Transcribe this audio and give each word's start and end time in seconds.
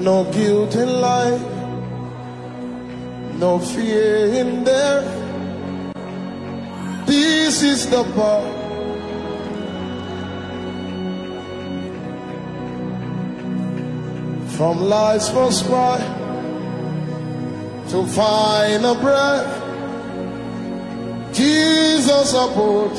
No 0.00 0.24
guilt 0.32 0.74
in 0.76 0.88
life, 0.98 1.42
no 3.38 3.58
fear 3.58 4.28
in 4.32 4.64
there. 4.64 5.02
This 7.04 7.62
is 7.62 7.86
the 7.90 8.02
part. 8.14 8.48
From 14.56 14.80
life's 14.88 15.28
first 15.28 15.66
cry 15.66 15.98
to 17.90 18.06
find 18.06 18.86
a 18.86 18.94
breath, 18.94 19.52
Jesus 21.34 22.32
abode 22.32 22.96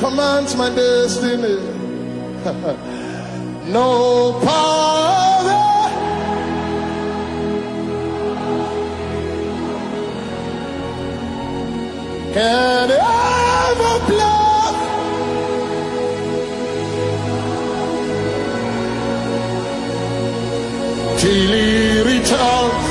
commands 0.00 0.56
my 0.56 0.74
destiny. 0.74 1.60
no 3.66 4.40
power. 4.44 5.54
Can 12.34 12.90
ever 12.90 13.94
block. 14.08 14.76
Till 21.20 21.52
he 21.52 22.02
returns. 22.02 22.84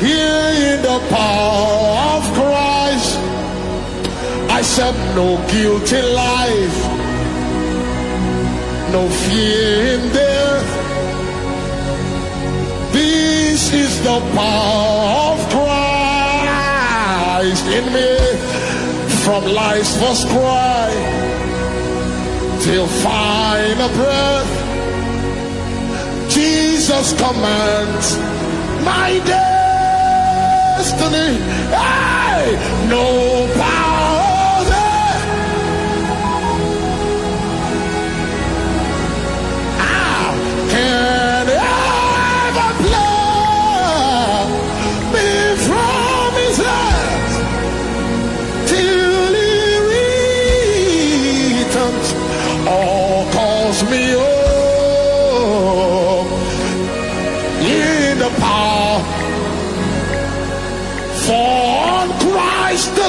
Here 0.00 0.74
in 0.74 0.82
the 0.82 0.98
power 1.10 1.75
Said 4.74 4.96
no 5.14 5.28
guilty 5.50 6.02
life, 6.02 6.78
no 8.92 9.08
fear 9.08 9.94
in 9.94 10.00
death. 10.12 10.68
This 12.92 13.72
is 13.72 13.98
the 14.02 14.20
power 14.34 15.30
of 15.30 15.38
Christ 15.56 17.66
in 17.78 17.84
me, 17.96 18.10
from 19.24 19.42
life's 19.46 19.94
first 20.00 20.26
cry 20.28 20.90
till 22.60 22.86
final 22.86 23.88
breath. 24.00 24.52
Jesus 26.28 27.12
commands 27.14 28.18
my 28.84 29.20
destiny. 30.84 31.38
Hey, 31.72 32.56
no 32.90 33.06
power 33.54 33.95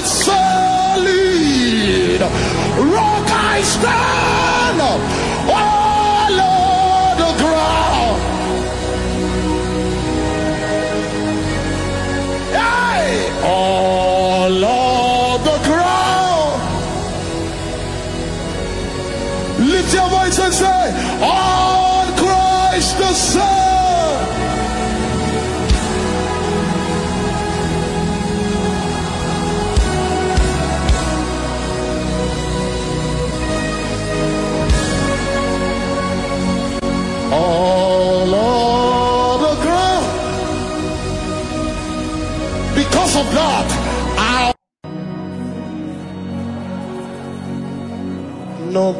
Christ 0.07 0.37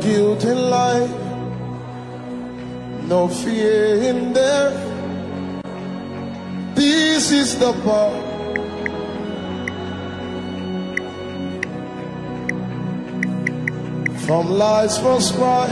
guilt 0.02 0.44
in 0.44 0.70
life, 0.70 1.10
no 3.08 3.28
fear 3.28 4.02
in 4.04 4.34
there. 4.34 4.72
This 6.76 7.32
is 7.32 7.58
the 7.58 7.74
part. 7.84 8.26
From 14.26 14.50
life's 14.52 14.98
first 14.98 15.34
cry 15.36 15.68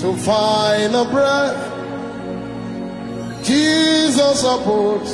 to 0.00 0.14
find 0.18 0.94
a 0.94 1.04
breath, 1.04 1.58
Jesus 3.44 4.44
abode 4.44 5.08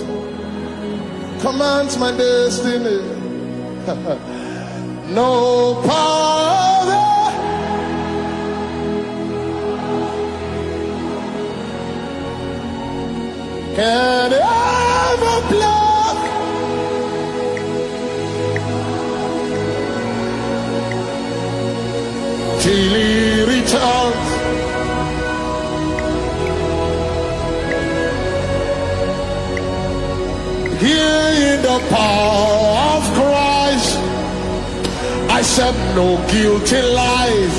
commands 1.41 1.97
my 1.97 2.11
destiny. 2.17 3.01
no 5.15 5.83
power 5.87 6.64
can 13.75 14.33
ever 14.33 15.37
block 15.51 16.19
till 22.63 22.95
he 22.95 23.43
returns. 23.55 24.29
Here 30.81 31.29
in 31.49 31.63
the 31.63 31.79
power 31.91 32.59
of 32.95 33.03
Christ, 33.19 33.99
I 35.31 35.43
said 35.43 35.75
no 35.97 36.09
guilt 36.31 36.73
in 36.73 36.87
life, 36.95 37.59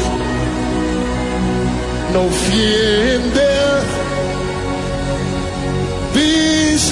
no 2.13 2.29
fear 2.29 3.15
in 3.15 3.33
death. 3.33 3.74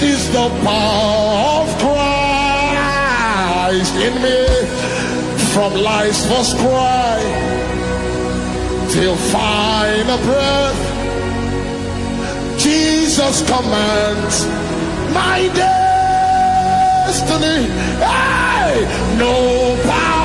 Is 0.03 0.29
the 0.31 0.49
power 0.63 1.61
of 1.61 1.67
Christ 1.83 3.95
in 3.95 4.13
me, 4.21 4.45
from 5.53 5.73
life's 5.81 6.25
first 6.27 6.55
cry 6.57 7.19
till 8.91 9.15
final 9.15 10.17
breath. 10.27 10.81
Jesus 12.59 13.41
commands 13.47 14.45
my 15.13 15.49
destiny. 17.05 17.67
Hey, 17.99 18.85
no 19.17 19.75
power 19.83 20.22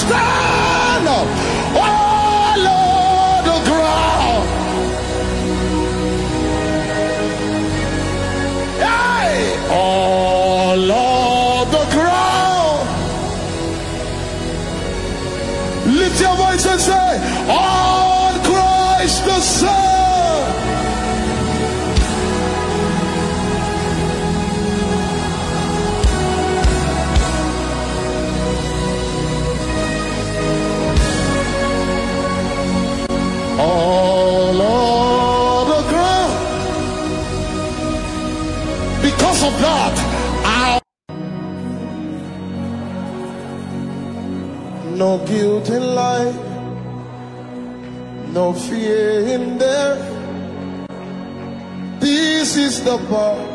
rock 0.00 0.51
guilt 45.26 45.68
in 45.68 45.94
life, 45.94 46.36
no 48.32 48.52
fear 48.52 49.20
in 49.34 49.58
there. 49.58 49.96
This 52.00 52.56
is 52.56 52.82
the 52.84 52.98
part. 53.08 53.50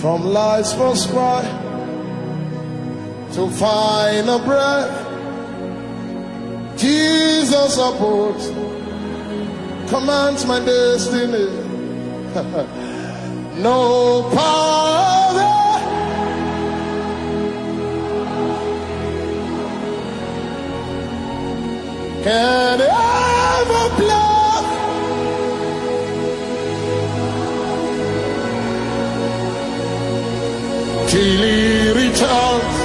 From 0.00 0.24
life's 0.24 0.72
first 0.74 1.08
cry 1.10 1.42
to 3.34 3.48
find 3.50 4.28
a 4.28 4.38
breath, 4.38 4.92
Jesus 6.76 7.74
supports, 7.74 8.48
commands 9.88 10.44
my 10.44 10.58
destiny. 10.58 11.48
no 13.62 14.28
power 14.34 15.11
can 22.22 22.80
ever 22.80 23.84
block 23.98 24.64
till 31.08 31.42
he 31.42 31.90
returns. 32.02 32.76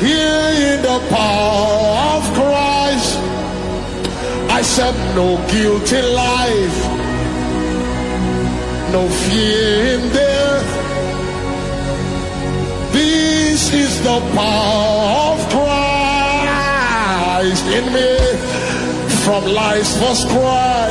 Here 0.00 0.50
in 0.68 0.82
the 0.82 0.98
power 1.10 2.14
of 2.14 2.22
Christ, 2.38 3.18
I 4.50 4.62
said 4.62 4.94
no 5.16 5.36
guilty 5.50 6.02
life, 6.02 6.78
no 8.92 9.08
fear 9.08 9.94
in 9.94 10.12
death. 10.12 10.43
Power 14.20 15.32
of 15.32 15.38
Christ 15.54 17.66
in 17.66 17.84
me. 17.92 18.16
From 19.24 19.42
life's 19.46 19.96
first 19.98 20.28
cry 20.28 20.90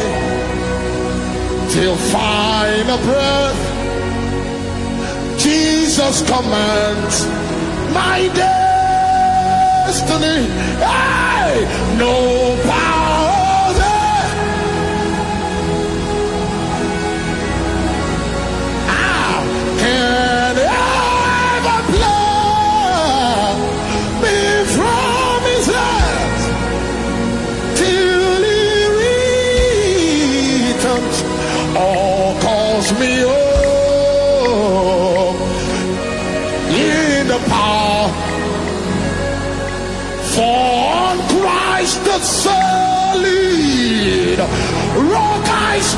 till 1.69 1.95
final 1.95 2.97
breath. 3.09 3.59
Jesus 5.39 6.21
commands 6.21 7.25
my 7.93 8.29
destiny. 9.83 10.47
Hey, 10.79 11.65
no 11.97 12.57
power 12.63 13.02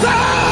啊！ 0.04 0.45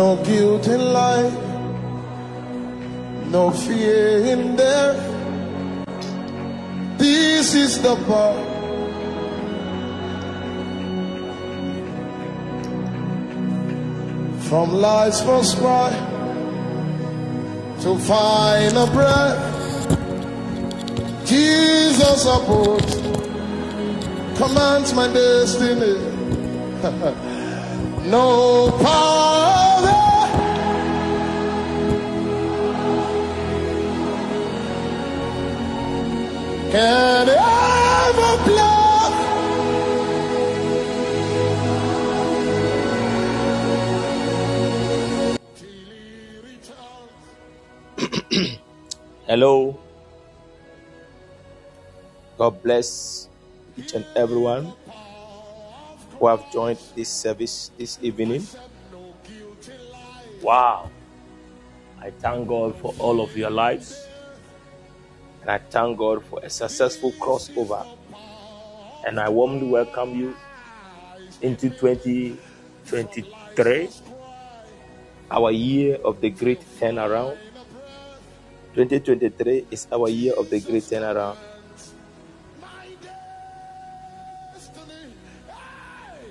No 0.00 0.16
guilt 0.24 0.66
in 0.66 0.82
life, 0.94 1.38
no 3.36 3.50
fear 3.50 4.24
in 4.32 4.56
there. 4.56 4.94
This 6.96 7.54
is 7.54 7.72
the 7.82 7.96
part. 8.08 8.46
From 14.48 14.66
life's 14.88 15.20
first 15.20 15.58
cry 15.58 15.92
to 17.82 17.90
find 18.10 18.74
a 18.84 18.86
breath, 18.96 19.38
Jesus 21.26 22.22
supports, 22.22 22.94
commands 24.40 24.94
my 24.94 25.08
destiny. 25.12 25.96
no 28.14 28.26
power 28.82 29.59
can 36.70 37.28
ever 37.28 38.32
block 38.46 39.12
Hello. 49.26 49.78
God 52.38 52.62
bless 52.62 53.28
each 53.76 53.94
and 53.94 54.06
everyone 54.14 54.72
who 56.18 56.26
have 56.28 56.52
joined 56.52 56.78
this 56.94 57.08
service 57.08 57.72
this 57.76 57.98
evening. 58.00 58.46
Wow. 60.40 60.88
I 62.00 62.10
thank 62.10 62.46
God 62.48 62.76
for 62.76 62.94
all 62.98 63.20
of 63.20 63.36
your 63.36 63.50
lives. 63.50 64.06
And 65.40 65.50
I 65.50 65.58
thank 65.58 65.98
God 65.98 66.24
for 66.24 66.40
a 66.42 66.50
successful 66.50 67.12
crossover. 67.12 67.86
And 69.06 69.18
I 69.18 69.28
warmly 69.28 69.66
welcome 69.66 70.14
you 70.14 70.36
into 71.40 71.70
2023, 71.70 73.88
our 75.30 75.50
year 75.50 75.96
of 76.04 76.20
the 76.20 76.30
great 76.30 76.60
turnaround. 76.78 77.38
2023 78.74 79.66
is 79.70 79.86
our 79.90 80.08
year 80.08 80.34
of 80.34 80.50
the 80.50 80.60
great 80.60 80.82
turnaround. 80.82 81.36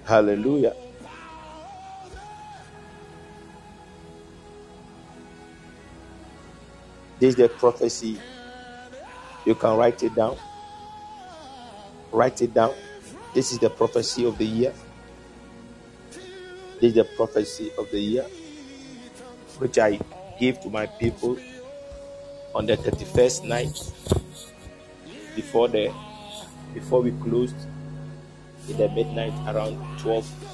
Hallelujah. 0.06 0.75
This 7.20 7.30
is 7.30 7.36
the 7.36 7.50
prophecy. 7.50 8.20
You 9.46 9.55
can 9.55 9.77
write 9.77 10.03
it 10.03 10.15
down. 10.15 10.38
Write 12.12 12.41
it 12.41 12.53
down. 12.53 12.74
This 13.34 13.51
is 13.51 13.60
the 13.60 13.69
prophecy 13.69 14.25
of 14.25 14.38
the 14.38 14.46
year. 14.46 14.74
This 16.81 16.89
is 16.89 16.96
the 16.96 17.05
prophecy 17.05 17.72
of 17.77 17.89
the 17.91 18.00
year. 18.00 18.25
which 19.60 19.77
I 19.79 20.00
give 20.39 20.60
to 20.62 20.69
my 20.69 20.88
people 20.88 21.38
on 22.55 22.65
the 22.65 22.77
31st 22.77 23.46
night 23.46 23.77
before 25.36 25.67
the 25.69 25.93
before 26.74 27.01
we 27.01 27.12
closed 27.12 27.55
in 28.69 28.77
the 28.77 28.89
midnight 28.89 29.34
around 29.48 30.00
12 30.00 30.53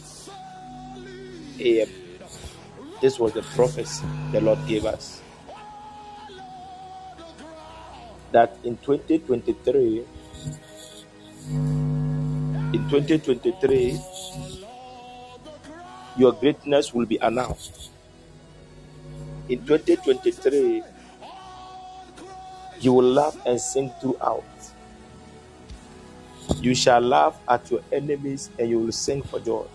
a.m. 1.59 1.89
This 3.01 3.19
was 3.19 3.33
the 3.33 3.43
prophecy 3.43 4.05
the 4.31 4.41
Lord 4.41 4.59
gave 4.67 4.85
us 4.85 5.21
that 8.35 8.57
in 8.63 8.75
2023 8.77 10.03
in 12.75 12.81
2023 12.89 13.99
your 16.17 16.33
greatness 16.33 16.93
will 16.93 17.05
be 17.05 17.17
announced 17.21 17.91
in 19.47 19.65
2023 19.65 20.83
you 22.81 22.93
will 22.93 23.11
laugh 23.11 23.37
and 23.45 23.59
sing 23.59 23.89
throughout 24.01 24.43
you 26.61 26.75
shall 26.75 27.01
laugh 27.01 27.39
at 27.47 27.69
your 27.71 27.81
enemies 27.91 28.49
and 28.57 28.69
you 28.69 28.79
will 28.79 28.91
sing 28.91 29.21
for 29.21 29.39
joy. 29.39 29.65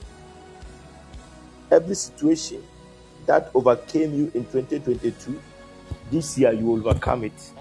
Every 1.70 1.94
situation 1.94 2.62
that 3.26 3.50
overcame 3.54 4.14
you 4.14 4.24
in 4.34 4.44
2022, 4.46 5.40
this 6.10 6.36
year 6.38 6.52
you 6.52 6.64
will 6.66 6.88
overcome 6.88 7.24
it. 7.24 7.52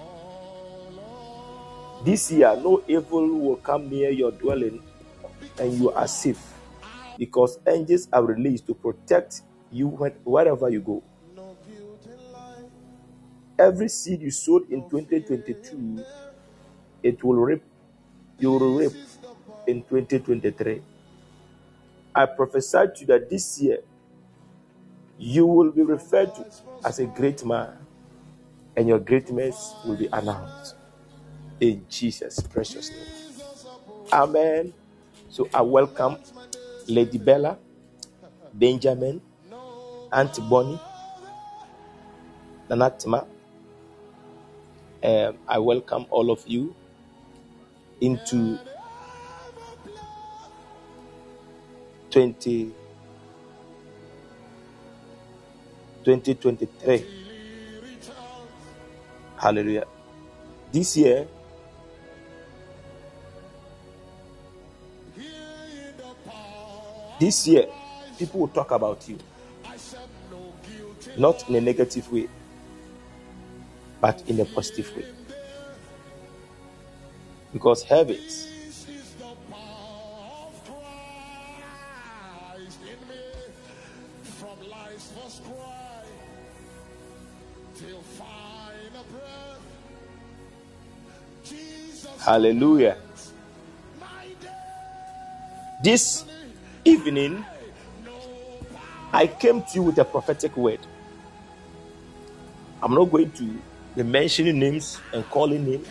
This 2.02 2.30
year, 2.32 2.56
no 2.56 2.82
evil 2.88 3.28
will 3.38 3.56
come 3.56 3.90
near 3.90 4.10
your 4.10 4.30
dwelling 4.32 4.82
and 5.58 5.74
you 5.74 5.90
are 5.90 6.08
safe 6.08 6.40
because 7.18 7.58
angels 7.66 8.08
are 8.12 8.24
released 8.24 8.66
to 8.68 8.74
protect 8.74 9.42
you 9.70 9.88
wherever 10.24 10.70
you 10.70 10.80
go. 10.80 11.02
Every 13.58 13.90
seed 13.90 14.22
you 14.22 14.30
sowed 14.30 14.70
in 14.70 14.88
2022, 14.88 16.02
it 17.02 17.22
will 17.22 17.36
reap 17.36 17.62
you 18.38 18.52
will 18.52 18.74
reap 18.78 18.92
in 19.66 19.82
2023. 19.82 20.80
I 22.14 22.26
prophesy 22.26 22.78
to 22.78 23.00
you 23.00 23.06
that 23.08 23.28
this 23.28 23.60
year 23.60 23.80
you 25.18 25.44
will 25.44 25.70
be 25.70 25.82
referred 25.82 26.34
to 26.36 26.46
as 26.82 26.98
a 26.98 27.04
great 27.04 27.44
man 27.44 27.76
and 28.74 28.88
your 28.88 28.98
greatness 28.98 29.74
will 29.84 29.98
be 29.98 30.08
announced 30.10 30.76
in 31.60 31.84
Jesus' 31.88 32.40
precious 32.40 32.90
name. 32.90 33.32
Amen. 34.12 34.72
So 35.28 35.48
I 35.54 35.62
welcome 35.62 36.16
Lady 36.88 37.18
Bella, 37.18 37.58
Benjamin, 38.52 39.20
Auntie 40.12 40.42
Bonnie, 40.42 40.80
Nanatima. 42.68 43.26
Um, 45.02 45.38
I 45.48 45.58
welcome 45.58 46.06
all 46.10 46.30
of 46.30 46.42
you 46.46 46.74
into 48.00 48.58
20, 52.10 52.74
2023. 56.04 57.06
Hallelujah. 59.38 59.86
This 60.72 60.96
year, 60.96 61.26
this 67.20 67.46
year, 67.46 67.66
people 68.18 68.40
will 68.40 68.48
talk 68.48 68.72
about 68.72 69.08
you. 69.08 69.18
Not 71.16 71.48
in 71.48 71.54
a 71.54 71.60
negative 71.60 72.10
way, 72.12 72.28
but 74.00 74.22
in 74.26 74.40
a 74.40 74.44
positive 74.44 74.96
way 74.96 75.04
because 77.52 77.82
habits 77.82 78.46
Hallelujah. 92.20 92.98
This 95.82 96.29
evening, 96.84 97.44
I 99.12 99.26
came 99.26 99.62
to 99.62 99.68
you 99.74 99.82
with 99.82 99.98
a 99.98 100.04
prophetic 100.04 100.56
word. 100.56 100.80
I'm 102.82 102.94
not 102.94 103.06
going 103.10 103.30
to 103.32 103.58
be 103.96 104.02
mentioning 104.02 104.58
names 104.58 105.00
and 105.12 105.28
calling 105.30 105.64
names. 105.68 105.88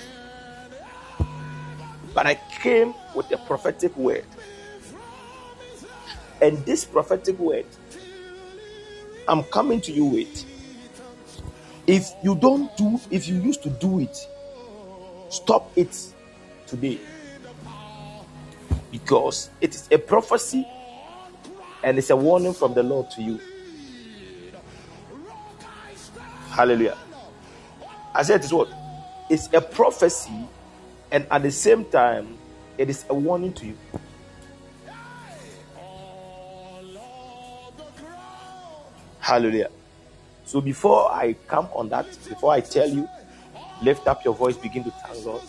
But 2.14 2.26
I 2.26 2.36
came 2.36 2.94
with 3.14 3.32
a 3.32 3.38
prophetic 3.38 3.96
word. 3.96 4.26
And 6.42 6.58
this 6.66 6.86
prophetic 6.86 7.38
word, 7.38 7.66
I'm 9.28 9.44
coming 9.44 9.82
to 9.82 9.92
you 9.92 10.06
with. 10.06 10.46
If 11.86 12.10
you 12.24 12.36
don't 12.36 12.76
do, 12.78 13.00
if 13.12 13.28
you 13.28 13.36
used 13.36 13.64
to 13.64 13.70
do 13.70 14.00
it, 14.00 14.18
stop 15.30 15.72
it 15.76 15.96
today. 16.68 17.00
Because 18.92 19.50
it 19.62 19.76
is 19.76 19.88
a 19.92 19.98
prophecy 19.98 20.66
and 21.84 21.98
it's 21.98 22.10
a 22.10 22.16
warning 22.16 22.54
from 22.54 22.74
the 22.74 22.84
Lord 22.84 23.10
to 23.12 23.22
you. 23.22 23.40
Hallelujah. 26.50 26.98
I 28.14 28.24
said 28.24 28.42
it's 28.42 28.52
what? 28.52 28.70
It's 29.30 29.48
a 29.54 29.62
prophecy 29.62 30.48
and 31.12 31.26
at 31.32 31.42
the 31.44 31.52
same 31.52 31.86
time, 31.86 32.38
it 32.78 32.90
is 32.90 33.06
a 33.10 33.14
warning 33.14 33.54
to 33.54 33.68
you. 33.68 33.78
Hallelujah. 39.20 39.70
So 40.46 40.62
before 40.62 41.12
I 41.12 41.34
come 41.48 41.68
on 41.74 41.90
that, 41.90 42.06
before 42.28 42.54
I 42.54 42.62
tell 42.62 42.90
you, 42.90 43.08
lift 43.82 44.08
up 44.08 44.24
your 44.26 44.34
voice, 44.34 44.58
begin 44.58 44.84
to 44.84 44.92
thank 44.92 45.24
God. 45.24 45.42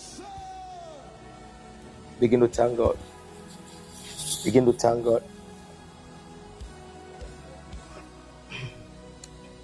Begin 2.18 2.40
to 2.40 2.48
thank 2.48 2.76
God. 2.76 2.98
Begin 4.44 4.66
to 4.66 4.72
thank 4.72 5.04
God. 5.04 5.22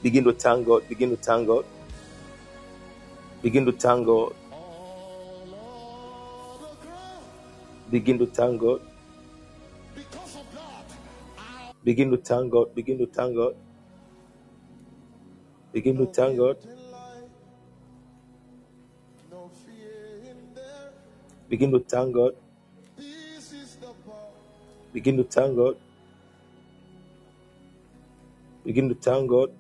Begin 0.07 0.23
to 0.23 0.33
thank 0.33 0.65
God. 0.69 0.89
Begin 0.89 1.11
to 1.11 1.17
thank 1.17 1.49
God. 1.49 1.65
Begin 3.43 3.65
to 3.67 3.73
thank 3.73 4.07
God. 4.07 4.33
Begin 7.91 8.17
to 8.21 8.27
thank 8.27 8.61
God. 8.61 8.81
Begin 11.83 12.09
to 12.13 12.17
thank 12.29 12.53
God. 12.53 12.69
Begin 12.77 12.99
to 13.01 13.07
thank 13.09 13.35
God. 13.35 13.57
Begin 15.73 15.99
to 15.99 16.07
thank 16.07 16.39
God. 16.39 16.57
Begin 21.51 21.73
to 21.73 21.81
thank 21.81 22.15
God. 22.15 22.35
Begin 24.95 25.17
to 25.17 25.25
thank 25.25 25.57
God. 25.57 25.77
Begin 28.65 28.89
to 28.89 28.95
thank 28.95 29.29
God. 29.29 29.51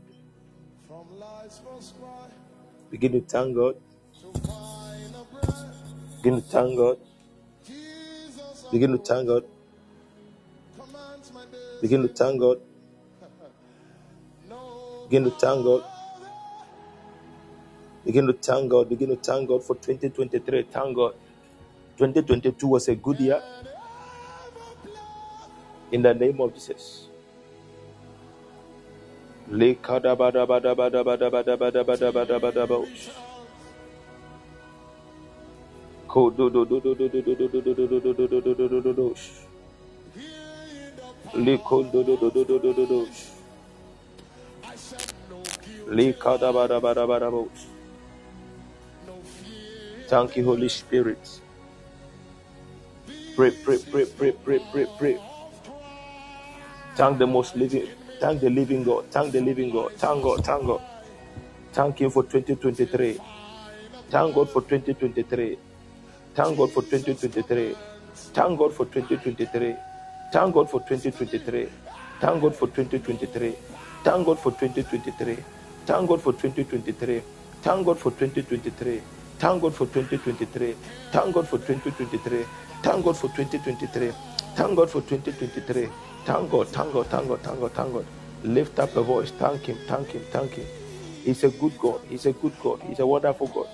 Begin 2.90 3.12
to 3.12 3.20
thank 3.20 3.56
God. 3.56 3.76
Begin 6.22 6.42
to 6.42 6.46
thank 6.48 6.76
God. 6.78 6.98
Begin 8.72 8.92
to 8.92 8.98
thank 8.98 9.28
God. 9.28 9.44
Begin 11.82 12.02
to 12.02 12.08
thank 12.08 12.40
God. 12.40 12.58
Begin 15.10 15.24
to 15.24 15.30
thank 15.30 15.64
God. 15.64 15.82
Begin 18.04 18.26
to 18.28 18.32
thank 18.34 18.70
God. 18.70 18.88
Begin 18.88 19.08
to 19.10 19.16
thank 19.16 19.48
God 19.48 19.64
for 19.64 19.76
2023. 19.76 20.64
Thank 20.72 20.96
God. 20.96 21.14
2022 21.98 22.66
was 22.68 22.88
a 22.88 22.94
good 22.96 23.20
year. 23.20 23.42
In 25.92 26.02
the 26.02 26.14
name 26.14 26.40
of 26.40 26.54
Jesus. 26.54 27.05
Liko 29.50 30.00
Thank 58.18 58.42
you, 58.42 58.48
the 58.48 58.54
living, 58.54 58.82
God, 58.84 59.04
thank 59.10 59.32
the 59.32 59.40
living 59.40 59.70
God, 59.70 59.92
thank 59.92 60.22
God, 60.22 60.44
thank 60.44 60.66
God. 60.66 60.80
Thank 61.72 62.00
Him 62.00 62.10
for 62.10 62.22
2023. 62.22 63.20
Thank 64.10 64.34
God 64.34 64.48
for 64.50 64.62
2023. 64.62 65.58
Thank 66.34 66.56
God 66.56 66.72
for 66.72 66.82
2023. 66.82 67.76
Thank 68.40 68.58
God 68.58 68.72
for 68.72 68.86
2023. 68.86 69.76
Thank 70.32 70.54
God 70.54 70.70
for 70.70 70.80
2023. 70.80 71.68
Thank 72.20 72.40
God 72.42 72.56
for 72.56 72.66
2023. 72.66 73.56
Thank 74.04 74.26
God 74.26 74.38
for 74.38 74.52
2023. 74.52 75.36
Thank 75.84 76.06
God 76.06 76.20
for 76.20 76.32
2023. 76.32 77.22
Thank 77.62 77.84
God 77.86 77.98
for 77.98 78.10
2023. 78.12 79.02
Thank 79.38 79.62
God 79.62 79.74
for 79.76 79.86
2023. 79.86 80.74
Thank 81.12 81.34
God 81.34 81.48
for 81.48 81.58
2023. 81.58 82.46
Thank 82.82 83.04
God 83.04 83.16
for 83.16 83.28
2023. 83.28 84.12
Thank 84.56 84.76
God 84.76 84.90
for 84.90 85.00
2023. 85.02 86.05
Thank 86.26 86.50
God, 86.50 86.66
thank 86.68 86.92
God, 86.92 87.06
thank 87.06 87.28
God, 87.28 87.40
thank 87.40 87.60
God, 87.60 87.72
thank 87.72 87.92
God. 87.92 88.06
Lift 88.42 88.78
up 88.80 88.96
a 88.96 89.02
voice. 89.02 89.30
Thank 89.30 89.66
Him, 89.66 89.78
thank 89.86 90.08
Him, 90.08 90.22
thank 90.32 90.50
Him. 90.52 90.66
He's 91.24 91.44
a 91.44 91.50
good 91.50 91.78
God. 91.78 92.00
He's 92.08 92.26
a 92.26 92.32
good 92.32 92.52
God. 92.60 92.82
He's 92.82 92.98
a 92.98 93.06
wonderful 93.06 93.46
God. 93.46 93.68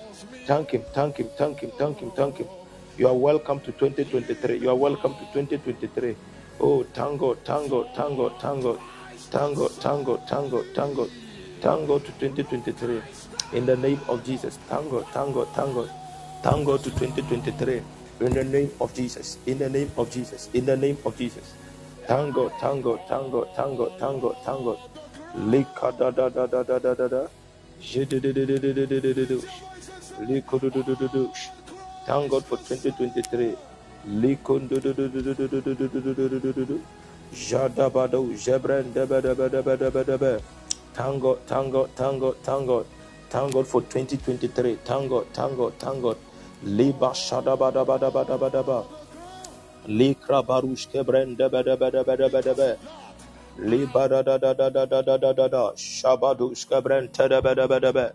Thank 0.45 0.69
Him, 0.71 0.83
thank 0.93 1.17
Him, 1.17 1.29
thank 1.35 1.59
Him, 1.61 1.71
thank 1.79 1.97
Him, 1.97 2.11
thank 2.11 2.37
Him. 2.37 2.47
You 2.97 3.07
are 3.07 3.15
welcome 3.15 3.59
to 3.61 3.71
2023. 3.71 4.57
You 4.59 4.69
are 4.69 4.75
welcome 4.75 5.15
to 5.15 5.25
2023. 5.33 6.15
Oh, 6.59 6.83
thank 6.83 7.19
God, 7.19 7.39
thank 7.43 7.71
God, 7.71 7.89
thank 7.95 8.17
God, 8.21 8.39
thank 8.39 8.63
God 11.87 12.05
to 12.05 12.11
2023. 12.19 13.01
In 13.53 13.65
the 13.65 13.77
name 13.77 13.99
of 14.07 14.23
Jesus, 14.23 14.57
thank 14.67 14.91
God, 14.91 15.07
thank 15.07 15.33
God 15.33 15.47
to 16.83 16.91
2023. 16.91 17.81
In 18.21 18.33
the 18.33 18.43
name 18.43 18.71
of 18.79 18.93
Jesus, 18.93 19.39
in 19.47 19.57
the 19.57 19.69
name 19.69 19.91
of 19.97 20.11
Jesus, 20.11 20.49
in 20.53 20.65
the 20.65 20.77
name 20.77 20.97
of 21.03 21.17
Jesus. 21.17 21.53
Thank 22.07 22.35
God, 22.35 22.51
thank 22.59 22.83
God, 22.83 22.99
thank 24.45 24.65
God. 24.65 24.79
Lika 25.35 25.91
da 25.99 26.11
da 26.11 26.29
da 26.29 26.47
da 26.47 26.63
da 26.63 26.79
da 26.79 26.95
da 26.95 27.07
da. 27.09 27.27
Jididididididididididu. 27.81 29.41
Likudududududu. 30.27 31.29
Thank 32.07 32.31
God 32.31 32.43
for 32.45 32.57
2023. 32.57 33.55
Likundudududududududududududududu. 34.07 36.79
Jadabado, 37.33 38.25
Jebren, 38.35 38.93
debe, 38.93 39.21
debe, 39.23 39.49
debe, 39.51 39.77
debe, 39.79 40.03
debe. 40.07 40.39
Thank 40.93 41.21
God, 41.23 41.37
thank 41.47 41.71
God, 41.73 41.89
thank 41.95 42.19
God, 42.21 42.35
thank 42.43 42.67
God. 42.67 42.85
Thank 43.29 43.53
God 43.53 43.67
for 43.67 43.81
2023. 43.81 44.77
Thank 44.85 45.09
God, 45.09 45.25
thank 45.33 45.57
God, 45.57 45.73
thank 45.79 46.01
God. 46.03 46.17
Liba 46.63 47.13
shadabadabadabadabadaba. 47.13 48.85
Likra 49.87 50.43
barush 50.47 50.87
kebren 50.91 51.37
debe, 51.37 51.63
debe, 51.65 51.91
debe, 51.91 52.17
debe, 52.17 52.41
debe. 52.43 52.77
Liba 53.57 54.07
da 54.09 54.21
da 54.23 54.37
da 54.37 54.53
da 54.53 54.69
da 54.69 54.85
da 54.85 55.01
da 55.01 55.17
da 55.17 55.33
da 55.33 55.47
da. 55.47 55.71
Shabadush 55.75 56.67
kebren 56.69 57.09
tedebe, 57.09 57.55
debe, 57.55 57.79
debe. 57.81 58.11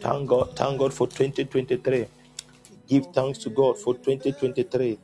Thank 0.00 0.28
God, 0.28 0.56
thank 0.56 0.78
God 0.78 0.94
for 0.94 1.06
2023. 1.08 2.06
Give 2.88 3.06
thanks 3.12 3.38
to 3.40 3.50
God 3.50 3.78
for 3.78 3.94
2023. 3.94 4.98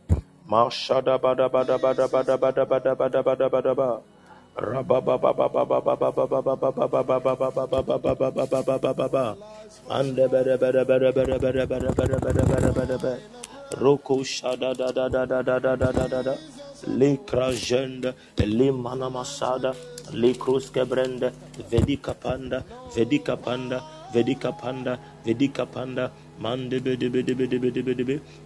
Mashada 0.51 1.19
bada 1.21 1.51
bada 1.51 1.79
bada 1.79 2.09
bada 2.09 2.39
bada 2.39 2.67
bada 2.67 2.95
bada 2.97 3.23
bada 3.25 3.51
bada 3.51 3.75
ba. 3.77 4.01
Rababa 4.57 5.17
Roko 13.73 14.25
shada 14.25 14.75
da 14.75 14.93
da 14.93 15.09
da 15.09 15.27
da 15.27 15.43
da 15.43 15.59
da 15.59 15.77
da 15.77 15.93
da 15.93 16.09
da 16.09 16.23
da. 16.23 16.35
Le 16.87 17.19
krajende, 17.27 18.15
le 18.39 18.71
mana 18.73 19.11
masada, 19.11 19.75
le 20.13 20.35
kruske 20.35 20.85
brende, 20.87 21.33
vedika 21.71 22.15
panda, 22.15 22.63
vedika 22.97 23.37
panda, 23.37 23.83
vedika 24.15 24.53
panda, 24.53 24.99
vedika 25.25 25.67
panda, 25.67 26.11
mande 26.41 26.81
bede 26.81 27.11
bede 27.11 27.35
bede 27.35 27.59
bede 27.61 27.83
bede. 27.83 28.15
Ashabada 28.15 28.15
bada 28.15 28.15
bada 28.15 28.15
bada 28.15 28.25
bada 28.31 28.46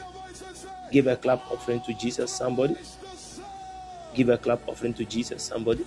Give 0.92 1.07
a 1.07 1.16
clap 1.16 1.51
offering 1.51 1.81
to 1.83 1.94
Jesus, 1.94 2.31
somebody. 2.31 2.77
Give 4.14 4.29
a 4.29 4.38
clap 4.38 4.66
offering 4.68 4.94
to 4.94 5.05
Jesus, 5.05 5.42
somebody. 5.42 5.85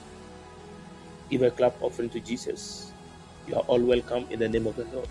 Give 1.30 1.44
a 1.44 1.52
clap 1.52 1.82
offering 1.82 2.10
to 2.10 2.20
Jesus. 2.20 2.92
You 3.48 3.56
are 3.56 3.64
all 3.68 3.82
welcome 3.82 4.26
in 4.30 4.40
the 4.40 4.50
name 4.50 4.68
of 4.68 4.76
the 4.76 4.86
Lord. 4.86 5.08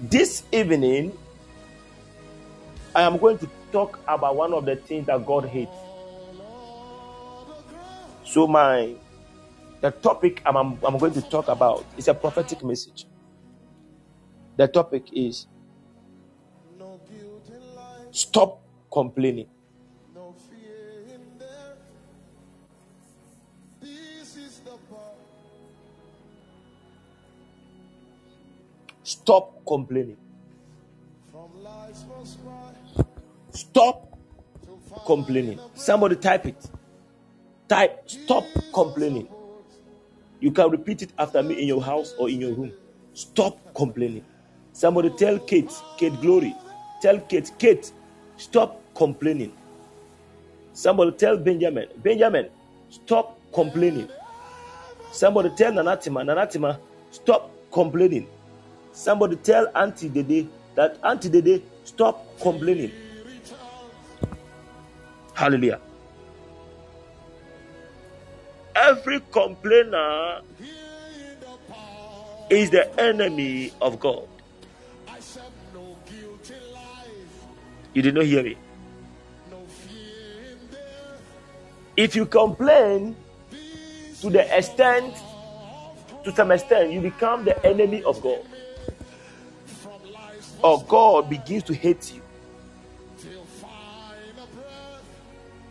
This 0.00 0.42
evening, 0.52 1.16
I 2.94 3.02
am 3.02 3.18
going 3.18 3.38
to 3.38 3.48
talk 3.72 4.00
about 4.08 4.36
one 4.36 4.52
of 4.52 4.64
the 4.64 4.76
things 4.76 5.06
that 5.06 5.24
God 5.24 5.46
hates. 5.46 5.70
So, 8.24 8.46
my 8.46 8.94
the 9.80 9.90
topic 9.90 10.42
I'm, 10.44 10.56
I'm 10.56 10.98
going 10.98 11.14
to 11.14 11.22
talk 11.22 11.48
about 11.48 11.84
is 11.96 12.08
a 12.08 12.14
prophetic 12.14 12.62
message. 12.64 13.06
The 14.56 14.68
topic 14.68 15.04
is 15.12 15.46
stop 18.10 18.60
complaining. 18.92 19.48
Stop 29.02 29.64
complaining. 29.66 30.16
Stop 33.60 34.18
complaining. 35.04 35.60
Somebody 35.74 36.16
type 36.16 36.46
it. 36.46 36.70
Type 37.68 38.08
stop 38.08 38.44
complaining. 38.72 39.28
You 40.40 40.50
can 40.50 40.70
repeat 40.70 41.02
it 41.02 41.10
after 41.18 41.42
me 41.42 41.60
in 41.60 41.68
your 41.68 41.82
house 41.82 42.14
or 42.18 42.30
in 42.30 42.40
your 42.40 42.54
room. 42.54 42.72
Stop 43.12 43.58
complaining. 43.74 44.24
Somebody 44.72 45.10
tell 45.10 45.38
Kate, 45.40 45.70
Kate 45.98 46.18
Glory, 46.22 46.56
tell 47.02 47.20
Kate, 47.20 47.52
Kate, 47.58 47.92
stop 48.38 48.80
complaining. 48.94 49.52
Somebody 50.72 51.12
tell 51.18 51.36
Benjamin, 51.36 51.88
Benjamin, 51.98 52.48
stop 52.88 53.38
complaining. 53.52 54.08
Somebody 55.12 55.50
tell 55.54 55.72
Nanatima, 55.72 56.24
Nanatima, 56.24 56.78
stop 57.10 57.50
complaining. 57.70 58.26
Somebody 58.92 59.36
tell 59.36 59.66
Auntie 59.74 60.08
Dede, 60.08 60.48
that 60.76 60.96
Auntie 61.04 61.28
Dede, 61.28 61.62
stop 61.84 62.24
complaining. 62.40 62.92
Hallelujah. 65.40 65.80
Every 68.76 69.20
complainer 69.32 70.42
is 72.50 72.68
the 72.68 72.84
enemy 73.00 73.72
of 73.80 73.98
God. 73.98 74.28
You 77.94 78.02
did 78.02 78.14
not 78.16 78.24
hear 78.26 78.42
me. 78.42 78.56
If 81.96 82.14
you 82.14 82.26
complain 82.26 83.16
to 84.20 84.28
the 84.28 84.44
extent, 84.54 85.14
to 86.24 86.36
some 86.36 86.50
extent, 86.50 86.92
you 86.92 87.00
become 87.00 87.46
the 87.46 87.56
enemy 87.64 88.02
of 88.02 88.20
God. 88.20 88.44
Or 90.62 90.82
God 90.82 91.30
begins 91.30 91.62
to 91.62 91.72
hate 91.72 92.12
you. 92.12 92.19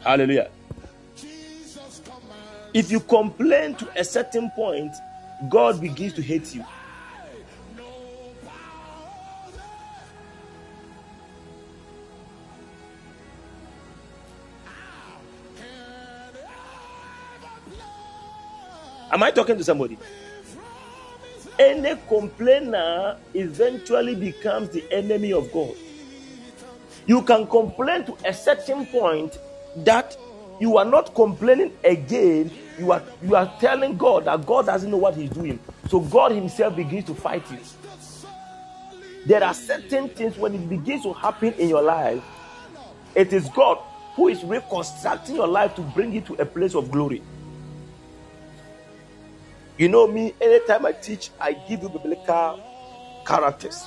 Hallelujah. 0.02 0.50
If 2.74 2.92
you 2.92 3.00
complain 3.00 3.76
to 3.76 3.90
a 4.00 4.04
certain 4.04 4.50
point, 4.52 4.94
God 5.50 5.82
begins 5.82 6.14
to 6.14 6.22
hate 6.22 6.54
you. 6.54 6.64
Am 19.12 19.24
I 19.24 19.32
talking 19.32 19.58
to 19.58 19.64
somebody? 19.64 19.98
Any 21.58 21.96
complainer 22.08 23.18
eventually 23.34 24.16
becomes 24.16 24.70
the 24.70 24.86
enemy 24.94 25.34
of 25.34 25.52
God. 25.52 25.76
You 27.08 27.24
can 27.24 27.48
complain 27.48 28.06
to 28.06 28.16
a 28.24 28.34
certain 28.34 28.86
point 28.86 29.38
that 29.78 30.18
you 30.60 30.78
are 30.78 30.86
not 30.86 31.16
complaining 31.16 31.74
again. 31.84 32.52
You 32.78 32.92
are 32.92 33.04
you 33.22 33.36
are 33.36 33.52
telling 33.60 33.98
God 33.98 34.26
that 34.26 34.46
God 34.46 34.66
doesn't 34.68 34.90
know 34.90 34.98
what 34.98 35.16
He's 35.16 35.30
doing. 35.30 35.60
So 35.90 36.00
God 36.00 36.32
Himself 36.32 36.76
begins 36.76 37.06
to 37.06 37.16
fight 37.16 37.50
it. 37.52 37.74
There 39.26 39.44
are 39.44 39.54
certain 39.54 40.10
things 40.10 40.38
when 40.38 40.56
it 40.56 40.70
begins 40.70 41.04
to 41.04 41.14
happen 41.14 41.54
in 41.54 41.70
your 41.70 41.82
life, 41.82 42.24
it 43.16 43.34
is 43.34 43.50
God 43.50 43.80
who 44.16 44.28
is 44.28 44.44
reconstructing 44.44 45.36
your 45.36 45.48
life 45.48 45.76
to 45.76 45.82
bring 45.82 46.14
you 46.14 46.22
to 46.22 46.34
a 46.36 46.46
place 46.46 46.76
of 46.76 46.92
glory. 46.92 47.22
You 49.78 49.88
know 49.88 50.08
me, 50.08 50.34
anytime 50.42 50.86
I 50.86 50.92
teach, 50.92 51.30
I 51.40 51.54
give 51.54 51.84
you 51.84 51.90
biblical 51.90 52.62
characters. 53.26 53.86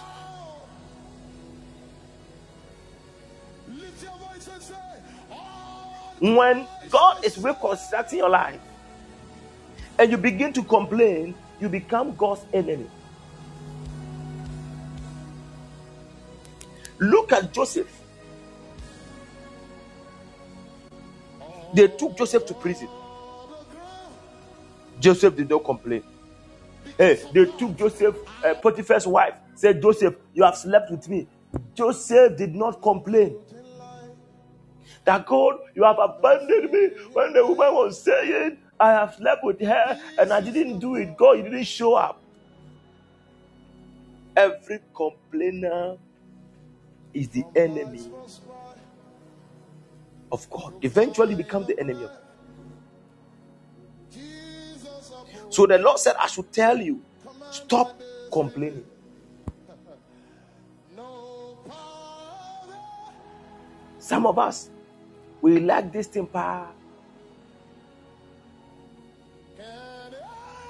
When 6.23 6.69
God 6.89 7.25
is 7.25 7.37
reconstructing 7.37 8.21
your 8.21 8.31
life 8.31 8.61
and 9.99 10.09
you 10.09 10.17
begin 10.17 10.53
to 10.53 10.63
complain, 10.63 11.35
you 11.61 11.69
become 11.69 12.15
God's 12.15 12.47
enemy. 12.53 12.89
Look 17.01 17.33
at 17.33 17.53
Joseph. 17.53 17.91
They 21.75 21.89
took 21.89 22.17
Joseph 22.17 22.47
to 22.47 22.55
prison. 22.55 22.89
Joseph 25.01 25.35
did 25.35 25.51
not 25.51 25.65
complain. 25.65 26.05
Hey, 26.97 27.19
they 27.35 27.47
took 27.47 27.77
Joseph, 27.77 28.17
uh, 28.45 28.55
Potiphar's 28.55 29.09
wife, 29.09 29.35
said, 29.57 29.83
Joseph, 29.83 30.15
you 30.35 30.45
have 30.45 30.57
slept 30.57 30.89
with 30.93 31.09
me. 31.09 31.27
Joseph 31.75 32.37
did 32.39 32.55
not 32.55 32.81
complain. 32.81 33.37
That 35.05 35.27
God, 35.27 35.57
you 35.75 35.83
have 35.85 35.99
abandoned 35.99 36.71
me 36.71 36.89
when 37.13 37.33
the 37.33 37.47
woman 37.47 37.75
was 37.75 38.01
saying, 38.03 38.59
I 38.79 38.91
have 38.93 39.15
slept 39.15 39.45
with 39.45 39.61
her 39.61 40.01
and 40.19 40.33
I 40.33 40.41
didn't 40.41 40.79
do 40.79 40.97
it. 40.97 41.17
God, 41.17 41.39
you 41.39 41.45
didn't 41.45 41.65
show 41.65 41.95
up. 41.95 42.21
Every 44.37 44.81
complainer 44.95 45.97
is 47.15 47.29
the 47.29 47.45
enemy 47.57 48.11
of 50.31 50.49
God. 50.51 50.75
Eventually 50.83 51.35
become 51.35 51.67
the 51.67 51.79
enemy 51.79 52.05
of 52.05 52.11
God. 52.11 52.19
So 55.51 55.67
the 55.67 55.79
Lord 55.79 55.99
said, 55.99 56.15
I 56.19 56.27
should 56.29 56.53
tell 56.53 56.79
you, 56.79 57.03
stop 57.51 58.01
complaining. 58.33 58.85
Some 63.99 64.27
of 64.27 64.39
us, 64.39 64.71
we 65.43 65.59
lack 65.61 65.93
this 65.93 66.07
thing 66.07 66.27
power. 66.27 66.69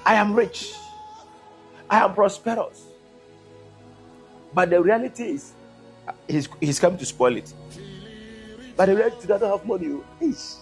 I 0.05 0.15
am 0.15 0.35
rich. 0.35 0.73
I 1.89 2.03
am 2.05 2.15
prosperous. 2.15 2.87
But 4.53 4.71
the 4.71 4.83
reality 4.83 5.25
is, 5.35 5.53
he's, 6.27 6.49
he's 6.59 6.81
come 6.81 6.97
to 6.99 7.07
spoil 7.07 7.37
it. 7.37 7.53
But 8.77 8.87
the 8.87 8.97
reality 8.97 9.27
doesn't 9.27 9.49
have 9.49 9.65
money. 9.65 10.01
Is 10.21 10.59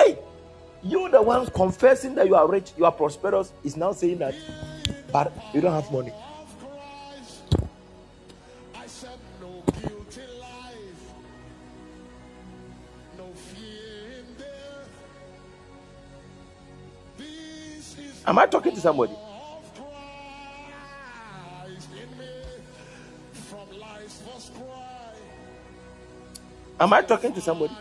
hey, 0.00 0.18
you 0.82 1.08
the 1.08 1.22
one 1.22 1.46
confessing 1.46 2.14
that 2.16 2.26
you 2.26 2.34
are 2.34 2.48
rich, 2.48 2.72
you 2.76 2.84
are 2.84 2.92
prosperous, 2.92 3.52
is 3.64 3.76
now 3.76 3.92
saying 3.92 4.18
that, 4.18 4.34
but 5.12 5.32
you 5.54 5.60
don't 5.60 5.72
have 5.72 5.90
money. 5.90 6.12
Am 18.26 18.38
I 18.38 18.46
talking 18.46 18.74
to 18.74 18.80
somebody? 18.80 19.14
Am 26.80 26.92
I 26.92 27.02
talking 27.02 27.32
to 27.32 27.40
somebody? 27.40 27.74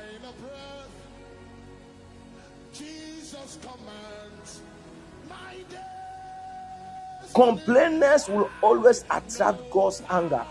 Complainers 7.33 8.29
will 8.29 8.49
always 8.61 9.03
attract 9.09 9.69
God's 9.71 10.01
anger. 10.09 10.45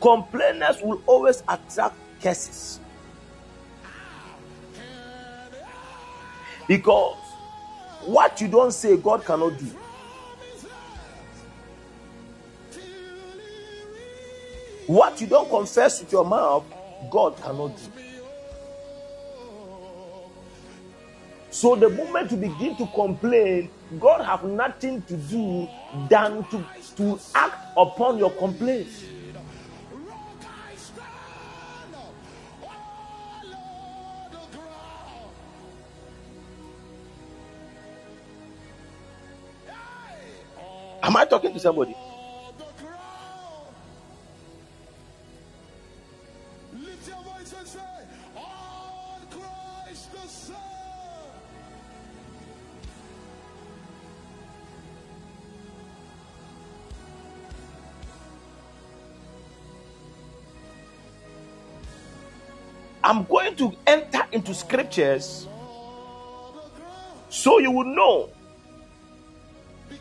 Complainers 0.00 0.80
will 0.80 1.02
always 1.06 1.42
attract 1.48 1.96
curses. 2.22 2.80
Because 6.66 7.25
what 8.06 8.40
you 8.40 8.48
don't 8.48 8.72
say, 8.72 8.96
God 8.96 9.24
cannot 9.24 9.58
do. 9.58 9.66
What 14.86 15.20
you 15.20 15.26
don't 15.26 15.50
confess 15.50 16.00
with 16.00 16.12
your 16.12 16.24
mouth, 16.24 16.64
God 17.10 17.36
cannot 17.42 17.76
do. 17.76 18.02
So 21.50 21.74
the 21.74 21.88
moment 21.88 22.30
you 22.30 22.36
begin 22.36 22.76
to 22.76 22.86
complain, 22.94 23.70
God 23.98 24.24
have 24.24 24.44
nothing 24.44 25.02
to 25.02 25.16
do 25.16 25.68
than 26.08 26.44
to, 26.50 26.64
to 26.96 27.18
act 27.34 27.72
upon 27.76 28.18
your 28.18 28.30
complaints. 28.32 29.04
Am 41.66 41.72
I 41.72 41.82
talking 41.82 41.94
to 41.94 41.94
somebody? 41.94 41.96
I'm 63.02 63.24
going 63.24 63.54
to 63.56 63.72
enter 63.86 64.26
into 64.32 64.52
scriptures 64.52 65.46
so 67.28 67.58
you 67.58 67.70
will 67.70 67.84
know 67.84 68.30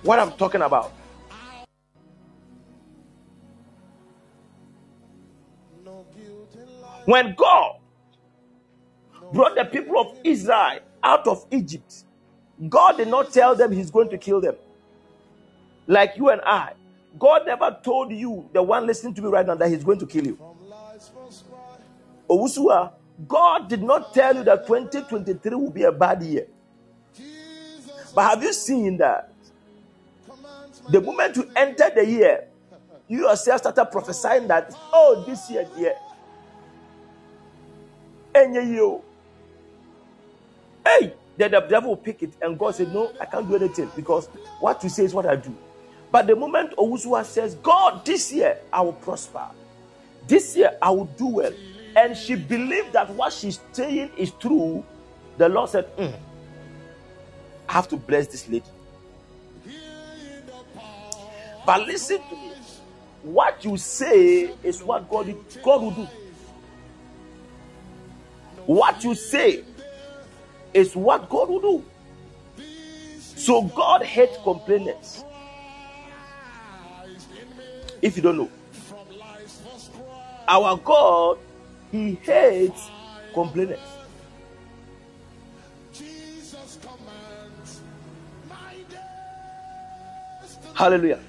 what 0.01 0.19
I'm 0.19 0.32
talking 0.32 0.62
about. 0.62 0.91
When 7.06 7.36
God 7.36 7.78
brought 9.32 9.56
the 9.56 9.65
people 9.65 10.00
of 10.00 10.18
Israel 10.24 10.80
out 11.04 11.28
of 11.28 11.46
Egypt, 11.52 12.04
God 12.70 12.98
did 12.98 13.08
not 13.08 13.32
tell 13.32 13.56
them 13.56 13.72
He's 13.72 13.91
going 13.91 14.10
to 14.10 14.18
kill 14.18 14.41
them. 14.41 14.56
Like 15.88 16.18
you 16.18 16.30
and 16.30 16.41
I, 16.41 16.74
God 17.20 17.44
never 17.46 17.78
told 17.84 18.12
you, 18.12 18.50
the 18.54 18.62
one 18.63 18.86
listening 18.88 19.13
to 19.15 19.22
me 19.22 19.30
right 19.30 19.46
now, 19.46 19.56
that 19.56 19.70
He's 19.70 19.84
going 19.84 20.00
to 20.00 20.06
kill 20.08 20.26
you. 20.26 20.38
God 23.28 23.70
did 23.70 23.84
not 23.84 24.13
tell 24.13 24.36
you 24.36 24.44
that 24.44 24.68
2023 24.68 25.56
will 25.56 25.70
be 25.70 25.84
a 25.84 25.91
bad 25.91 26.22
year. 26.24 26.48
But 28.13 28.30
have 28.30 28.44
you 28.44 28.52
seen 28.54 28.98
that 28.98 29.32
the 30.89 31.02
moment 31.02 31.36
you 31.36 31.50
enter 31.56 31.89
the 31.94 32.06
year, 32.06 32.48
you 33.08 33.28
yourself 33.28 33.62
started 33.62 33.86
prophesying 33.86 34.48
that, 34.48 34.74
oh, 34.91 35.24
this 35.28 35.50
year, 35.50 35.68
yeah. 38.36 38.62
you. 38.62 39.02
Hey, 40.86 41.13
then 41.38 41.52
the 41.52 41.62
devil 41.62 41.91
will 41.91 41.98
pick 41.98 42.24
it, 42.24 42.34
and 42.41 42.58
God 42.58 42.76
said, 42.76 42.93
No, 42.93 43.12
I 43.19 43.26
can't 43.26 43.48
do 43.48 43.56
anything 43.56 43.89
because 43.95 44.28
what 44.60 44.84
you 44.84 44.89
say 44.89 45.06
is 45.06 45.13
what 45.13 45.26
I 45.26 45.36
do. 45.36 45.56
But 46.12 46.28
the 46.28 46.36
moment 46.36 46.76
Owusua 46.78 47.26
says, 47.26 47.56
God, 47.56 48.06
this 48.06 48.32
year 48.32 48.58
I 48.71 48.82
will 48.82 48.93
prosper, 48.93 49.48
this 50.28 50.56
year 50.56 50.78
I 50.82 50.91
will 50.91 51.06
do 51.06 51.28
well, 51.28 51.54
and 51.95 52.15
she 52.15 52.36
believed 52.36 52.93
that 52.93 53.10
what 53.12 53.34
she's 53.34 53.60
saying 53.74 54.12
is 54.17 54.32
true, 54.32 54.86
the 55.38 55.50
Lord 55.50 55.69
said, 55.69 55.95
mm, 55.98 56.13
I 57.67 57.74
have 57.74 57.88
to 57.89 57.98
bless 57.98 58.28
this 58.28 58.48
lady. 58.48 58.65
But 61.65 61.88
listen 61.88 62.19
to 62.30 62.36
me. 62.36 62.52
What 63.24 63.65
you 63.65 63.76
say 63.78 64.52
is 64.63 64.84
what 64.84 65.10
God, 65.10 65.36
God 65.63 65.82
will 65.82 65.91
do. 65.91 66.08
What 68.65 69.04
you 69.04 69.13
say 69.15 69.63
is 70.73 70.95
what 70.95 71.30
God 71.30 71.49
will 71.49 71.62
do. 71.62 71.86
So 73.19 73.62
God 73.63 74.04
hates 74.04 74.38
complainers. 74.43 75.23
If 78.01 78.17
you 78.17 78.23
don't 78.23 78.38
know, 78.38 78.49
our 80.47 80.78
God, 80.78 81.38
He 81.91 82.15
hates 82.15 82.89
complainers. 83.34 83.80
Hallelujah. 90.73 91.19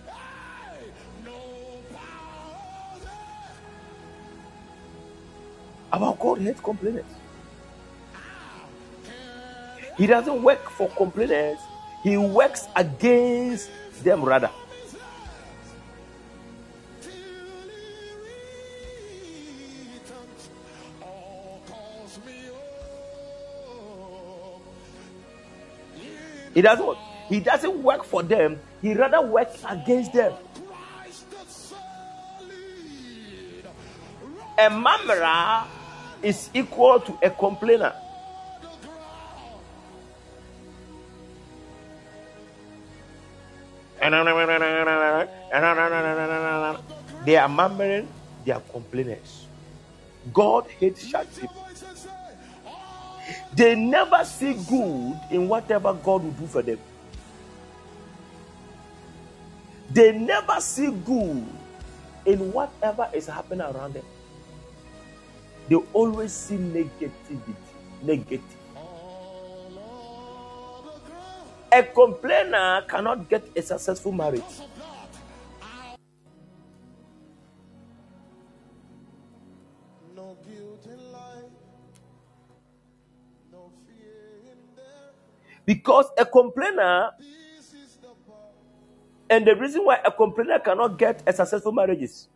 Our 5.93 6.17
God 6.17 6.41
hates 6.41 6.61
complainers. 6.61 7.05
He 9.97 10.07
doesn't 10.07 10.43
work 10.43 10.69
for 10.71 10.89
complainers, 10.91 11.59
he 12.03 12.17
works 12.17 12.69
against 12.77 13.71
them 14.05 14.23
rather. 14.23 14.51
He 26.53 26.63
doesn't 26.63 26.97
he 27.29 27.41
doesn't 27.41 27.83
work 27.83 28.05
for 28.05 28.23
them, 28.23 28.59
he 28.81 28.95
rather 28.95 29.21
works 29.21 29.63
against 29.69 30.13
them. 30.13 30.33
A 34.59 34.71
murmurer 34.71 35.65
is 36.23 36.49
equal 36.55 37.01
to 37.01 37.19
a 37.23 37.31
complainer. 37.31 37.93
They 47.25 47.37
are 47.37 47.49
murmuring, 47.49 48.09
they 48.45 48.53
are 48.53 48.63
complainers. 48.73 49.47
God 50.33 50.67
hates 50.79 51.11
such 51.11 51.41
people. 51.41 51.67
They 53.55 53.75
never 53.75 54.25
see 54.25 54.55
good 54.55 55.21
in 55.31 55.49
whatever 55.49 55.93
God 55.95 56.23
will 56.23 56.31
do 56.33 56.47
for 56.47 56.63
them. 56.63 56.79
They 59.91 60.13
never 60.13 60.61
see 60.61 60.91
good 60.91 61.47
in 62.27 62.53
whatever 62.53 63.09
is 63.13 63.27
happening 63.27 63.63
around 63.63 63.95
them. 63.95 64.05
They 65.69 65.77
always 65.93 66.33
see 66.33 66.57
negativity. 66.57 67.55
Negative. 68.03 68.56
A 71.77 71.83
complainer 71.83 72.81
cannot 72.89 73.29
get 73.29 73.45
a 73.55 73.61
successful 73.61 74.11
marriage. 74.11 74.43
Because 85.67 86.07
a 86.17 86.25
complainer, 86.25 87.11
and 89.29 89.47
the 89.47 89.55
reason 89.55 89.85
why 89.85 89.99
a 90.03 90.11
complainer 90.11 90.59
cannot 90.61 90.97
get 90.97 91.23
a 91.27 91.33
successful 91.35 91.73
marriage 91.73 92.01
is 92.01 92.29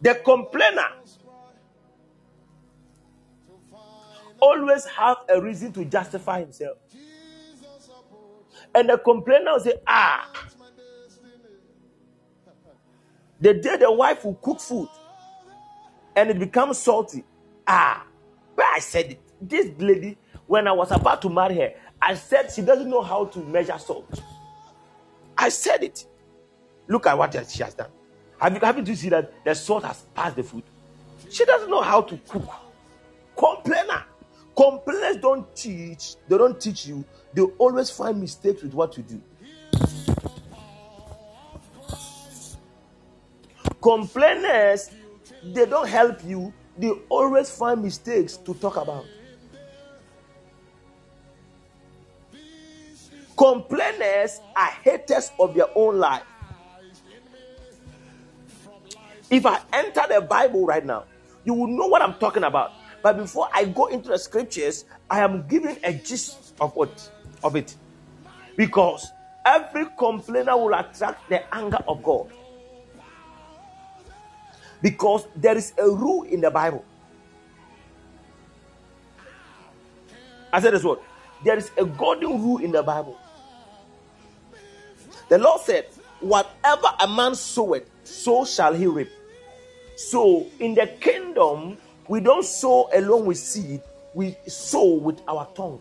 the 0.00 0.14
complainer 0.14 0.88
always 4.40 4.86
have 4.86 5.18
a 5.28 5.38
reason 5.38 5.70
to 5.72 5.84
justify 5.84 6.40
himself. 6.40 6.78
And 8.74 8.88
the 8.88 8.98
complainer 8.98 9.52
will 9.52 9.60
say, 9.60 9.74
ah, 9.86 10.30
the 13.40 13.54
day 13.54 13.76
the 13.78 13.90
wife 13.90 14.24
will 14.24 14.34
cook 14.34 14.60
food 14.60 14.88
and 16.14 16.30
it 16.30 16.38
becomes 16.38 16.78
salty, 16.78 17.24
ah, 17.66 18.04
but 18.54 18.66
I 18.66 18.78
said 18.80 19.12
it. 19.12 19.20
This 19.40 19.70
lady, 19.78 20.18
when 20.46 20.68
I 20.68 20.72
was 20.72 20.90
about 20.90 21.22
to 21.22 21.30
marry 21.30 21.56
her, 21.56 21.72
I 22.00 22.14
said 22.14 22.50
she 22.52 22.62
doesn't 22.62 22.88
know 22.88 23.02
how 23.02 23.26
to 23.26 23.38
measure 23.40 23.78
salt. 23.78 24.22
I 25.36 25.48
said 25.48 25.82
it. 25.82 26.04
Look 26.86 27.06
at 27.06 27.16
what 27.16 27.32
she 27.48 27.62
has 27.62 27.74
done. 27.74 27.88
Have 28.40 28.54
you 28.54 28.60
haven't 28.60 28.88
you 28.88 28.94
seen 28.94 29.10
that 29.10 29.32
the 29.44 29.54
salt 29.54 29.84
has 29.84 30.02
passed 30.14 30.36
the 30.36 30.42
food? 30.42 30.64
She 31.30 31.44
doesn't 31.44 31.70
know 31.70 31.82
how 31.82 32.02
to 32.02 32.16
cook. 32.28 32.48
Complainer. 33.36 34.04
Complainers 34.56 35.16
don't 35.16 35.54
teach, 35.56 36.16
they 36.28 36.36
don't 36.36 36.60
teach 36.60 36.86
you, 36.86 37.04
they 37.34 37.42
always 37.42 37.90
find 37.90 38.20
mistakes 38.20 38.62
with 38.62 38.74
what 38.74 38.96
you 38.96 39.02
do. 39.04 39.22
Complainers, 43.80 44.90
they 45.42 45.64
don't 45.64 45.88
help 45.88 46.22
you, 46.24 46.52
they 46.76 46.90
always 47.08 47.50
find 47.50 47.82
mistakes 47.82 48.36
to 48.36 48.54
talk 48.54 48.76
about. 48.76 49.04
Complainers 53.36 54.40
are 54.54 54.70
haters 54.82 55.30
of 55.38 55.54
their 55.54 55.66
own 55.74 55.98
life. 55.98 56.22
If 59.30 59.46
I 59.46 59.60
enter 59.72 60.02
the 60.08 60.20
Bible 60.20 60.66
right 60.66 60.84
now, 60.84 61.04
you 61.44 61.54
will 61.54 61.68
know 61.68 61.86
what 61.86 62.02
I'm 62.02 62.14
talking 62.14 62.44
about. 62.44 62.72
But 63.02 63.16
before 63.16 63.48
I 63.54 63.64
go 63.64 63.86
into 63.86 64.08
the 64.10 64.18
scriptures, 64.18 64.84
I 65.08 65.20
am 65.20 65.46
giving 65.48 65.78
a 65.84 65.94
gist 65.94 66.54
of 66.60 66.76
what 66.76 67.10
of 67.42 67.56
it. 67.56 67.74
Because 68.56 69.12
every 69.44 69.86
complainer 69.96 70.56
will 70.56 70.74
attract 70.74 71.28
the 71.28 71.54
anger 71.54 71.78
of 71.88 72.02
God. 72.02 72.30
Because 74.82 75.26
there 75.36 75.56
is 75.56 75.74
a 75.78 75.88
rule 75.88 76.22
in 76.24 76.40
the 76.40 76.50
Bible. 76.50 76.84
I 80.52 80.60
said 80.60 80.72
this 80.74 80.84
word. 80.84 80.98
There 81.44 81.56
is 81.56 81.70
a 81.78 81.84
golden 81.84 82.42
rule 82.42 82.58
in 82.58 82.72
the 82.72 82.82
Bible. 82.82 83.16
The 85.28 85.38
Lord 85.38 85.60
said, 85.60 85.86
Whatever 86.20 86.88
a 87.00 87.08
man 87.08 87.34
soweth, 87.34 87.88
so 88.04 88.44
shall 88.44 88.74
he 88.74 88.86
reap. 88.86 89.08
So 89.96 90.46
in 90.58 90.74
the 90.74 90.86
kingdom, 91.00 91.78
we 92.08 92.20
don't 92.20 92.44
sow 92.44 92.90
along 92.92 93.26
with 93.26 93.38
seed, 93.38 93.80
we 94.12 94.36
sow 94.46 94.94
with 94.94 95.20
our 95.26 95.48
tongue. 95.54 95.80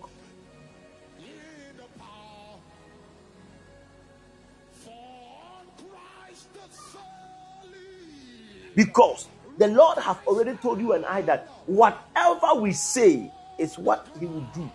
Because 8.75 9.27
the 9.57 9.67
Lord 9.67 9.97
has 9.99 10.17
already 10.25 10.55
told 10.57 10.79
you 10.79 10.93
and 10.93 11.05
I 11.05 11.21
that 11.23 11.47
whatever 11.65 12.55
we 12.61 12.71
say 12.71 13.31
is 13.57 13.77
what 13.77 14.07
He 14.19 14.25
will 14.25 14.47
do. 14.53 14.69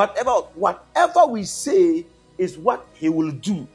Whatever, 0.00 0.30
whatever 0.54 1.26
we 1.26 1.44
say 1.44 2.06
is 2.38 2.56
what 2.56 2.88
he 2.94 3.10
will 3.10 3.32
do. 3.32 3.68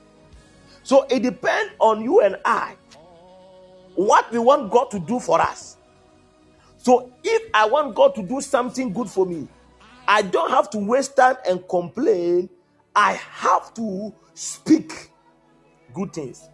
So 0.81 1.03
it 1.03 1.21
depends 1.21 1.73
on 1.77 2.01
you 2.01 2.21
and 2.21 2.37
I 2.43 2.75
what 3.93 4.31
we 4.31 4.39
want 4.39 4.71
God 4.71 4.89
to 4.89 4.99
do 4.99 5.19
for 5.19 5.39
us. 5.39 5.77
So 6.79 7.11
if 7.23 7.43
I 7.53 7.67
want 7.67 7.93
God 7.93 8.15
to 8.15 8.23
do 8.23 8.41
something 8.41 8.91
good 8.91 9.07
for 9.07 9.27
me, 9.27 9.47
I 10.07 10.23
don't 10.23 10.49
have 10.49 10.71
to 10.71 10.79
waste 10.79 11.15
time 11.15 11.35
and 11.47 11.61
complain. 11.69 12.49
I 12.95 13.13
have 13.13 13.71
to 13.75 14.11
speak 14.33 15.11
good 15.93 16.11
things. 16.11 16.49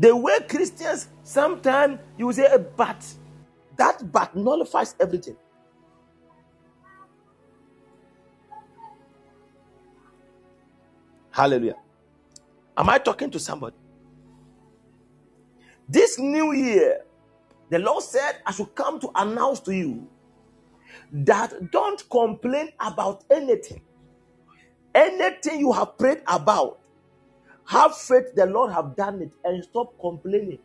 The 0.00 0.16
way 0.16 0.38
Christians 0.48 1.08
sometimes 1.24 2.00
you 2.18 2.32
say, 2.32 2.46
a 2.52 2.58
but 2.58 3.06
that 3.76 4.10
but 4.12 4.34
nullifies 4.34 4.96
everything. 5.00 5.36
Hallelujah. 11.30 11.76
Am 12.76 12.88
I 12.90 12.98
talking 12.98 13.30
to 13.30 13.38
somebody? 13.38 13.76
This 15.88 16.18
new 16.18 16.52
year, 16.52 17.02
the 17.70 17.78
Lord 17.78 18.02
said, 18.04 18.38
I 18.46 18.52
should 18.52 18.74
come 18.74 19.00
to 19.00 19.10
announce 19.14 19.60
to 19.60 19.74
you 19.74 20.08
that 21.12 21.70
don't 21.72 22.08
complain 22.10 22.70
about 22.80 23.24
anything. 23.30 23.82
Anything 24.94 25.60
you 25.60 25.72
have 25.72 25.98
prayed 25.98 26.22
about, 26.26 26.79
have 27.70 27.96
faith 27.96 28.34
the 28.34 28.46
Lord 28.46 28.72
have 28.72 28.96
done 28.96 29.22
it 29.22 29.30
and 29.44 29.62
stop 29.62 29.94
complaining. 30.00 30.58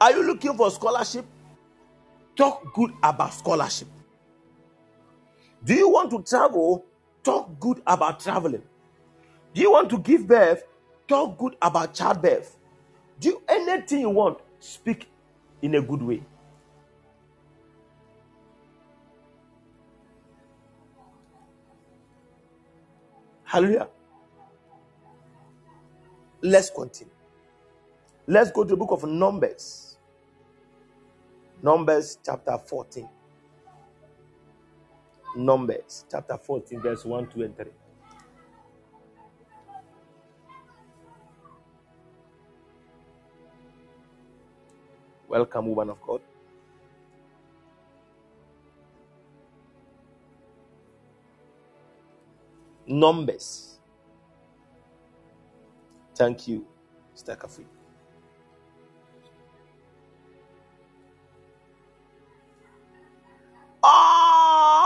Are 0.00 0.12
you 0.12 0.26
looking 0.26 0.56
for 0.56 0.70
scholarship? 0.70 1.26
Talk 2.36 2.72
good 2.72 2.92
about 3.02 3.34
scholarship. 3.34 3.88
Do 5.62 5.74
you 5.74 5.90
want 5.90 6.10
to 6.10 6.22
travel? 6.22 6.86
Talk 7.22 7.60
good 7.60 7.82
about 7.86 8.20
traveling. 8.20 8.62
Do 9.54 9.60
you 9.60 9.70
want 9.70 9.88
to 9.90 9.98
give 9.98 10.26
birth? 10.26 10.64
Talk 11.06 11.38
good 11.38 11.56
about 11.62 11.94
childbirth. 11.94 12.56
Do 13.20 13.40
anything 13.48 14.00
you 14.00 14.10
want, 14.10 14.38
speak 14.58 15.08
in 15.62 15.76
a 15.76 15.82
good 15.82 16.02
way. 16.02 16.22
Hallelujah. 23.44 23.88
Let's 26.42 26.70
continue. 26.70 27.12
Let's 28.26 28.50
go 28.50 28.64
to 28.64 28.70
the 28.70 28.76
book 28.76 28.90
of 28.90 29.04
Numbers. 29.04 29.96
Numbers 31.62 32.18
chapter 32.24 32.58
14. 32.58 33.08
Numbers 35.36 36.04
chapter 36.10 36.36
14, 36.36 36.80
verse 36.80 37.04
1, 37.04 37.28
2, 37.28 37.42
and 37.42 37.56
3. 37.56 37.66
Welcome, 45.34 45.66
woman 45.74 45.90
of 45.90 46.00
God. 46.02 46.22
Numbers. 52.86 53.80
Thank 56.16 56.48
you, 56.48 56.66
Mr. 57.16 57.36
Kafi. 57.38 57.64
Ah! 63.84 64.84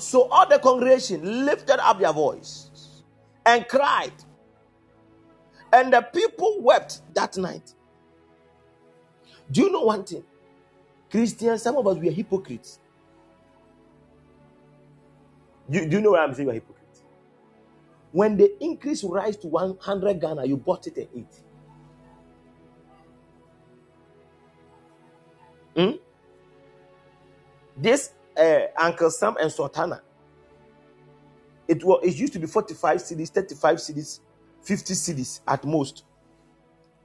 So 0.00 0.28
all 0.30 0.48
the 0.48 0.58
congregation 0.58 1.46
lifted 1.46 1.78
up 1.80 2.00
their 2.00 2.12
voice 2.12 2.70
and 3.46 3.68
cried, 3.68 4.12
and 5.72 5.92
the 5.92 6.02
people 6.02 6.58
wept 6.62 7.02
that 7.14 7.36
night. 7.38 7.74
Do 9.50 9.62
you 9.62 9.70
know 9.70 9.82
one 9.82 10.04
thing? 10.04 10.24
Christians, 11.10 11.62
some 11.62 11.76
of 11.76 11.86
us, 11.86 11.96
we 11.96 12.08
are 12.08 12.12
hypocrites. 12.12 12.80
Do, 15.70 15.88
do 15.88 15.96
you 15.96 16.02
know 16.02 16.10
what 16.12 16.20
I'm 16.20 16.34
saying? 16.34 16.46
We're 16.46 16.54
hypocrites. 16.54 17.02
When 18.12 18.36
the 18.36 18.62
increase 18.62 19.04
rise 19.04 19.36
to 19.38 19.46
100 19.48 20.20
Ghana, 20.20 20.46
you 20.46 20.56
bought 20.56 20.86
it 20.86 20.96
and 20.96 21.08
eat. 21.14 21.40
Hmm? 25.76 25.96
This 27.76 28.10
uh, 28.36 28.60
Uncle 28.76 29.10
Sam 29.10 29.36
and 29.40 29.52
Sultana, 29.52 30.02
it 31.68 31.84
was 31.84 32.00
it 32.02 32.16
used 32.16 32.32
to 32.32 32.38
be 32.38 32.46
45 32.46 32.98
cedis, 32.98 33.28
35 33.28 33.76
cedis, 33.76 34.20
50 34.62 34.94
cedis 34.94 35.40
at 35.46 35.64
most. 35.64 36.04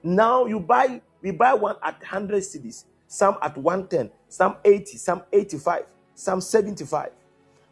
Now 0.02 0.46
you 0.46 0.60
buy 0.60 1.02
we 1.24 1.32
buy 1.32 1.54
one 1.54 1.78
at 1.82 2.00
100 2.02 2.44
cedis, 2.44 2.84
some 3.08 3.38
at 3.42 3.58
110, 3.58 4.12
some 4.28 4.58
80, 4.64 4.98
some 4.98 5.24
85, 5.32 5.86
some 6.14 6.42
75. 6.42 7.12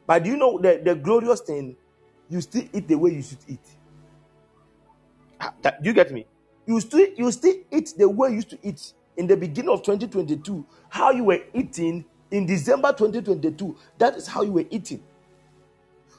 But 0.08 0.26
you 0.26 0.38
know 0.38 0.58
the, 0.58 0.82
the 0.84 0.96
glorious 0.96 1.42
thing? 1.42 1.76
You 2.30 2.40
still 2.42 2.64
eat 2.74 2.88
the 2.88 2.96
way 2.98 3.12
you 3.12 3.22
should 3.22 3.40
eat. 3.48 3.60
Do 5.62 5.70
you 5.84 5.94
get 5.94 6.12
me? 6.12 6.26
You 6.66 6.80
still 6.80 7.08
you 7.18 7.32
still 7.32 7.56
eat 7.72 7.94
the 7.98 8.08
way 8.08 8.30
you 8.30 8.36
used 8.36 8.52
to 8.52 8.60
eat 8.64 8.94
in 9.18 9.28
the 9.28 9.36
beginning 9.36 9.70
of 9.72 9.84
2022. 9.84 10.66
How 10.90 11.12
you 11.12 11.26
were 11.26 11.42
eating 11.54 12.06
in 12.30 12.46
December 12.46 12.94
2022. 12.94 13.76
That 13.98 14.16
is 14.16 14.28
how 14.28 14.44
you 14.44 14.54
were 14.54 14.66
eating. 14.70 15.04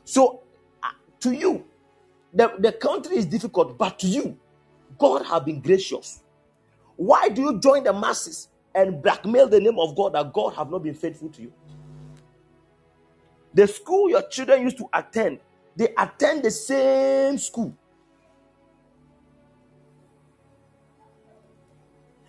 So 0.04 0.42
uh, 0.82 0.88
to 1.20 1.32
you, 1.32 1.64
the, 2.34 2.52
the 2.58 2.72
country 2.72 3.16
is 3.16 3.24
difficult, 3.24 3.78
but 3.78 3.98
to 4.00 4.06
you, 4.06 4.36
God 4.98 5.24
have 5.26 5.44
been 5.46 5.60
gracious. 5.60 6.20
Why 7.02 7.28
do 7.30 7.42
you 7.42 7.58
join 7.58 7.82
the 7.82 7.92
masses 7.92 8.46
and 8.72 9.02
blackmail 9.02 9.48
the 9.48 9.58
name 9.58 9.76
of 9.76 9.96
God 9.96 10.12
that 10.14 10.32
God 10.32 10.54
have 10.54 10.70
not 10.70 10.84
been 10.84 10.94
faithful 10.94 11.30
to 11.30 11.42
you? 11.42 11.52
The 13.52 13.66
school 13.66 14.08
your 14.08 14.22
children 14.28 14.62
used 14.62 14.78
to 14.78 14.88
attend, 14.94 15.40
they 15.74 15.92
attend 15.98 16.44
the 16.44 16.50
same 16.52 17.38
school. 17.38 17.74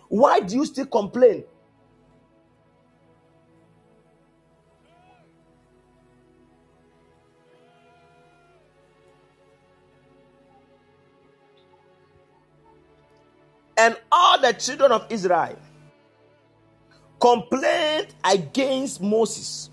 Why 0.08 0.40
do 0.40 0.56
you 0.56 0.66
still 0.66 0.86
complain? 0.86 1.44
And 13.76 13.96
all 14.12 14.40
the 14.40 14.52
children 14.52 14.92
of 14.92 15.06
Israel 15.10 15.58
complained 17.20 18.08
against 18.24 19.00
Moses. 19.02 19.70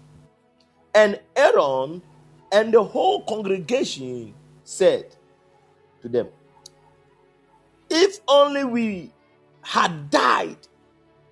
And 0.93 1.19
Aaron 1.35 2.01
and 2.51 2.73
the 2.73 2.83
whole 2.83 3.23
congregation 3.23 4.33
said 4.63 5.15
to 6.01 6.09
them, 6.09 6.27
If 7.89 8.19
only 8.27 8.63
we 8.63 9.11
had 9.61 10.09
died 10.09 10.57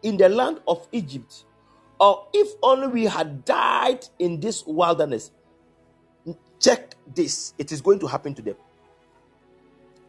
in 0.03 0.17
the 0.17 0.29
land 0.29 0.61
of 0.67 0.87
Egypt, 0.91 1.45
or 1.99 2.27
if 2.33 2.49
only 2.63 2.87
we 2.87 3.05
had 3.05 3.43
died 3.43 4.05
in 4.19 4.39
this 4.39 4.65
wilderness. 4.65 5.31
Check 6.59 6.95
this. 7.13 7.53
It 7.57 7.71
is 7.71 7.81
going 7.81 7.99
to 7.99 8.07
happen 8.07 8.33
to 8.35 8.41
them. 8.41 8.55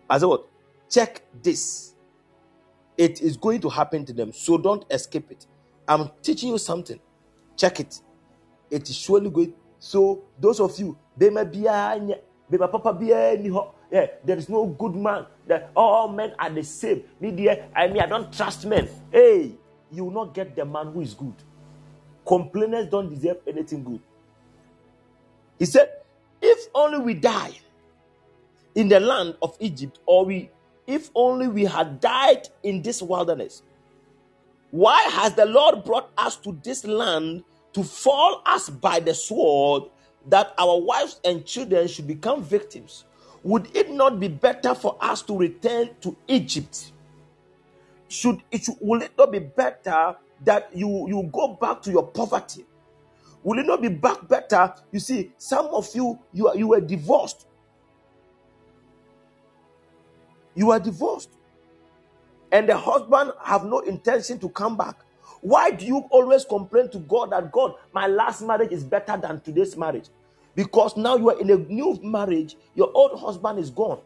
As 0.09 0.25
what? 0.25 0.47
Check 0.89 1.23
this. 1.43 1.95
It 3.01 3.23
is 3.23 3.39
going 3.39 3.63
to 3.63 3.71
happen 3.71 4.05
to 4.05 4.13
them. 4.13 4.31
So 4.31 4.59
don't 4.59 4.85
escape 4.91 5.31
it. 5.31 5.47
I'm 5.89 6.11
teaching 6.23 6.51
you 6.51 6.59
something. 6.59 7.01
Check 7.57 7.81
it. 7.81 7.99
It 8.71 8.91
is 8.91 8.95
surely 8.95 9.31
going. 9.31 9.55
So 9.79 10.25
those 10.39 10.61
of 10.61 10.79
you, 10.79 10.99
they 11.17 11.31
may 11.31 11.45
be 11.45 11.63
papa 12.59 12.99
yeah, 13.91 14.07
there 14.23 14.37
is 14.37 14.51
no 14.51 14.67
good 14.67 14.95
man. 14.95 15.25
That 15.47 15.71
all 15.75 16.09
men 16.09 16.35
are 16.39 16.51
the 16.51 16.63
same. 16.63 17.05
Me 17.21 17.31
dear, 17.31 17.71
I 17.75 17.87
mean 17.89 18.03
I 18.03 18.07
don't 18.07 18.31
trust 18.37 18.67
men. 18.67 18.87
Hey, 19.11 19.53
you 19.91 20.05
will 20.05 20.13
not 20.13 20.35
get 20.35 20.55
the 20.55 20.67
man 20.67 20.93
who 20.93 21.01
is 21.01 21.15
good. 21.15 21.35
Complainers 22.27 22.87
don't 22.89 23.09
deserve 23.09 23.39
anything 23.49 23.83
good. 23.83 24.01
He 25.59 25.65
said, 25.65 25.89
If 26.43 26.69
only 26.75 26.99
we 26.99 27.15
die 27.15 27.53
in 28.75 28.89
the 28.91 29.01
land 29.01 29.37
of 29.41 29.57
Egypt, 29.59 30.01
or 30.05 30.27
we, 30.27 30.51
if 30.91 31.09
only 31.15 31.47
we 31.47 31.65
had 31.65 32.01
died 32.01 32.49
in 32.65 32.83
this 32.83 33.01
wilderness. 33.01 33.63
Why 34.73 35.01
has 35.13 35.35
the 35.35 35.47
Lord 35.47 35.85
brought 35.85 36.11
us 36.19 36.37
to 36.39 36.59
this 36.65 36.85
land 36.85 37.45
to 37.75 37.85
fall 37.85 38.43
us 38.45 38.69
by 38.69 38.99
the 38.99 39.15
sword 39.15 39.85
that 40.27 40.53
our 40.59 40.81
wives 40.81 41.21
and 41.25 41.47
children 41.47 41.87
should 41.87 42.09
become 42.09 42.43
victims? 42.43 43.05
Would 43.45 43.75
it 43.75 43.91
not 43.91 44.19
be 44.19 44.29
better 44.29 44.75
for 44.75 44.97
us 45.01 45.23
to 45.23 45.37
return 45.37 45.91
to 46.03 46.17
Egypt? 46.27 46.93
Should 48.09 48.43
it 48.51 48.65
should, 48.65 48.77
will 48.81 49.03
it 49.03 49.13
not 49.17 49.31
be 49.31 49.39
better 49.39 50.17
that 50.45 50.71
you 50.75 51.09
you 51.09 51.31
go 51.33 51.55
back 51.55 51.83
to 51.83 51.91
your 51.91 52.07
poverty? 52.07 52.67
Will 53.45 53.61
it 53.61 53.67
not 53.67 53.81
be 53.81 53.89
back 53.89 54.27
better? 54.29 54.75
You 54.91 54.99
see, 54.99 55.31
some 55.39 55.67
of 55.67 55.89
you 55.95 56.19
you 56.33 56.49
are, 56.49 56.57
you 56.57 56.69
were 56.69 56.81
divorced. 56.81 57.47
You 60.61 60.73
are 60.73 60.79
divorced, 60.79 61.31
and 62.53 62.69
the 62.69 62.77
husband 62.77 63.33
have 63.43 63.65
no 63.65 63.79
intention 63.79 64.39
to 64.41 64.51
come 64.51 64.77
back. 64.77 64.97
Why 65.41 65.71
do 65.71 65.87
you 65.87 66.01
always 66.11 66.45
complain 66.45 66.91
to 66.91 66.99
God 66.99 67.33
that 67.33 67.51
God, 67.51 67.77
my 67.95 68.07
last 68.07 68.43
marriage 68.43 68.71
is 68.71 68.85
better 68.85 69.17
than 69.17 69.41
today's 69.41 69.75
marriage? 69.75 70.11
Because 70.55 70.99
now 70.99 71.17
you 71.17 71.31
are 71.31 71.41
in 71.41 71.49
a 71.49 71.57
new 71.57 71.99
marriage, 72.03 72.57
your 72.75 72.93
old 72.93 73.19
husband 73.19 73.59
is 73.59 73.71
gone. 73.71 74.01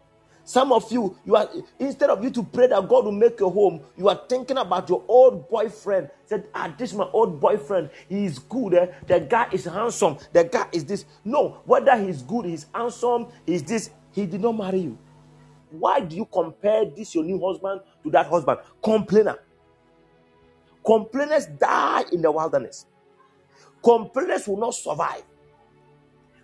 Some 0.44 0.70
of 0.70 0.92
you, 0.92 1.18
you 1.24 1.34
are 1.34 1.50
instead 1.80 2.08
of 2.08 2.22
you 2.22 2.30
to 2.30 2.44
pray 2.44 2.68
that 2.68 2.88
God 2.88 3.06
will 3.06 3.10
make 3.10 3.40
your 3.40 3.50
home, 3.50 3.80
you 3.96 4.08
are 4.08 4.20
thinking 4.28 4.58
about 4.58 4.88
your 4.88 5.02
old 5.08 5.48
boyfriend. 5.48 6.08
Said, 6.26 6.46
ah, 6.54 6.72
this 6.78 6.92
is 6.92 6.96
my 6.96 7.08
old 7.12 7.40
boyfriend. 7.40 7.90
He 8.08 8.26
is 8.26 8.38
good. 8.38 8.74
Eh? 8.74 8.86
The 9.08 9.18
guy 9.18 9.48
is 9.50 9.64
handsome. 9.64 10.18
The 10.32 10.44
guy 10.44 10.68
is 10.70 10.84
this. 10.84 11.04
No, 11.24 11.62
whether 11.64 11.96
he's 11.96 12.22
good, 12.22 12.44
he's 12.44 12.66
handsome, 12.72 13.26
he's 13.44 13.64
this. 13.64 13.90
He 14.12 14.26
did 14.26 14.40
not 14.40 14.52
marry 14.52 14.78
you. 14.78 14.98
Why 15.78 16.00
do 16.00 16.14
you 16.14 16.24
compare 16.26 16.84
this 16.84 17.14
your 17.14 17.24
new 17.24 17.44
husband 17.44 17.80
to 18.04 18.10
that 18.10 18.26
husband? 18.26 18.58
Complainer. 18.82 19.38
Complainers 20.84 21.46
die 21.46 22.04
in 22.12 22.22
the 22.22 22.30
wilderness. 22.30 22.86
Complainers 23.82 24.46
will 24.46 24.58
not 24.58 24.74
survive. 24.74 25.22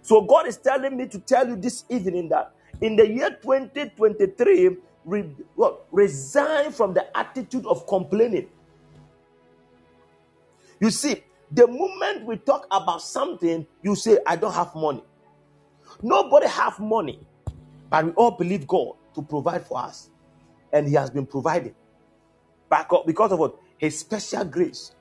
So 0.03 0.23
God 0.23 0.47
is 0.47 0.57
telling 0.57 0.97
me 0.97 1.07
to 1.09 1.19
tell 1.19 1.47
you 1.47 1.57
this 1.57 1.85
evening 1.89 2.29
that 2.31 2.53
in 2.81 2.97
the 2.97 3.07
year 3.07 3.31
2023, 3.43 4.77
re, 5.05 5.31
resign 5.93 6.73
from 6.73 6.95
the 6.95 7.17
attitude 7.17 7.67
of 7.67 7.87
complaining. 7.87 8.49
You 10.81 10.91
see, 10.91 11.23
the 11.53 11.67
moment 11.67 12.25
we 12.25 12.37
talk 12.39 12.67
about 12.71 13.03
something, 13.03 13.67
you 13.83 13.95
say, 13.95 14.19
I 14.27 14.37
don't 14.37 14.55
have 14.55 14.75
money. 14.75 15.05
Nobody 16.03 16.49
have 16.49 16.81
money, 16.81 17.21
but 17.91 18.07
we 18.07 18.13
all 18.13 18.31
believe 18.31 18.67
God 18.67 18.95
to 19.15 19.23
provide 19.23 19.67
for 19.67 19.79
us. 19.81 20.11
And 20.73 20.89
He 20.89 20.95
has 20.95 21.11
been 21.11 21.27
providing. 21.27 21.75
Because 23.07 23.33
of 23.33 23.39
what? 23.41 23.57
His 23.79 23.99
special 23.99 24.45
grace. 24.45 24.93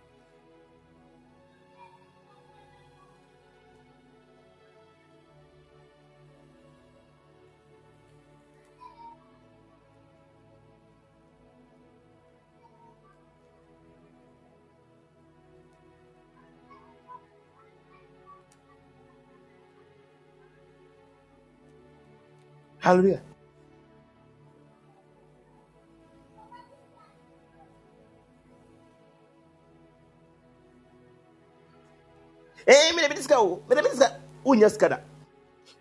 Hallelujah. 22.79 23.21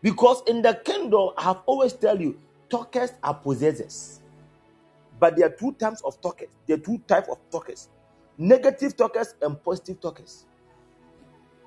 Because 0.02 0.42
in 0.46 0.62
the 0.62 0.74
kingdom, 0.84 1.30
I 1.36 1.42
have 1.42 1.62
always 1.66 1.92
tell 1.92 2.20
you, 2.20 2.38
talkers 2.68 3.10
are 3.22 3.34
possessors. 3.34 4.20
But 5.18 5.36
there 5.36 5.46
are 5.46 5.50
two 5.50 5.72
types 5.72 6.00
of 6.02 6.20
talkers. 6.20 6.48
There 6.66 6.76
are 6.76 6.80
two 6.80 6.98
types 7.08 7.28
of 7.28 7.38
talkers: 7.50 7.88
negative 8.36 8.96
talkers 8.96 9.34
and 9.42 9.62
positive 9.62 10.00
talkers. 10.00 10.46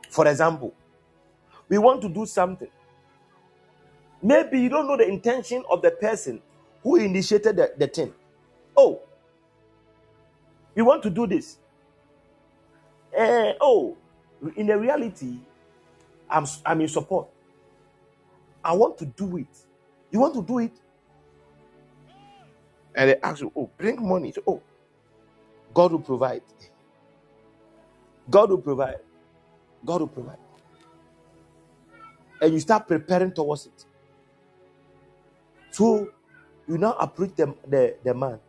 For 0.09 0.27
example, 0.27 0.73
we 1.67 1.77
want 1.77 2.01
to 2.01 2.09
do 2.09 2.25
something. 2.25 2.69
Maybe 4.21 4.59
you 4.59 4.69
don't 4.69 4.87
know 4.87 4.97
the 4.97 5.07
intention 5.07 5.63
of 5.69 5.81
the 5.81 5.91
person 5.91 6.41
who 6.83 6.95
initiated 6.97 7.57
the, 7.57 7.73
the 7.77 7.87
thing. 7.87 8.13
Oh, 8.77 9.01
we 10.75 10.81
want 10.81 11.03
to 11.03 11.09
do 11.09 11.27
this. 11.27 11.57
Uh, 13.17 13.53
oh, 13.59 13.97
in 14.55 14.67
the 14.67 14.77
reality, 14.77 15.39
I'm, 16.31 16.45
I'm 16.65 16.81
in 16.81 16.87
support. 16.87 17.27
I 18.63 18.73
want 18.73 18.97
to 18.99 19.05
do 19.05 19.37
it. 19.37 19.47
You 20.11 20.19
want 20.19 20.33
to 20.35 20.43
do 20.43 20.59
it? 20.59 20.73
And 22.95 23.09
they 23.09 23.17
ask 23.21 23.41
you, 23.41 23.51
oh, 23.55 23.69
bring 23.77 24.07
money. 24.07 24.31
So, 24.31 24.43
oh, 24.47 24.61
God 25.73 25.91
will 25.93 25.99
provide. 25.99 26.43
God 28.29 28.49
will 28.49 28.57
provide. 28.59 28.99
God 29.85 30.01
will 30.01 30.07
provide. 30.07 30.37
And 32.41 32.53
you 32.53 32.59
start 32.59 32.87
preparing 32.87 33.31
towards 33.33 33.67
it. 33.67 33.85
So 35.71 36.09
you 36.67 36.77
now 36.77 36.93
approach 36.93 37.35
the, 37.35 37.53
the, 37.67 37.97
the 38.03 38.13
man. 38.13 38.39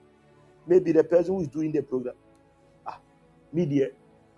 Maybe 0.66 0.92
the 0.92 1.04
person 1.04 1.34
who 1.34 1.40
is 1.42 1.48
doing 1.48 1.72
the 1.72 1.82
program. 1.82 2.14
Ah, 2.86 2.98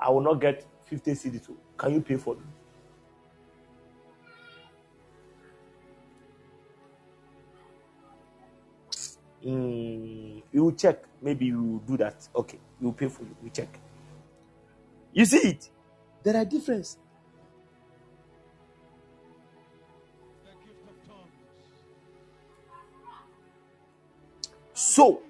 I 0.01 0.11
will 0.11 0.21
not 0.21 0.41
get 0.41 0.65
50 0.87 1.13
cedis. 1.13 1.51
Can 1.77 1.95
you 1.95 2.01
pay 2.01 2.17
for 2.17 2.35
it? 2.35 2.41
Mm, 9.45 10.43
you 10.53 10.65
will 10.65 10.73
check. 10.73 11.05
Maybe 11.21 11.47
you 11.47 11.63
will 11.63 11.79
do 11.81 11.97
that. 11.99 12.29
Okay, 12.35 12.59
will 12.81 12.93
pay 12.93 13.09
for 13.09 13.23
you. 13.23 13.37
We 13.43 13.51
check. 13.51 13.79
You 15.13 15.25
see 15.25 15.49
it? 15.49 15.71
There 16.23 16.37
are 16.37 16.45
differences. 16.45 16.99
So, 24.73 25.23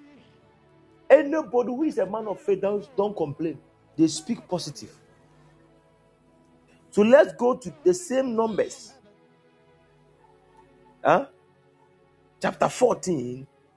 anybody 1.09 1.69
who 1.69 1.83
is 1.83 1.97
a 1.99 2.05
man 2.05 2.27
of 2.27 2.39
faith, 2.41 2.61
don't, 2.61 2.87
don't 2.95 3.15
complain. 3.15 3.59
They 3.95 4.07
speak 4.07 4.47
positive. 4.47 4.91
So 6.89 7.01
let's 7.01 7.33
go 7.33 7.55
to 7.55 7.73
the 7.83 7.93
same 7.93 8.35
numbers. 8.35 8.93
Huh? 11.03 11.27
Chapter 12.41 12.69
14, 12.69 13.45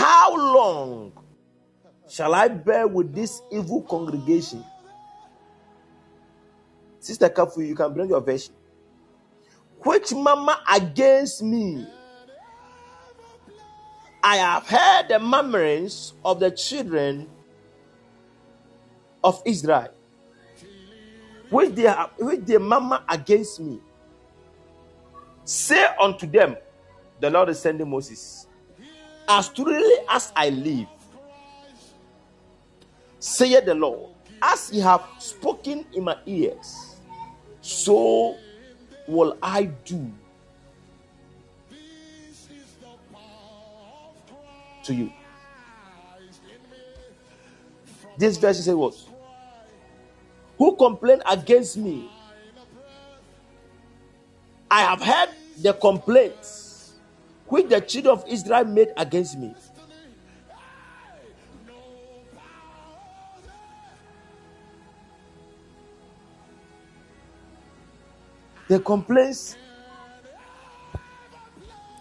How 0.00 0.34
long 0.34 1.12
shall 2.08 2.34
I 2.34 2.48
bear 2.48 2.88
with 2.88 3.14
this 3.14 3.42
evil 3.52 3.82
congregation? 3.82 4.64
Sister 7.00 7.28
Kafu, 7.28 7.66
you 7.66 7.74
can 7.74 7.92
bring 7.92 8.08
your 8.08 8.22
version. 8.22 8.54
Which 9.80 10.14
mama 10.14 10.58
against 10.72 11.42
me? 11.42 11.86
I 14.22 14.36
have 14.36 14.66
heard 14.66 15.08
the 15.10 15.18
murmurings 15.18 16.14
of 16.24 16.40
the 16.40 16.50
children 16.50 17.28
of 19.22 19.42
Israel, 19.44 19.92
which 21.50 21.74
they, 21.74 21.82
have, 21.82 22.12
which 22.18 22.40
they 22.46 22.56
murmur 22.56 23.02
against 23.06 23.60
me. 23.60 23.78
Say 25.44 25.84
unto 26.00 26.26
them, 26.26 26.56
the 27.20 27.28
Lord 27.28 27.50
is 27.50 27.58
sending 27.60 27.90
Moses, 27.90 28.46
as 29.30 29.48
truly 29.48 29.94
as 30.08 30.32
I 30.34 30.50
live, 30.50 30.88
saith 33.20 33.64
the 33.64 33.74
Lord, 33.74 34.10
as 34.42 34.72
ye 34.72 34.80
have 34.80 35.04
spoken 35.18 35.86
in 35.94 36.04
my 36.04 36.16
ears, 36.26 36.96
so 37.60 38.36
will 39.06 39.38
I 39.40 39.64
do 39.84 40.10
to 44.82 44.94
you? 44.94 45.12
This 48.18 48.36
verse 48.36 48.64
says 48.64 48.74
what? 48.74 48.96
Who 50.58 50.74
complain 50.76 51.22
against 51.30 51.76
me? 51.76 52.10
I 54.70 54.82
have 54.82 55.02
heard 55.02 55.30
the 55.62 55.72
complaints 55.72 56.69
which 57.50 57.68
the 57.68 57.80
children 57.80 58.12
of 58.12 58.24
Israel 58.28 58.64
made 58.64 58.92
against 58.96 59.38
me. 59.38 59.54
The 68.68 68.78
complaints 68.78 69.56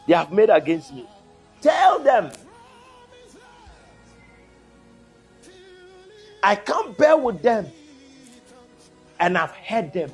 they 0.07 0.13
have 0.13 0.31
made 0.31 0.49
against 0.49 0.93
me. 0.93 1.07
Tell 1.61 1.99
them 1.99 2.31
I 6.41 6.55
can't 6.55 6.97
bear 6.97 7.17
with 7.17 7.41
them, 7.41 7.67
and 9.19 9.37
I've 9.37 9.51
heard 9.51 9.91
them. 9.93 10.11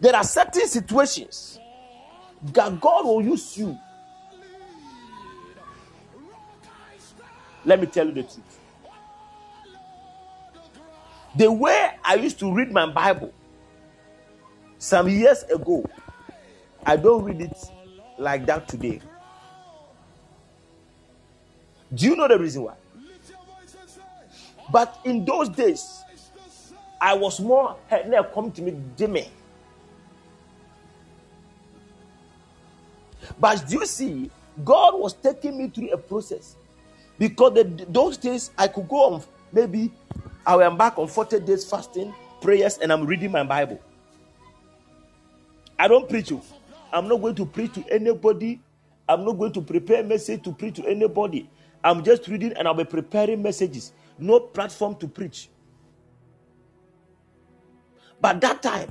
There 0.00 0.16
are 0.16 0.24
certain 0.24 0.66
situations 0.66 1.60
that 2.42 2.80
God 2.80 3.04
will 3.04 3.22
use 3.22 3.56
you. 3.58 3.78
Let 7.64 7.80
me 7.80 7.86
tell 7.86 8.06
you 8.06 8.12
the 8.12 8.22
truth. 8.22 8.58
The 11.36 11.52
way 11.52 11.90
I 12.02 12.14
used 12.14 12.38
to 12.40 12.52
read 12.52 12.72
my 12.72 12.86
Bible 12.86 13.32
some 14.78 15.08
years 15.08 15.42
ago, 15.44 15.84
I 16.84 16.96
don't 16.96 17.22
read 17.22 17.42
it 17.42 17.56
like 18.18 18.46
that 18.46 18.66
today. 18.66 19.00
Do 21.94 22.06
you 22.06 22.16
know 22.16 22.26
the 22.26 22.38
reason 22.38 22.62
why? 22.62 22.74
But 24.72 24.98
in 25.04 25.24
those 25.24 25.50
days, 25.50 26.02
I 27.00 27.14
was 27.14 27.38
more 27.40 27.76
come 28.32 28.50
to 28.52 28.62
me, 28.62 28.76
Jimmy. 28.96 29.30
But 33.38 33.66
do 33.68 33.78
you 33.80 33.86
see, 33.86 34.30
God 34.64 34.98
was 34.98 35.14
taking 35.14 35.56
me 35.58 35.68
through 35.68 35.90
a 35.90 35.98
process 35.98 36.56
because 37.18 37.54
the, 37.54 37.86
those 37.88 38.16
days 38.16 38.50
I 38.58 38.68
could 38.68 38.88
go 38.88 39.14
on 39.14 39.22
maybe 39.52 39.92
I 40.46 40.56
will 40.56 40.66
embark 40.66 40.98
on 40.98 41.06
40 41.06 41.40
days 41.40 41.64
fasting, 41.68 42.14
prayers, 42.40 42.78
and 42.78 42.92
I'm 42.92 43.06
reading 43.06 43.30
my 43.30 43.44
Bible. 43.44 43.80
I 45.78 45.88
don't 45.88 46.08
preach 46.08 46.30
you. 46.30 46.42
I'm 46.92 47.08
not 47.08 47.20
going 47.20 47.34
to 47.36 47.46
preach 47.46 47.74
to 47.74 47.84
anybody. 47.90 48.60
I'm 49.08 49.24
not 49.24 49.32
going 49.32 49.52
to 49.52 49.62
prepare 49.62 50.02
message 50.02 50.42
to 50.44 50.52
preach 50.52 50.76
to 50.76 50.86
anybody. 50.86 51.48
I'm 51.82 52.04
just 52.04 52.28
reading 52.28 52.52
and 52.54 52.68
I'll 52.68 52.74
be 52.74 52.84
preparing 52.84 53.42
messages. 53.42 53.92
No 54.18 54.40
platform 54.40 54.96
to 54.96 55.08
preach. 55.08 55.48
But 58.20 58.40
that 58.42 58.62
time 58.62 58.88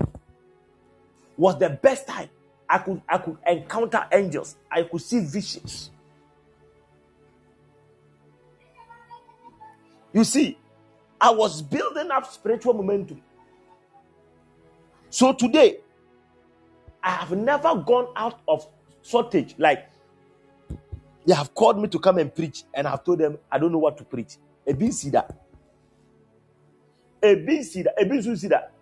was 1.37 1.59
the 1.59 1.69
best 1.69 2.07
time. 2.07 2.29
I 2.69 2.77
could 2.77 3.01
I 3.09 3.17
could 3.17 3.37
encounter 3.47 4.05
angels. 4.11 4.55
I 4.71 4.83
could 4.83 5.01
see 5.01 5.21
visions. 5.25 5.89
You 10.13 10.23
see, 10.23 10.57
I 11.19 11.31
was 11.31 11.61
building 11.61 12.11
up 12.11 12.31
spiritual 12.31 12.73
momentum. 12.73 13.21
So 15.09 15.33
today, 15.33 15.79
I 17.03 17.11
have 17.11 17.31
never 17.31 17.75
gone 17.75 18.07
out 18.15 18.41
of 18.47 18.67
shortage. 19.01 19.55
Like 19.57 19.89
they 21.25 21.33
have 21.33 21.53
called 21.55 21.81
me 21.81 21.87
to 21.89 21.99
come 21.99 22.19
and 22.19 22.33
preach, 22.33 22.63
and 22.73 22.87
I've 22.87 23.03
told 23.03 23.19
them 23.19 23.39
I 23.51 23.57
don't 23.57 23.71
know 23.71 23.79
what 23.79 23.97
to 23.97 24.03
preach. 24.03 24.37
A 24.67 24.73
bin 24.73 24.91
see 24.91 25.09
that. 25.09 25.35
A 27.23 27.35
bin 27.35 27.63
see 27.63 27.81
that. 27.83 27.95
A 27.99 28.05
bin 28.05 28.37
see 28.37 28.47
that. 28.49 28.73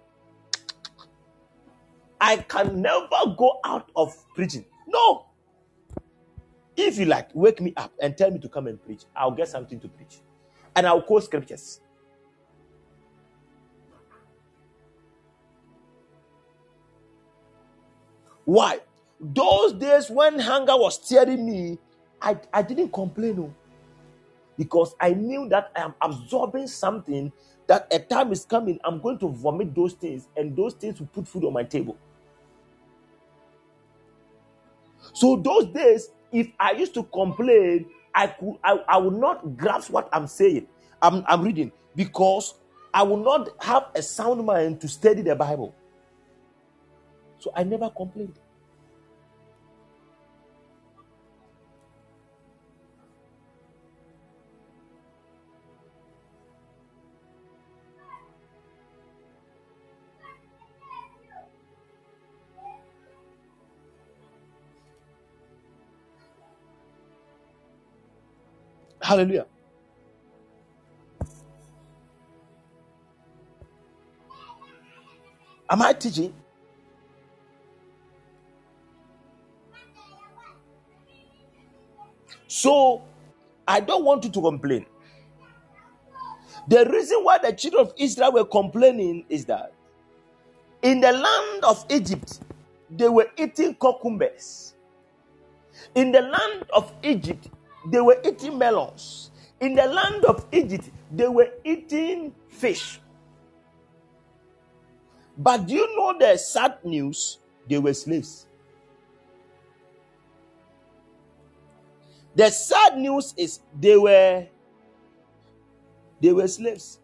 I 2.20 2.38
can 2.38 2.82
never 2.82 3.36
go 3.38 3.60
out 3.64 3.92
of 3.96 4.16
preaching. 4.34 4.66
No. 4.88 5.26
If 6.76 6.98
you 6.98 7.06
like, 7.06 7.30
wake 7.34 7.62
me 7.62 7.74
up 7.76 7.92
and 8.02 8.16
tell 8.18 8.32
me 8.32 8.40
to 8.40 8.50
come 8.50 8.68
and 8.68 8.84
preach. 8.84 9.04
I'll 9.16 9.32
get 9.32 9.48
something 9.50 9.80
to 9.80 9.88
preach. 9.88 10.20
And 10.76 10.86
I'll 10.86 11.02
quote 11.02 11.24
scriptures. 11.24 11.82
Why? 18.46 18.80
Those 19.20 19.74
days 19.74 20.10
when 20.10 20.40
hunger 20.40 20.78
was 20.78 20.98
tearing 20.98 21.46
me, 21.46 21.80
I, 22.22 22.40
I 22.54 22.62
didn't 22.62 22.94
complain. 22.94 23.38
No. 23.38 23.54
Because 24.58 24.96
I 25.00 25.12
knew 25.12 25.50
that 25.50 25.72
I 25.76 25.82
am 25.82 25.96
absorbing 26.02 26.68
something 26.68 27.32
that 27.68 27.88
a 27.92 28.00
time 28.00 28.32
is 28.32 28.46
coming, 28.46 28.80
I'm 28.84 29.02
going 29.02 29.20
to 29.20 29.30
vomit 29.30 29.76
those 29.76 29.94
things, 29.94 30.28
and 30.38 30.56
those 30.56 30.74
things 30.74 31.00
will 31.00 31.08
put 31.08 31.28
food 31.28 31.44
on 31.44 31.54
my 31.54 31.64
table. 31.64 31.98
So 35.20 35.36
those 35.36 35.66
days, 35.74 36.10
if 36.32 36.48
I 36.60 36.74
used 36.74 36.94
to 36.94 37.02
complain, 37.02 37.90
I 38.14 38.28
could 38.28 38.58
I, 38.64 38.78
I 38.88 38.98
would 38.98 39.16
not 39.16 39.58
grasp 39.58 39.90
what 39.90 40.08
I'm 40.14 40.28
saying. 40.28 40.68
I'm, 41.02 41.24
I'm 41.28 41.42
reading 41.42 41.72
because 41.96 42.54
I 42.94 43.02
will 43.02 43.18
not 43.18 43.50
have 43.64 43.88
a 43.96 44.04
sound 44.04 44.46
mind 44.46 44.80
to 44.82 44.88
study 44.88 45.24
the 45.24 45.36
Bible. 45.36 45.74
So 47.40 47.52
I 47.56 47.64
never 47.64 47.90
complained. 47.90 48.38
Hallelujah. 69.08 69.46
Am 75.70 75.82
I 75.82 75.94
teaching? 75.94 76.34
So 82.48 83.02
I 83.66 83.80
don't 83.80 84.04
want 84.04 84.26
you 84.26 84.30
to 84.32 84.42
complain. 84.42 84.86
The 86.68 86.86
reason 86.90 87.20
why 87.24 87.38
the 87.38 87.54
children 87.54 87.86
of 87.88 87.94
Israel 87.98 88.34
were 88.34 88.44
complaining 88.46 89.24
is 89.30 89.46
that 89.46 89.72
in 90.82 91.00
the 91.00 91.14
land 91.14 91.64
of 91.64 91.86
Egypt, 91.90 92.42
they 92.90 93.08
were 93.08 93.28
eating 93.38 93.74
cucumbers. 93.76 94.76
In 95.96 96.12
the 96.12 96.24
land 96.24 96.66
of 96.74 96.92
Egypt, 97.04 97.48
they 97.90 98.02
were 98.02 98.18
eating 98.26 98.58
melons. 98.58 99.32
In 99.60 99.76
the 99.76 99.86
land 99.88 100.26
of 100.26 100.46
Egypt, 100.52 100.90
they 101.12 101.28
were 101.28 101.50
eating 101.64 102.34
fish. 102.50 103.00
But 105.38 105.68
do 105.68 105.76
you 105.76 105.96
know 105.96 106.18
the 106.18 106.38
sad 106.38 106.84
news? 106.84 107.40
They 107.70 107.78
were 107.80 107.94
slaves. 107.94 108.48
The 112.36 112.50
sad 112.52 112.98
news 112.98 113.34
is 113.38 113.60
they 113.80 113.98
were 113.98 114.48
they 116.22 116.34
were 116.34 116.48
slaves. 116.48 117.00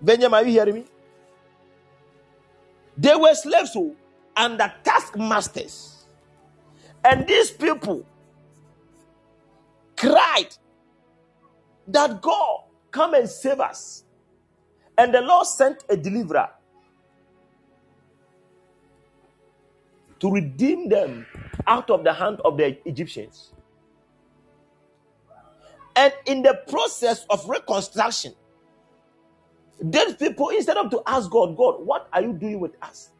Benjamin, 0.00 0.34
are 0.34 0.44
you 0.46 0.52
hearing 0.52 0.74
me? 0.74 0.84
They 2.96 3.14
were 3.14 3.34
slaves 3.34 3.72
who 3.74 3.96
under 4.38 4.72
taskmasters. 4.84 6.06
And 7.04 7.26
these 7.26 7.50
people 7.50 8.06
cried 9.96 10.48
that 11.88 12.22
God 12.22 12.60
come 12.90 13.14
and 13.14 13.28
save 13.28 13.60
us. 13.60 14.04
And 14.96 15.14
the 15.14 15.20
Lord 15.20 15.46
sent 15.46 15.84
a 15.88 15.96
deliverer 15.96 16.48
to 20.20 20.30
redeem 20.32 20.88
them 20.88 21.26
out 21.66 21.90
of 21.90 22.04
the 22.04 22.12
hand 22.12 22.40
of 22.44 22.56
the 22.56 22.78
Egyptians. 22.88 23.52
And 25.96 26.12
in 26.26 26.42
the 26.42 26.60
process 26.68 27.26
of 27.30 27.48
reconstruction, 27.48 28.34
these 29.80 30.14
people, 30.14 30.48
instead 30.50 30.76
of 30.76 30.90
to 30.90 31.02
ask 31.06 31.30
God, 31.30 31.56
God, 31.56 31.84
what 31.84 32.08
are 32.12 32.22
you 32.22 32.32
doing 32.32 32.60
with 32.60 32.72
us? 32.82 33.10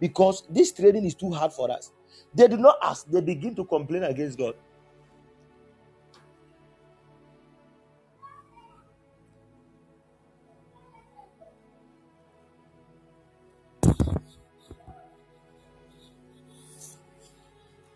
because 0.00 0.44
this 0.50 0.72
trading 0.72 1.04
is 1.04 1.14
too 1.14 1.32
hard 1.32 1.52
for 1.52 1.70
us. 1.70 1.92
They 2.34 2.48
do 2.48 2.56
not 2.56 2.78
ask, 2.82 3.06
they 3.08 3.20
begin 3.20 3.54
to 3.56 3.64
complain 3.64 4.04
against 4.04 4.38
God. 4.38 4.54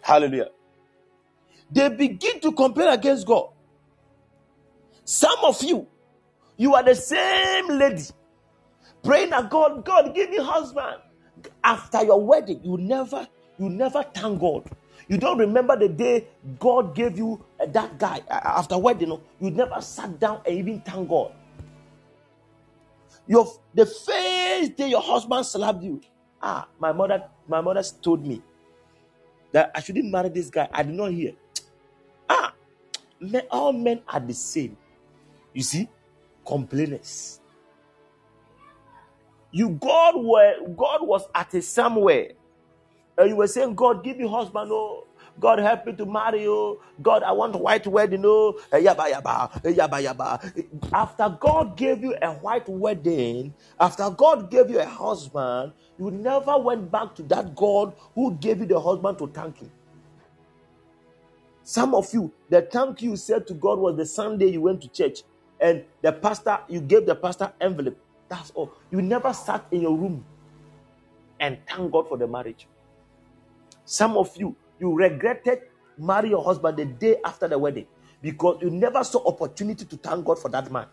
Hallelujah. 0.03 0.51
They 1.71 1.89
begin 1.91 2.41
to 2.41 2.53
complain 2.53 2.89
against 2.89 3.27
God. 3.27 3.51
Some 5.05 5.39
of 5.45 5.63
you, 5.63 5.87
you 6.57 6.75
are 6.75 6.83
the 6.83 6.95
same 6.95 7.69
lady 7.69 8.05
praying 9.05 9.31
that 9.31 9.51
God, 9.51 9.85
God, 9.85 10.15
give 10.15 10.31
me 10.31 10.39
husband. 10.39 11.03
After 11.65 12.05
your 12.05 12.21
wedding, 12.25 12.61
you 12.65 12.79
never, 12.79 13.29
you 13.59 13.69
never 13.71 14.03
thank 14.15 14.41
God. 14.41 14.65
You 15.09 15.19
don't 15.19 15.39
remember 15.39 15.77
the 15.79 15.89
day 15.89 16.29
God 16.59 16.95
gave 16.95 17.19
you 17.19 17.45
uh, 17.61 17.67
that 17.67 17.99
guy 17.99 18.23
uh, 18.31 18.41
after 18.59 18.79
wedding. 18.79 19.11
You, 19.11 19.21
never 19.51 19.81
sat 19.81 20.19
down 20.21 20.43
and 20.47 20.59
even 20.59 20.81
thank 20.81 21.09
God. 21.09 21.33
Your 23.27 23.47
the 23.75 23.87
first 23.87 24.77
day 24.77 24.91
your 24.91 25.03
husband 25.03 25.47
slapped 25.47 25.83
you. 25.83 26.01
Ah, 26.43 26.69
my 26.81 26.93
mother, 26.93 27.25
my 27.49 27.61
mother 27.63 27.83
told 28.03 28.27
me 28.27 28.43
that 29.53 29.73
I 29.75 29.81
shouldn't 29.81 30.11
marry 30.11 30.31
this 30.31 30.51
guy. 30.51 30.69
I 30.73 30.83
did 30.85 30.95
not 30.95 31.13
hear. 31.13 31.33
Ah, 32.31 32.55
men, 33.21 33.45
all 33.51 33.73
men 33.73 34.03
are 34.09 34.21
the 34.21 34.35
same. 34.35 34.77
You 35.55 35.63
see, 35.65 35.91
complainers. 36.47 37.41
You 39.53 39.71
God 39.71 40.15
were 40.17 40.55
God 40.77 41.01
was 41.09 41.25
at 41.35 41.55
a 41.55 41.63
somewhere, 41.63 42.31
and 43.19 43.31
you 43.31 43.37
were 43.37 43.49
saying, 43.49 43.75
God, 43.77 44.05
give 44.05 44.19
me 44.19 44.29
husband, 44.29 44.71
oh. 44.73 45.05
God 45.41 45.61
help 45.61 45.87
me 45.87 45.95
to 45.95 46.07
marry 46.07 46.43
you. 46.45 46.81
God, 47.03 47.23
I 47.23 47.33
want 47.33 47.57
white 47.57 47.87
wedding. 47.87 48.23
Oh, 48.27 48.59
eh, 48.73 48.81
yaba 48.81 49.11
yaba, 49.13 49.51
eh, 49.65 49.73
yaba 49.75 50.03
yaba. 50.03 50.41
After 50.93 51.29
God 51.41 51.77
gave 51.77 52.03
you 52.03 52.17
a 52.23 52.33
white 52.35 52.69
wedding, 52.69 53.55
after 53.81 54.11
God 54.11 54.51
gave 54.51 54.71
you 54.71 54.81
a 54.81 54.87
husband, 54.87 55.75
you 55.99 56.11
never 56.11 56.59
went 56.59 56.91
back 56.91 57.15
to 57.17 57.25
that 57.25 57.55
God 57.57 57.95
who 58.15 58.37
gave 58.39 58.61
you 58.61 58.67
the 58.67 58.81
husband 58.81 59.19
to 59.19 59.29
thank 59.29 59.61
him. 59.61 59.73
Some 61.65 61.95
of 61.95 62.13
you, 62.15 62.35
the 62.51 62.63
thank 62.63 63.03
you 63.03 63.17
said 63.17 63.47
to 63.49 63.55
God 63.55 63.81
was 63.81 63.97
the 63.97 64.07
Sunday 64.07 64.49
you 64.49 64.63
went 64.63 64.83
to 64.83 64.91
church, 64.91 65.21
and 65.61 65.85
the 66.03 66.13
pastor, 66.13 66.61
you 66.69 66.83
gave 66.83 67.07
the 67.07 67.17
pastor 67.17 67.55
envelope. 67.61 68.02
That's 68.33 68.51
all. 68.53 68.72
You 68.91 69.03
never 69.03 69.35
sat 69.35 69.66
in 69.72 69.83
your 69.83 69.97
room 69.97 70.24
and 71.41 71.59
thank 71.68 71.93
God 71.93 72.09
for 72.09 72.18
the 72.18 72.26
marriage. 72.28 72.66
Some 73.85 74.16
of 74.16 74.37
you, 74.37 74.57
you 74.80 74.95
regretted 74.95 75.61
marry 75.99 76.30
your 76.30 76.45
husband 76.45 76.78
the 76.78 76.87
day 76.87 77.18
after 77.24 77.49
the 77.49 77.59
wedding 77.59 77.87
because 78.22 78.59
you 78.62 78.70
never 78.70 79.05
saw 79.05 79.24
opportunity 79.26 79.85
to 79.85 79.97
thank 79.99 80.24
God 80.24 80.39
for 80.41 80.49
that 80.51 80.72
man. 80.72 80.87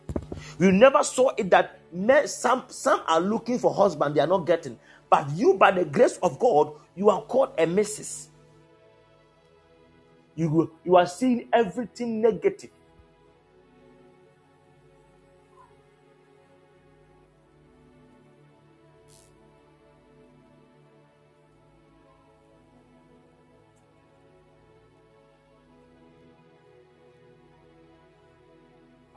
You 0.59 0.71
never 0.71 1.03
saw 1.03 1.31
it 1.37 1.49
that 1.51 1.79
men, 1.93 2.27
some 2.27 2.65
some 2.69 3.01
are 3.07 3.21
looking 3.21 3.59
for 3.59 3.73
husband 3.73 4.15
they 4.15 4.21
are 4.21 4.27
not 4.27 4.47
getting, 4.47 4.79
but 5.09 5.29
you 5.31 5.55
by 5.55 5.71
the 5.71 5.85
grace 5.85 6.17
of 6.23 6.39
God 6.39 6.73
you 6.95 7.09
are 7.09 7.21
called 7.23 7.51
a 7.57 7.65
Mrs. 7.65 8.27
You 10.35 10.71
you 10.85 10.97
are 10.97 11.07
seeing 11.07 11.49
everything 11.53 12.21
negative. 12.21 12.71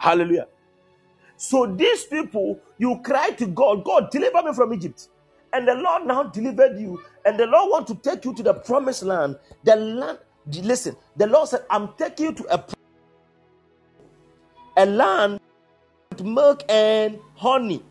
Hallelujah. 0.03 0.48
So 1.36 1.64
these 1.66 2.05
people, 2.07 2.59
you 2.76 3.00
cry 3.05 3.30
to 3.30 3.46
God, 3.46 3.84
God, 3.84 4.11
deliver 4.11 4.42
me 4.42 4.53
from 4.53 4.74
Egypt. 4.74 5.09
And 5.53 5.68
the 5.68 5.74
Lord 5.76 6.07
now 6.07 6.24
delivered 6.24 6.76
you. 6.80 7.00
And 7.24 7.38
the 7.38 7.46
Lord 7.46 7.70
want 7.70 7.86
to 7.86 7.94
take 7.94 8.24
you 8.24 8.34
to 8.34 8.42
the 8.42 8.55
promised 8.55 9.05
land. 9.05 9.36
The 9.62 9.76
land, 9.76 10.18
listen, 10.46 10.96
the 11.16 11.28
Lord 11.28 11.48
said, 11.48 11.61
I'm 11.70 11.90
taking 11.96 12.26
you 12.26 12.32
to 12.32 12.55
a, 12.55 12.64
a 14.78 14.86
land 14.86 15.38
with 16.11 16.24
milk 16.24 16.64
and 16.68 17.20
honey. 17.36 17.84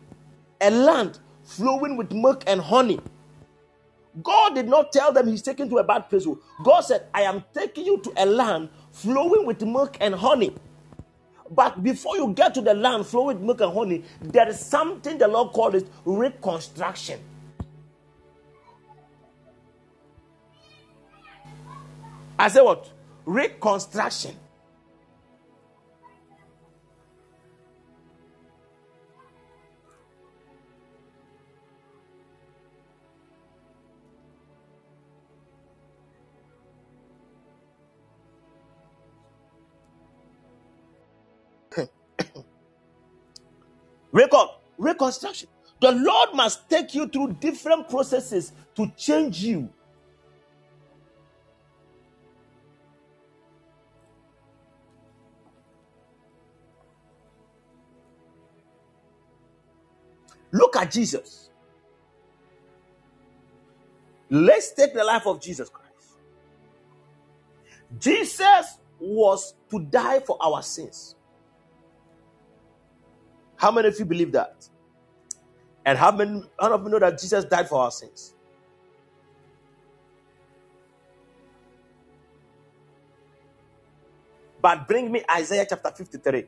A 0.60 0.70
land 0.70 1.18
flowing 1.44 1.96
with 1.96 2.12
milk 2.12 2.44
and 2.46 2.60
honey. 2.60 3.00
God 4.22 4.54
did 4.54 4.68
not 4.68 4.92
tell 4.92 5.12
them 5.12 5.28
he's 5.28 5.42
taking 5.42 5.70
to 5.70 5.78
a 5.78 5.84
bad 5.84 6.10
place. 6.10 6.26
God 6.62 6.82
said, 6.82 7.06
I 7.14 7.22
am 7.22 7.44
taking 7.54 7.86
you 7.86 8.00
to 8.02 8.12
a 8.18 8.26
land 8.26 8.68
flowing 8.90 9.46
with 9.46 9.62
milk 9.62 9.96
and 10.00 10.14
honey. 10.14 10.54
But 11.54 11.82
before 11.82 12.16
you 12.16 12.32
get 12.32 12.54
to 12.54 12.62
the 12.62 12.72
land 12.72 13.06
flowing 13.06 13.38
with 13.46 13.58
milk 13.58 13.60
and 13.60 13.72
honey, 13.72 14.04
there 14.22 14.48
is 14.48 14.58
something 14.58 15.18
the 15.18 15.28
Lord 15.28 15.52
called 15.52 15.74
it 15.74 15.86
reconstruction. 16.04 17.20
I 22.38 22.48
say 22.48 22.62
what? 22.62 22.90
Reconstruction. 23.26 24.34
Recon- 44.12 44.48
reconstruction. 44.78 45.48
The 45.80 45.92
Lord 45.92 46.34
must 46.34 46.70
take 46.70 46.94
you 46.94 47.08
through 47.08 47.34
different 47.40 47.88
processes 47.90 48.52
to 48.76 48.90
change 48.96 49.44
you. 49.44 49.70
Look 60.52 60.76
at 60.76 60.90
Jesus. 60.92 61.50
Let's 64.30 64.72
take 64.72 64.94
the 64.94 65.04
life 65.04 65.26
of 65.26 65.40
Jesus 65.40 65.68
Christ. 65.70 65.90
Jesus 67.98 68.78
was 69.00 69.54
to 69.70 69.80
die 69.80 70.20
for 70.20 70.38
our 70.42 70.62
sins. 70.62 71.16
How 73.62 73.70
many 73.70 73.88
of 73.88 73.98
you 74.00 74.04
believe 74.06 74.32
that? 74.32 74.68
And 75.86 75.98
how 75.98 76.12
many, 76.12 76.42
how 76.60 76.70
many 76.70 76.74
of 76.74 76.84
you 76.84 76.90
know 76.90 76.98
that 77.00 77.20
Jesus 77.20 77.44
died 77.44 77.68
for 77.68 77.80
our 77.82 77.92
sins? 77.92 78.34
But 84.62 84.88
bring 84.88 85.12
me 85.12 85.22
Isaiah 85.30 85.66
chapter 85.68 85.92
53. 85.92 86.46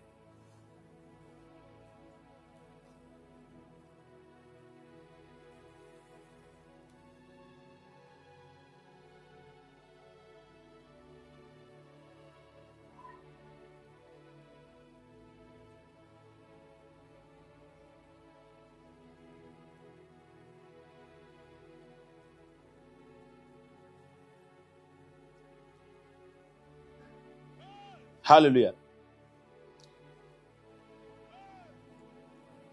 Hallelujah. 28.25 28.75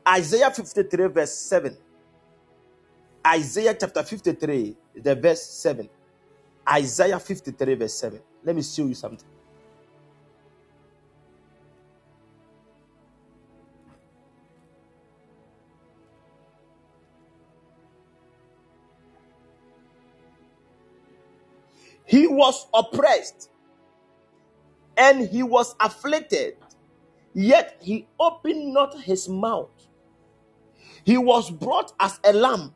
Isaiah 0.07 0.51
53, 0.51 1.07
verse 1.07 1.33
7. 1.33 1.77
Isaiah 3.27 3.75
chapter 3.79 4.03
53, 4.03 4.77
the 4.95 5.15
verse 5.15 5.43
7. 5.43 5.89
Isaiah 6.69 7.19
53, 7.19 7.75
verse 7.75 7.93
7. 7.95 8.21
Let 8.43 8.55
me 8.55 8.63
show 8.63 8.85
you 8.87 8.95
something. 8.95 9.27
He 22.05 22.27
was 22.27 22.67
oppressed 22.73 23.49
and 24.97 25.27
he 25.29 25.43
was 25.43 25.75
afflicted, 25.79 26.57
yet 27.33 27.77
he 27.81 28.07
opened 28.19 28.73
not 28.73 28.99
his 29.01 29.29
mouth. 29.29 29.69
He 31.03 31.17
was 31.17 31.49
brought 31.51 31.93
as 31.99 32.19
a 32.23 32.33
lamb 32.33 32.73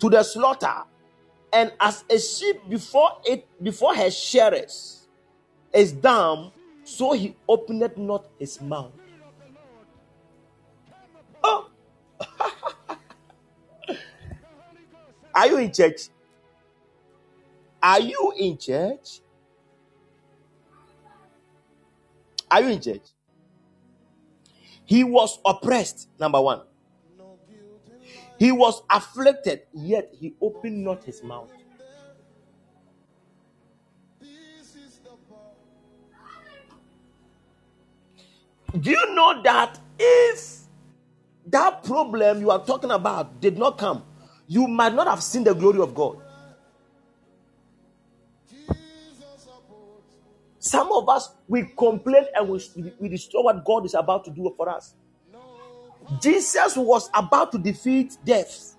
to 0.00 0.10
the 0.10 0.22
slaughter, 0.22 0.84
and 1.52 1.72
as 1.80 2.04
a 2.10 2.18
sheep 2.18 2.68
before 2.68 3.10
it 3.24 3.46
before 3.62 3.94
her 3.94 4.10
shearers 4.10 5.08
is 5.72 5.92
dumb, 5.92 6.52
so 6.84 7.12
he 7.12 7.36
opened 7.48 7.90
not 7.96 8.26
his 8.38 8.60
mouth. 8.60 8.92
Oh, 11.44 11.70
are 15.34 15.46
you 15.48 15.58
in 15.58 15.72
church? 15.72 16.08
Are 17.82 18.00
you 18.00 18.32
in 18.38 18.58
church? 18.58 19.21
Are 22.52 22.60
you 22.60 22.68
in 22.68 22.80
church? 22.82 23.08
He 24.84 25.04
was 25.04 25.38
oppressed, 25.44 26.08
number 26.20 26.40
one. 26.40 26.60
He 28.38 28.52
was 28.52 28.82
afflicted, 28.90 29.62
yet 29.72 30.10
he 30.12 30.34
opened 30.40 30.84
not 30.84 31.02
his 31.04 31.22
mouth. 31.22 31.48
Do 38.78 38.90
you 38.90 39.14
know 39.14 39.42
that 39.42 39.78
if 39.98 40.60
that 41.46 41.84
problem 41.84 42.40
you 42.40 42.50
are 42.50 42.64
talking 42.64 42.90
about 42.90 43.40
did 43.40 43.56
not 43.56 43.78
come, 43.78 44.02
you 44.46 44.66
might 44.66 44.94
not 44.94 45.06
have 45.06 45.22
seen 45.22 45.44
the 45.44 45.54
glory 45.54 45.80
of 45.80 45.94
God? 45.94 46.18
Some 50.62 50.92
of 50.92 51.08
us, 51.08 51.34
we 51.48 51.64
complain 51.76 52.24
and 52.36 52.48
we, 52.48 52.60
we 53.00 53.08
destroy 53.08 53.42
what 53.42 53.64
God 53.64 53.84
is 53.84 53.94
about 53.94 54.24
to 54.26 54.30
do 54.30 54.54
for 54.56 54.68
us. 54.68 54.94
Jesus 56.20 56.76
was 56.76 57.10
about 57.12 57.50
to 57.50 57.58
defeat 57.58 58.16
death, 58.24 58.76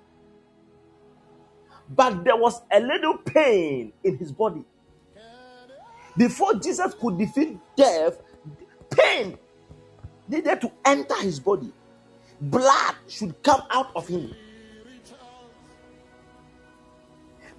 but 1.89 2.23
there 2.23 2.37
was 2.37 2.61
a 2.71 2.79
little 2.79 3.17
pain 3.17 3.91
in 4.01 4.17
his 4.17 4.31
body. 4.31 4.63
Before 6.15 6.53
Jesus 6.53 6.93
could 6.93 7.17
defeat 7.17 7.57
death, 7.75 8.17
pain 8.89 9.37
needed 10.29 10.61
to 10.61 10.71
enter 10.85 11.21
his 11.21 11.37
body. 11.37 11.73
Blood 12.39 12.95
should 13.09 13.43
come 13.43 13.63
out 13.69 13.91
of 13.93 14.07
him. 14.07 14.33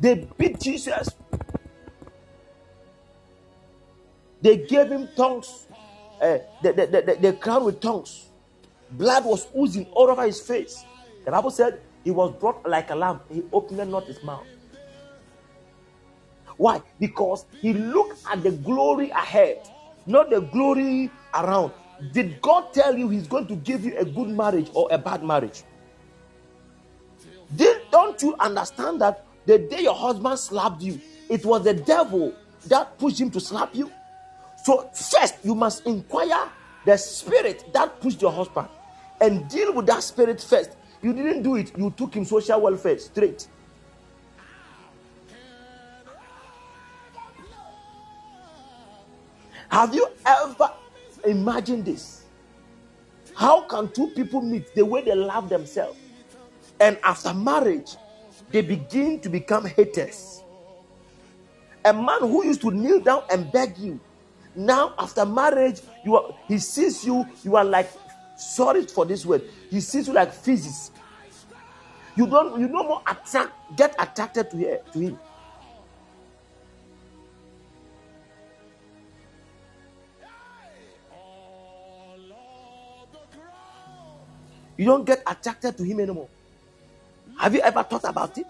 They 0.01 0.27
beat 0.39 0.61
Jesus 0.61 1.11
They 4.45 4.59
gave 4.59 4.91
him 4.91 5.09
tongues, 5.17 5.67
uh, 6.21 6.37
the, 6.63 6.75
the, 6.75 6.87
the, 6.87 7.19
the 7.19 7.33
crown 7.33 7.65
with 7.65 7.81
tongues. 7.81 8.29
Blood 8.91 9.25
was 9.25 9.47
oozing 9.57 9.87
all 9.93 10.11
over 10.11 10.27
his 10.27 10.39
face. 10.39 10.85
The 11.25 11.31
Bible 11.31 11.51
said 11.51 11.81
he 12.05 12.11
was 12.11 12.31
brought 12.39 12.69
like 12.69 12.91
a 12.91 12.95
lamb. 12.95 13.21
He 13.33 13.43
opened 13.51 13.91
not 13.91 14.05
his 14.05 14.23
mouth. 14.23 14.47
Why? 16.59 16.83
Because 17.01 17.47
he 17.63 17.73
looked 17.73 18.23
at 18.31 18.43
the 18.43 18.51
glory 18.51 19.09
ahead, 19.09 19.67
not 20.05 20.29
the 20.29 20.43
glory 20.43 21.11
around. 21.33 21.73
Did 22.13 22.43
God 22.43 22.71
tell 22.75 22.99
you 22.99 23.09
He's 23.09 23.27
going 23.27 23.47
to 23.47 23.57
give 23.57 23.83
you 23.83 23.97
a 23.97 24.05
good 24.05 24.29
marriage 24.29 24.69
or 24.75 24.89
a 24.91 24.99
bad 24.99 25.25
marriage? 25.25 25.63
Did, 27.57 27.81
don't 27.91 28.21
you 28.21 28.37
understand 28.39 29.01
that 29.01 29.25
the 29.47 29.59
day 29.59 29.85
your 29.85 29.95
husband 29.95 30.39
slapped 30.39 30.83
you, 30.83 31.01
it 31.31 31.47
was 31.47 31.65
the 31.65 31.73
devil 31.73 32.35
that 32.67 32.99
pushed 32.99 33.23
him 33.23 33.31
to 33.31 33.41
slap 33.41 33.75
you? 33.75 33.91
So, 34.65 34.89
first, 34.95 35.35
you 35.45 35.55
must 35.55 35.87
inquire 35.87 36.49
the 36.87 36.97
spirit 36.97 37.71
that 37.75 38.01
pushed 38.01 38.23
your 38.23 38.33
husband 38.33 38.67
and 39.21 39.47
deal 39.49 39.75
with 39.75 39.87
that 39.87 40.03
spirit 40.03 40.41
first. 40.41 40.71
You 41.03 41.13
didn't 41.13 41.43
do 41.43 41.57
it, 41.57 41.77
you 41.77 41.93
took 41.95 42.15
him 42.15 42.25
social 42.25 42.63
welfare 42.63 42.99
straight. 42.99 43.47
Have 49.71 49.95
you 49.95 50.09
ever 50.25 50.71
imagined 51.27 51.85
this? 51.85 52.25
How 53.35 53.63
can 53.69 53.93
two 53.93 54.09
people 54.17 54.41
meet 54.41 54.75
the 54.75 54.87
way 54.87 55.03
they 55.03 55.15
love 55.15 55.51
themselves? 55.51 55.99
And 56.81 56.97
after 57.03 57.35
marriage, 57.35 57.97
they 58.51 58.63
begin 58.63 59.21
to 59.21 59.29
become 59.29 59.67
haters. 59.67 60.43
A 61.85 61.93
man 61.93 62.21
who 62.21 62.47
used 62.47 62.63
to 62.63 62.71
kneel 62.71 63.01
down 63.01 63.25
and 63.31 63.53
beg 63.53 63.77
you 63.77 64.01
now, 64.57 64.95
after 64.99 65.25
marriage, 65.27 65.81
you 66.05 66.17
are 66.17 66.35
he 66.47 66.59
sees 66.59 67.05
you, 67.05 67.27
you 67.43 67.57
are 67.57 67.65
like 67.65 67.91
sorry 68.37 68.87
for 68.87 69.05
this 69.05 69.27
word. 69.27 69.43
He 69.71 69.81
sees 69.81 70.07
you 70.07 70.15
like 70.15 70.33
physics. 70.33 70.91
You 72.17 72.27
don't 72.27 72.61
you 72.61 72.69
no 72.69 72.85
more 72.85 73.03
attract 73.07 73.53
get 73.77 73.95
attracted 73.99 74.51
to, 74.51 74.81
to 74.93 74.99
him. 74.99 75.19
You 84.77 84.87
don't 84.87 85.05
get 85.05 85.23
attracted 85.27 85.77
to 85.77 85.85
him 85.85 86.01
anymore. 86.01 86.29
Have 87.39 87.55
you 87.55 87.61
ever 87.61 87.83
thought 87.83 88.05
about 88.05 88.37
it? 88.39 88.47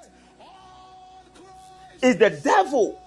It's 2.03 2.19
the 2.19 2.31
devil 2.31 3.01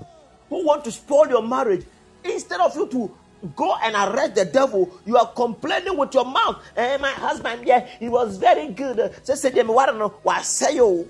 who 0.49 0.65
want 0.65 0.83
to 0.85 0.91
spoil 0.91 1.27
your 1.27 1.43
marriage 1.43 1.85
Instead 2.29 2.61
of 2.61 2.75
you 2.75 2.87
to 2.87 3.11
go 3.55 3.75
and 3.83 3.95
arrest 3.95 4.35
the 4.35 4.45
devil, 4.45 4.89
you 5.05 5.17
are 5.17 5.27
complaining 5.27 5.97
with 5.97 6.13
your 6.13 6.25
mouth. 6.25 6.61
Hey, 6.75 6.97
my 6.99 7.11
husband, 7.11 7.65
yeah, 7.65 7.85
he 7.99 8.09
was 8.09 8.37
very 8.37 8.69
good. 8.69 9.13
So 9.23 9.35
say 9.35 9.49
them 9.49 9.67
what 9.67 9.95
no 9.95 10.09
what 10.23 10.43
say 10.43 10.75
you. 10.75 11.09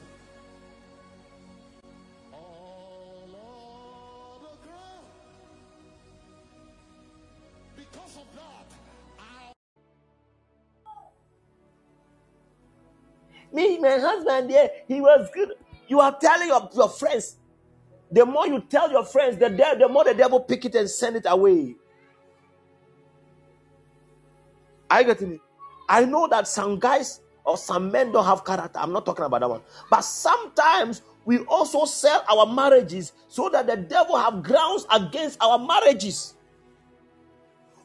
Me, 13.53 13.80
my 13.80 13.97
husband, 13.97 14.51
yeah, 14.51 14.68
he 14.88 15.01
was 15.01 15.30
good. 15.34 15.53
You 15.88 15.99
are 16.01 16.15
telling 16.20 16.49
your, 16.49 16.70
your 16.76 16.89
friends, 16.89 17.38
the 18.12 18.26
more 18.26 18.47
you 18.47 18.62
tell 18.62 18.91
your 18.91 19.05
friends, 19.05 19.38
the, 19.38 19.49
de- 19.49 19.78
the 19.80 19.88
more 19.89 20.03
the 20.03 20.14
devil 20.14 20.39
pick 20.39 20.66
it 20.66 20.76
and 20.76 20.89
send 20.89 21.16
it 21.16 21.26
away. 21.28 21.76
I 24.89 25.03
get 25.03 25.22
me. 25.22 25.39
I 25.89 26.05
know 26.05 26.28
that 26.28 26.47
some 26.47 26.80
guys 26.80 27.22
or 27.45 27.58
some 27.58 27.91
men 27.91 28.12
don't 28.12 28.26
have 28.26 28.43
character. 28.45 28.80
I'm 28.80 28.91
not 28.91 29.05
talking 29.05 29.26
about 29.26 29.41
that 29.41 29.49
one. 29.49 29.62
But 29.89 30.01
sometimes 30.01 31.01
we 31.26 31.39
also 31.39 31.86
sell 31.86 32.24
our 32.30 32.45
marriages 32.45 33.14
so 33.28 33.49
that 33.49 33.68
the 33.68 33.78
devil 33.78 34.18
have 34.18 34.43
grounds 34.43 34.86
against 34.91 35.41
our 35.41 35.60
marriages. 35.60 36.36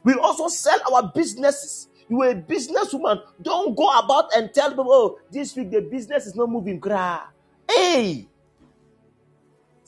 We 0.05 0.15
also 0.15 0.49
sell 0.49 0.79
our 0.93 1.13
businesses. 1.15 1.89
You 2.09 2.23
are 2.23 2.31
a 2.31 2.35
businesswoman. 2.35 3.23
Don't 3.41 3.77
go 3.77 3.89
about 3.99 4.35
and 4.37 4.53
tell 4.53 4.71
people, 4.71 4.93
oh, 4.93 5.19
this 5.31 5.57
week 5.57 5.71
the 5.71 5.81
business 5.81 6.27
is 6.27 6.35
not 6.35 6.51
moving. 6.51 6.83
Hey, 7.69 8.29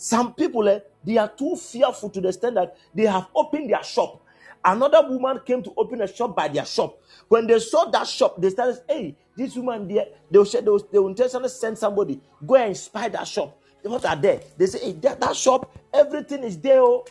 some 0.04 0.34
people, 0.34 0.68
eh, 0.68 0.80
they 1.02 1.16
are 1.16 1.30
too 1.30 1.56
fearful 1.56 2.10
to 2.10 2.20
the 2.20 2.28
extent 2.28 2.56
that 2.56 2.76
they 2.94 3.04
have 3.06 3.26
opened 3.34 3.70
their 3.70 3.82
shop. 3.82 4.20
Another 4.62 5.00
woman 5.08 5.40
came 5.46 5.62
to 5.62 5.72
open 5.78 6.02
a 6.02 6.06
shop 6.06 6.36
by 6.36 6.46
their 6.46 6.66
shop. 6.66 7.00
When 7.26 7.46
they 7.46 7.58
saw 7.58 7.86
that 7.86 8.06
shop, 8.06 8.38
they 8.38 8.50
started, 8.50 8.82
hey, 8.86 9.16
this 9.34 9.56
woman 9.56 9.88
there, 9.88 10.04
they 10.30 10.38
will, 10.38 10.44
they 10.44 10.60
will, 10.60 10.88
they 10.92 10.98
will 10.98 11.08
intentionally 11.08 11.48
send 11.48 11.78
somebody, 11.78 12.20
go 12.46 12.56
and 12.56 12.76
spy 12.76 13.08
that 13.08 13.26
shop. 13.26 13.58
What 13.82 14.04
are 14.04 14.14
there? 14.14 14.42
They 14.58 14.66
say, 14.66 14.80
hey, 14.80 14.92
that, 14.92 15.22
that 15.22 15.34
shop, 15.36 15.74
everything 15.90 16.44
is 16.44 16.58
there. 16.58 16.82
Oh. 16.82 17.06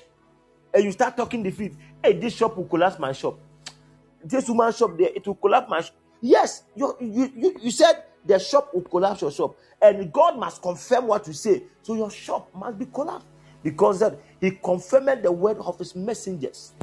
And 0.72 0.84
you 0.84 0.91
start 0.91 1.18
talking 1.18 1.41
the 1.41 1.50
feet. 1.50 1.74
Hey, 2.04 2.14
this 2.14 2.36
shop 2.36 2.56
will 2.56 2.66
collapse 2.66 3.00
my 3.00 3.12
shop. 3.12 3.39
This 4.24 4.48
woman 4.48 4.72
shop 4.72 4.96
there, 5.00 5.10
it 5.16 5.26
will 5.26 5.34
collapse 5.34 5.68
my 5.68 5.82
shop. 5.82 5.96
Yes, 6.22 6.62
you, 6.76 6.96
you, 7.02 7.32
you, 7.36 7.56
you 7.60 7.72
said 7.72 8.04
the 8.26 8.40
shop 8.40 8.74
will 8.74 8.82
collapse 8.82 9.22
your 9.22 9.32
shop. 9.32 9.56
And 9.82 10.12
God 10.12 10.38
must 10.38 10.62
confirm 10.62 11.08
what 11.08 11.28
you 11.28 11.34
say. 11.34 11.64
So 11.82 11.96
your 11.96 12.12
shop 12.12 12.54
must 12.56 12.80
be 12.80 12.86
collapsed. 12.86 13.28
Because 13.62 14.00
that 14.00 14.20
he 14.42 14.52
confirmed 14.52 15.24
the 15.24 15.32
word 15.32 15.58
of 15.60 15.80
his 15.80 15.96
messengers. 15.96 16.74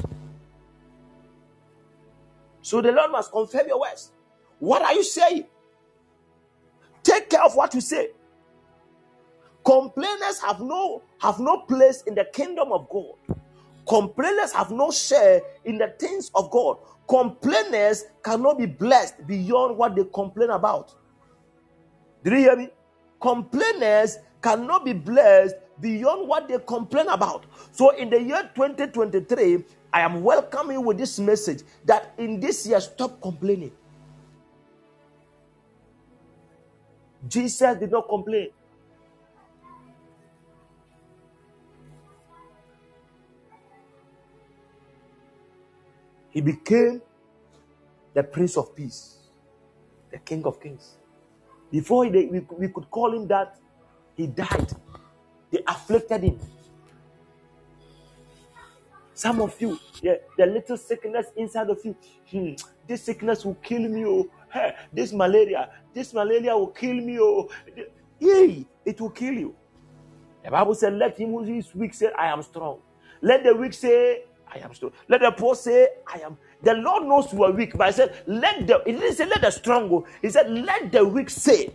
So 2.61 2.81
the 2.81 2.91
Lord 2.91 3.11
must 3.11 3.31
confirm 3.31 3.67
your 3.67 3.79
words. 3.79 4.11
What 4.59 4.81
are 4.81 4.93
you 4.93 5.03
saying? 5.03 5.45
Take 7.03 7.29
care 7.29 7.43
of 7.43 7.55
what 7.55 7.73
you 7.73 7.81
say. 7.81 8.09
Complainers 9.63 10.39
have 10.41 10.59
no 10.59 11.03
have 11.19 11.39
no 11.39 11.59
place 11.61 12.03
in 12.03 12.15
the 12.15 12.25
kingdom 12.25 12.71
of 12.71 12.89
God. 12.89 13.37
Complainers 13.87 14.53
have 14.53 14.71
no 14.71 14.91
share 14.91 15.41
in 15.65 15.77
the 15.77 15.93
things 15.99 16.31
of 16.33 16.49
God. 16.51 16.77
Complainers 17.07 18.05
cannot 18.23 18.57
be 18.57 18.65
blessed 18.65 19.27
beyond 19.27 19.77
what 19.77 19.95
they 19.95 20.03
complain 20.13 20.49
about. 20.49 20.95
Did 22.23 22.33
you 22.33 22.39
hear 22.39 22.55
me? 22.55 22.69
Complainers 23.19 24.17
cannot 24.41 24.85
be 24.85 24.93
blessed 24.93 25.55
beyond 25.79 26.27
what 26.27 26.47
they 26.47 26.57
complain 26.59 27.07
about. 27.07 27.45
So, 27.71 27.91
in 27.91 28.09
the 28.09 28.21
year 28.21 28.49
2023, 28.55 29.63
I 29.93 30.01
am 30.01 30.23
welcoming 30.23 30.85
with 30.85 30.97
this 30.97 31.19
message 31.19 31.63
that 31.85 32.13
in 32.17 32.39
this 32.39 32.65
year, 32.67 32.79
stop 32.79 33.21
complaining. 33.21 33.71
Jesus 37.27 37.77
did 37.77 37.91
not 37.91 38.07
complain. 38.09 38.49
He 46.31 46.41
became 46.41 47.01
the 48.13 48.23
Prince 48.23 48.57
of 48.57 48.75
Peace, 48.75 49.17
the 50.11 50.19
King 50.19 50.45
of 50.45 50.61
Kings. 50.61 50.95
Before 51.71 52.05
he, 52.05 52.11
we, 52.11 52.39
we 52.57 52.67
could 52.67 52.89
call 52.91 53.13
him 53.15 53.27
that, 53.27 53.57
he 54.15 54.27
died. 54.27 54.71
They 55.51 55.63
afflicted 55.67 56.23
him. 56.23 56.39
Some 59.13 59.41
of 59.41 59.59
you, 59.61 59.77
yeah, 60.01 60.15
the 60.37 60.45
little 60.45 60.77
sickness 60.77 61.27
inside 61.37 61.69
of 61.69 61.79
you, 61.83 61.95
hmm, 62.29 62.53
this 62.87 63.03
sickness 63.03 63.45
will 63.45 63.55
kill 63.55 63.81
me. 63.81 64.05
Oh, 64.05 64.27
hey, 64.51 64.73
this 64.91 65.13
malaria, 65.13 65.69
this 65.93 66.13
malaria 66.13 66.57
will 66.57 66.67
kill 66.67 66.95
me. 66.95 67.19
Oh, 67.19 67.49
yay, 68.19 68.65
it 68.85 68.99
will 68.99 69.11
kill 69.11 69.33
you. 69.33 69.55
The 70.43 70.51
Bible 70.51 70.75
said, 70.75 70.93
Let 70.93 71.19
him 71.19 71.31
who 71.31 71.43
is 71.43 71.73
weak 71.75 71.93
say, 71.93 72.11
I 72.17 72.27
am 72.27 72.41
strong. 72.41 72.79
Let 73.21 73.43
the 73.43 73.55
weak 73.55 73.73
say, 73.73 74.23
I 74.51 74.59
am 74.59 74.73
strong. 74.73 74.91
Let 75.07 75.21
the 75.21 75.31
poor 75.31 75.55
say, 75.55 75.87
I 76.07 76.21
am. 76.21 76.37
The 76.63 76.75
Lord 76.75 77.03
knows 77.05 77.31
you 77.33 77.43
are 77.43 77.51
weak, 77.51 77.77
but 77.77 77.87
I 77.87 77.91
said, 77.91 78.23
Let 78.27 78.67
the, 78.67 78.81
he 78.85 78.93
didn't 78.93 79.15
say, 79.15 79.25
Let 79.25 79.41
the 79.41 79.51
strong 79.51 79.89
go. 79.89 80.07
He 80.21 80.29
said, 80.29 80.49
Let 80.49 80.91
the 80.91 81.05
weak 81.05 81.29
say, 81.29 81.71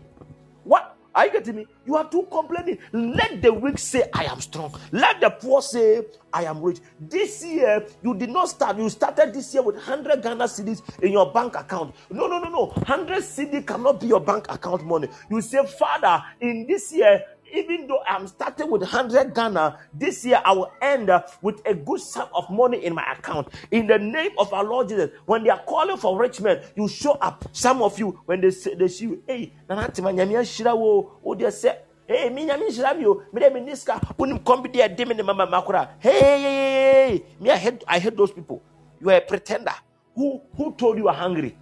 What? 0.64 0.96
Are 1.16 1.24
you 1.24 1.32
getting 1.32 1.56
me? 1.56 1.66
You 1.86 1.96
are 1.96 2.06
too 2.10 2.28
complaining. 2.30 2.76
Let 2.92 3.40
the 3.40 3.50
weak 3.50 3.78
say, 3.78 4.04
I 4.12 4.24
am 4.24 4.38
strong. 4.38 4.78
Let 4.92 5.18
the 5.18 5.30
poor 5.30 5.62
say, 5.62 6.02
I 6.30 6.44
am 6.44 6.60
rich. 6.60 6.80
This 7.00 7.42
year, 7.42 7.86
you 8.02 8.14
did 8.14 8.28
not 8.28 8.50
start. 8.50 8.76
You 8.76 8.90
started 8.90 9.32
this 9.32 9.54
year 9.54 9.62
with 9.62 9.76
100 9.76 10.22
Ghana 10.22 10.44
cedis 10.44 10.82
in 11.02 11.12
your 11.12 11.32
bank 11.32 11.56
account. 11.56 11.94
No, 12.10 12.26
no, 12.26 12.38
no, 12.38 12.50
no. 12.50 12.66
100 12.66 13.22
cedi 13.22 13.66
cannot 13.66 13.98
be 13.98 14.08
your 14.08 14.20
bank 14.20 14.44
account 14.50 14.84
money. 14.84 15.08
You 15.30 15.40
say, 15.40 15.64
Father, 15.64 16.22
in 16.42 16.66
this 16.68 16.92
year, 16.92 17.22
even 17.56 17.86
though 17.86 18.02
I'm 18.06 18.26
starting 18.26 18.70
with 18.70 18.82
100 18.82 19.34
Ghana, 19.34 19.78
this 19.94 20.24
year 20.24 20.40
I 20.44 20.52
will 20.52 20.72
end 20.82 21.10
uh, 21.10 21.22
with 21.42 21.62
a 21.66 21.74
good 21.74 22.00
sum 22.00 22.28
of 22.34 22.50
money 22.50 22.84
in 22.84 22.94
my 22.94 23.04
account. 23.12 23.48
In 23.70 23.86
the 23.86 23.98
name 23.98 24.32
of 24.38 24.52
our 24.52 24.64
Lord 24.64 24.88
Jesus, 24.88 25.10
when 25.26 25.44
they 25.44 25.50
are 25.50 25.62
calling 25.66 25.96
for 25.96 26.18
rich 26.18 26.40
men, 26.40 26.62
you 26.76 26.88
show 26.88 27.12
up. 27.12 27.44
Some 27.52 27.82
of 27.82 27.98
you, 27.98 28.20
when 28.26 28.40
they 28.40 28.50
say, 28.50 28.74
they 28.74 28.88
see 28.88 29.04
you, 29.06 29.22
hey, 29.26 29.52
Nanatima 29.68 30.12
Nyamia 30.14 30.42
Shirawo, 30.42 31.10
oh, 31.24 31.34
they 31.34 31.50
say, 31.50 31.78
hey, 32.06 32.28
me 32.30 32.46
Nyami 32.46 32.68
Shiramio, 32.70 33.32
me 33.32 33.40
de 33.40 33.50
Miniska, 33.50 34.00
unim 34.18 34.38
kombi 34.40 34.72
de 34.72 34.88
demon 34.88 35.24
mama 35.24 35.46
makura. 35.46 35.88
Hey, 35.98 37.22
me 37.40 37.50
I 37.50 37.56
hate 37.56 37.84
I 37.88 37.98
hate 37.98 38.16
those 38.16 38.32
people. 38.32 38.62
You 39.00 39.10
are 39.10 39.16
a 39.16 39.20
pretender. 39.20 39.74
Who 40.14 40.40
who 40.56 40.74
told 40.74 40.98
you 40.98 41.08
are 41.08 41.14
hungry? 41.14 41.56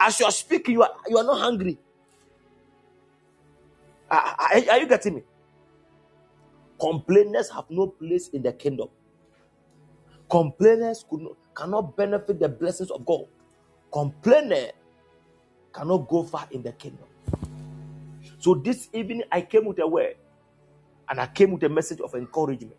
As 0.00 0.18
you 0.20 0.26
are 0.26 0.32
speaking, 0.32 0.74
you 0.74 0.82
are 0.82 0.90
you 1.08 1.18
are 1.18 1.24
not 1.24 1.40
hungry. 1.40 1.78
Are, 4.12 4.36
are, 4.70 4.78
you 4.78 4.86
getting 4.86 5.14
me? 5.14 5.22
Complainers 6.78 7.48
have 7.50 7.64
no 7.70 7.86
place 7.86 8.28
in 8.28 8.42
the 8.42 8.52
kingdom. 8.52 8.88
Complainers 10.30 11.04
could 11.08 11.20
not, 11.20 11.36
cannot 11.54 11.96
benefit 11.96 12.38
the 12.38 12.48
blessings 12.48 12.90
of 12.90 13.06
God. 13.06 13.24
Complainer 13.90 14.72
cannot 15.72 16.08
go 16.08 16.24
far 16.24 16.46
in 16.50 16.62
the 16.62 16.72
kingdom. 16.72 17.06
So 18.38 18.54
this 18.54 18.88
evening 18.92 19.22
I 19.32 19.40
came 19.40 19.64
with 19.64 19.78
a 19.78 19.86
word 19.86 20.16
and 21.08 21.20
I 21.20 21.26
came 21.26 21.52
with 21.52 21.62
a 21.62 21.68
message 21.68 22.00
of 22.00 22.14
encouragement 22.14 22.76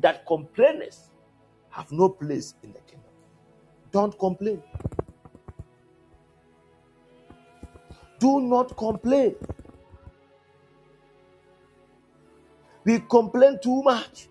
that 0.00 0.26
complainers 0.26 1.10
have 1.70 1.92
no 1.92 2.08
place 2.08 2.54
in 2.64 2.72
the 2.72 2.80
kingdom. 2.80 3.10
Don't 3.92 4.18
complain. 4.18 4.62
Do 8.18 8.40
not 8.40 8.76
complain. 8.76 9.36
We 12.88 13.00
complain 13.00 13.58
too 13.62 13.82
much. 13.82 14.28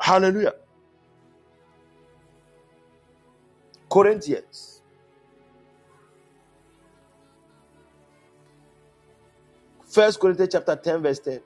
Hallelujah. 0.00 0.54
Corinthians. 3.90 4.80
First 9.84 10.20
Corinthians 10.20 10.52
chapter 10.52 10.76
10, 10.76 11.02
verse 11.02 11.18
10. 11.18 11.40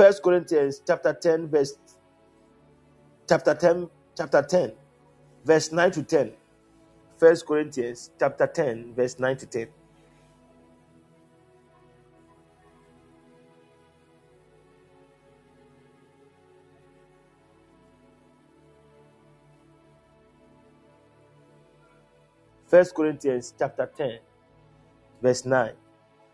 First 0.00 0.22
Corinthians 0.22 0.80
chapter 0.86 1.12
10, 1.12 1.48
verse 1.48 1.76
chapter 3.28 3.54
10, 3.54 3.90
chapter 4.16 4.40
10, 4.40 4.72
verse 5.44 5.72
9 5.72 5.90
to 5.90 6.02
10. 6.02 6.32
First 7.18 7.44
Corinthians 7.44 8.10
chapter 8.18 8.46
10, 8.46 8.94
verse 8.94 9.18
9 9.18 9.36
to 9.36 9.44
10. 9.44 9.68
First 22.64 22.94
Corinthians 22.94 23.52
chapter 23.58 23.90
10, 23.94 24.18
verse 25.20 25.44
9. 25.44 25.72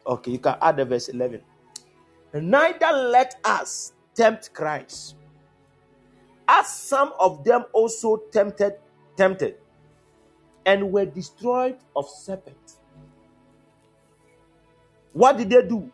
Okay, 0.07 0.31
you 0.31 0.39
can 0.39 0.55
add 0.63 0.77
the 0.77 0.85
verse 0.85 1.09
11. 1.09 1.43
Neither 2.33 2.93
let 2.93 3.37
us 3.45 3.93
tempt 4.15 4.53
Christ, 4.53 5.17
as 6.49 6.69
some 6.69 7.13
of 7.19 7.45
them 7.45 7.65
also 7.73 8.19
tempted, 8.33 8.75
tempted, 9.17 9.57
and 10.67 10.93
were 10.93 11.07
destroyed 11.07 11.79
of 11.95 12.09
serpents. 12.09 12.79
What 15.13 15.39
did 15.39 15.51
they 15.51 15.67
do? 15.67 15.91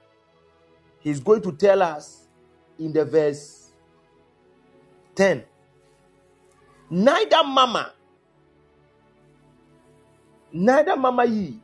He's 1.00 1.20
going 1.20 1.42
to 1.42 1.52
tell 1.52 1.82
us 1.82 2.26
in 2.78 2.92
the 2.92 3.04
verse 3.04 3.70
10. 5.14 5.44
Neither 6.90 7.44
mama, 7.44 7.92
neither 10.52 10.96
mama 10.96 11.24
ye, 11.24 11.60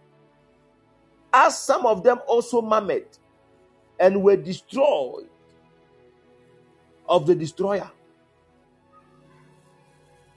as 1.33 1.59
some 1.59 1.85
of 1.87 2.03
them 2.03 2.19
also 2.27 2.63
murmured 2.63 3.07
and 4.01 4.23
were 4.23 4.37
destroyed 4.37 5.29
of 7.09 7.27
the 7.27 7.35
destroyer. 7.35 7.91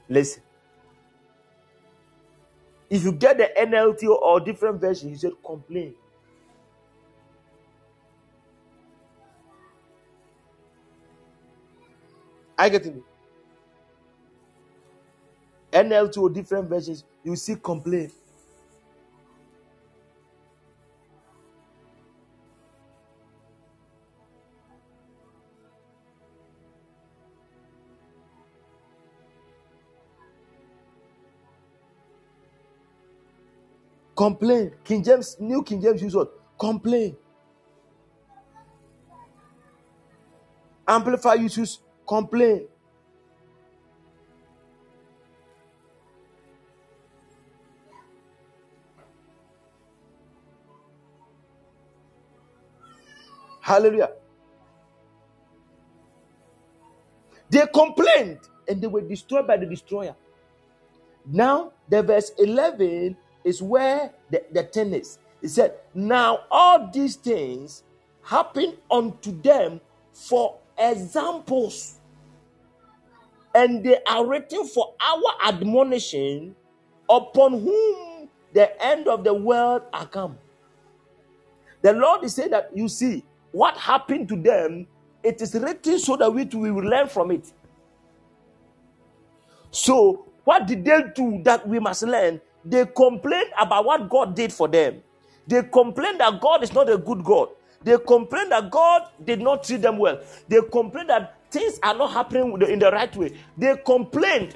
Listen. 0.09 0.43
If 2.89 3.03
you 3.03 3.13
get 3.13 3.37
the 3.37 3.49
NLT 3.59 4.07
or 4.09 4.39
different 4.41 4.81
version, 4.81 5.09
he 5.09 5.15
said 5.15 5.33
complain. 5.45 5.95
I 12.57 12.69
get 12.69 12.85
it. 12.85 12.95
NLT 15.71 16.17
or 16.17 16.29
different 16.29 16.69
versions, 16.69 17.05
you 17.23 17.35
see 17.35 17.55
complain. 17.55 18.11
Complain. 34.21 34.71
King 34.83 35.03
James, 35.03 35.35
New 35.39 35.63
King 35.63 35.81
James 35.81 35.99
use 35.99 36.13
what? 36.13 36.31
Complain. 36.59 37.17
Amplify 40.87 41.33
uses 41.33 41.79
complain. 42.07 42.67
Hallelujah. 53.59 54.11
They 57.49 57.65
complained 57.73 58.37
and 58.67 58.79
they 58.79 58.85
were 58.85 59.01
destroyed 59.01 59.47
by 59.47 59.57
the 59.57 59.65
destroyer. 59.65 60.15
Now, 61.25 61.73
the 61.89 62.03
verse 62.03 62.31
11 62.37 63.17
is 63.43 63.61
where 63.61 64.11
the, 64.29 64.43
the 64.51 64.63
thing 64.63 64.93
is. 64.93 65.19
He 65.41 65.47
said, 65.47 65.75
Now 65.93 66.41
all 66.51 66.89
these 66.91 67.15
things 67.15 67.83
happen 68.23 68.75
unto 68.89 69.39
them 69.41 69.81
for 70.13 70.57
examples, 70.77 71.99
and 73.55 73.83
they 73.83 73.99
are 74.07 74.25
written 74.25 74.67
for 74.67 74.93
our 75.01 75.49
admonition, 75.49 76.55
upon 77.09 77.61
whom 77.61 78.29
the 78.53 78.83
end 78.83 79.07
of 79.07 79.23
the 79.23 79.33
world 79.33 79.83
are 79.93 80.05
come. 80.07 80.37
The 81.81 81.93
Lord 81.93 82.23
is 82.23 82.35
saying 82.35 82.51
that 82.51 82.69
you 82.75 82.87
see 82.87 83.23
what 83.51 83.75
happened 83.77 84.29
to 84.29 84.35
them, 84.35 84.87
it 85.23 85.41
is 85.41 85.53
written 85.55 85.99
so 85.99 86.15
that 86.17 86.31
we, 86.33 86.45
we 86.45 86.71
will 86.71 86.83
learn 86.85 87.07
from 87.07 87.31
it. 87.31 87.51
So, 89.71 90.25
what 90.43 90.67
did 90.67 90.85
they 90.85 91.03
do 91.15 91.41
that 91.43 91.67
we 91.67 91.79
must 91.79 92.03
learn? 92.03 92.41
They 92.65 92.85
complain 92.85 93.45
about 93.59 93.85
what 93.85 94.09
God 94.09 94.35
did 94.35 94.53
for 94.53 94.67
them. 94.67 95.01
They 95.47 95.63
complain 95.63 96.17
that 96.19 96.41
God 96.41 96.63
is 96.63 96.73
not 96.73 96.89
a 96.89 96.97
good 96.97 97.23
God. 97.23 97.49
They 97.83 97.97
complain 97.97 98.49
that 98.49 98.71
God 98.71 99.03
did 99.23 99.41
not 99.41 99.63
treat 99.63 99.81
them 99.81 99.97
well. 99.99 100.21
They 100.49 100.61
complain 100.71 101.07
that 101.07 101.35
things 101.51 101.79
are 101.83 101.95
not 101.95 102.11
happening 102.11 102.61
in 102.69 102.79
the 102.79 102.91
right 102.91 103.15
way. 103.17 103.33
They 103.57 103.75
complained 103.85 104.55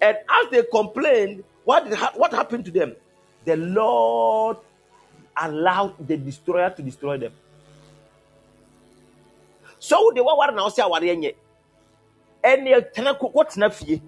And 0.00 0.16
as 0.16 0.50
they 0.52 0.62
complained, 0.64 1.44
what, 1.64 1.92
ha- 1.94 2.12
what 2.16 2.32
happened 2.32 2.64
to 2.66 2.70
them? 2.70 2.94
The 3.44 3.56
Lord 3.56 4.58
allowed 5.36 5.94
the 6.06 6.16
destroyer 6.16 6.70
to 6.70 6.82
destroy 6.82 7.18
them. 7.18 7.32
So 9.78 10.12
they 10.14 10.20
were 10.22 10.52
now 10.52 10.68
say 10.70 10.82
what 10.84 11.02
any 12.44 12.74
what 13.32 13.56
na 13.56 13.70
fie. 13.70 14.02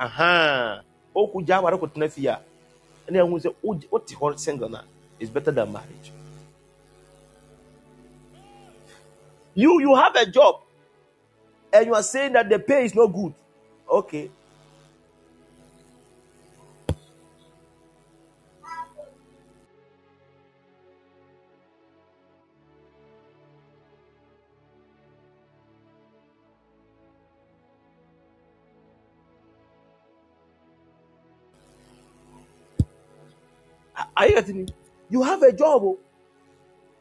Aha. 0.00 0.80
O 1.14 1.26
ku 1.28 1.42
ja 1.44 1.60
ware 1.60 1.76
ko 1.78 1.86
tena 1.86 2.08
fie 2.08 2.28
a. 2.28 2.40
And 3.06 3.16
then 3.16 3.30
we 3.30 3.40
say 3.40 3.50
what 3.62 4.40
single 4.40 4.68
na 4.70 4.82
is 5.18 5.28
better 5.28 5.50
than 5.52 5.72
marriage. 5.72 6.12
You 9.54 9.80
you 9.80 9.94
have 9.94 10.16
a 10.16 10.24
job 10.26 10.62
and 11.72 11.86
you 11.86 11.94
are 11.94 12.02
saying 12.02 12.32
that 12.32 12.48
the 12.48 12.58
pay 12.58 12.84
is 12.84 12.94
not 12.94 13.08
good. 13.08 13.34
Okay. 13.90 14.30
Are 34.20 34.28
you 34.28 34.34
getting 34.34 34.56
me? 34.58 34.66
You 35.08 35.22
have 35.22 35.42
a 35.42 35.50
job. 35.50 35.82
Oh. 35.82 35.98